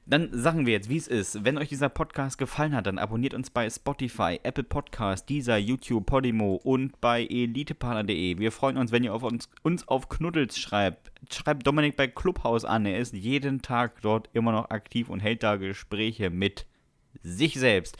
dann 0.06 0.30
sagen 0.32 0.66
wir 0.66 0.74
jetzt, 0.74 0.90
wie 0.90 0.98
es 0.98 1.08
ist. 1.08 1.44
Wenn 1.44 1.58
euch 1.58 1.70
dieser 1.70 1.90
Podcast 1.90 2.38
gefallen 2.38 2.76
hat, 2.76 2.88
dann 2.88 2.98
abonniert 2.98 3.34
uns 3.34 3.50
bei 3.50 3.70
Spotify, 3.70 4.40
Apple 4.44 4.64
Podcast, 4.64 5.30
dieser 5.30 5.58
YouTube, 5.58 6.06
Podimo 6.06 6.56
und 6.56 7.00
bei 7.02 7.24
elitepartner.de. 7.26 8.38
Wir 8.40 8.52
freuen 8.52 8.78
uns, 8.78 8.92
wenn 8.92 9.04
ihr 9.04 9.14
auf 9.14 9.24
uns, 9.24 9.50
uns 9.64 9.88
auf 9.88 10.10
Knuddels 10.10 10.58
schreibt. 10.58 11.12
Schreibt 11.32 11.66
Dominik 11.66 11.96
bei 11.96 12.08
Clubhouse 12.08 12.66
an. 12.66 12.86
Er 12.86 13.00
ist 13.00 13.14
jeden 13.14 13.62
Tag 13.62 14.02
dort 14.02 14.30
immer 14.34 14.52
noch 14.52 14.70
aktiv 14.70 15.10
und 15.10 15.20
hält 15.20 15.44
da 15.44 15.56
Gespräche 15.56 16.30
mit 16.30 16.66
sich 17.24 17.56
selbst. 17.56 17.98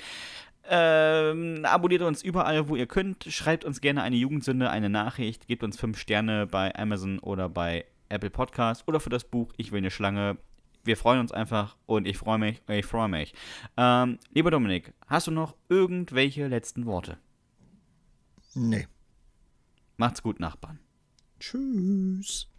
Ähm, 0.74 1.66
abonniert 1.66 2.02
uns 2.02 2.24
überall, 2.24 2.70
wo 2.70 2.76
ihr 2.76 2.86
könnt. 2.86 3.26
Schreibt 3.26 3.66
uns 3.66 3.82
gerne 3.82 4.04
eine 4.04 4.16
Jugendsünde, 4.16 4.70
eine 4.70 4.90
Nachricht. 4.90 5.48
Gebt 5.48 5.64
uns 5.64 5.80
5 5.80 5.98
Sterne 5.98 6.48
bei 6.48 6.74
Amazon 6.76 7.20
oder 7.20 7.50
bei 7.50 7.86
Apple 8.10 8.30
Podcast 8.30 8.88
oder 8.88 9.00
für 9.00 9.10
das 9.10 9.24
Buch 9.24 9.54
Ich 9.58 9.72
will 9.72 9.80
eine 9.80 9.92
Schlange 9.92 10.38
wir 10.84 10.98
freuen 10.98 11.20
uns 11.20 11.32
einfach 11.32 11.78
und 11.86 12.08
ich 12.08 12.18
freue 12.18 12.38
mich, 12.38 12.62
ich 12.68 12.86
freue 12.86 13.08
mich. 13.08 13.34
Ähm, 13.78 14.20
lieber 14.32 14.52
Dominik, 14.52 14.94
hast 15.08 15.28
du 15.28 15.32
noch 15.32 15.56
irgendwelche 15.70 16.48
letzten 16.48 16.86
Worte? 16.86 17.18
Nee. 18.54 18.88
Macht's 19.98 20.24
gut, 20.24 20.40
Nachbarn. 20.40 20.80
Tschüss. 21.40 22.51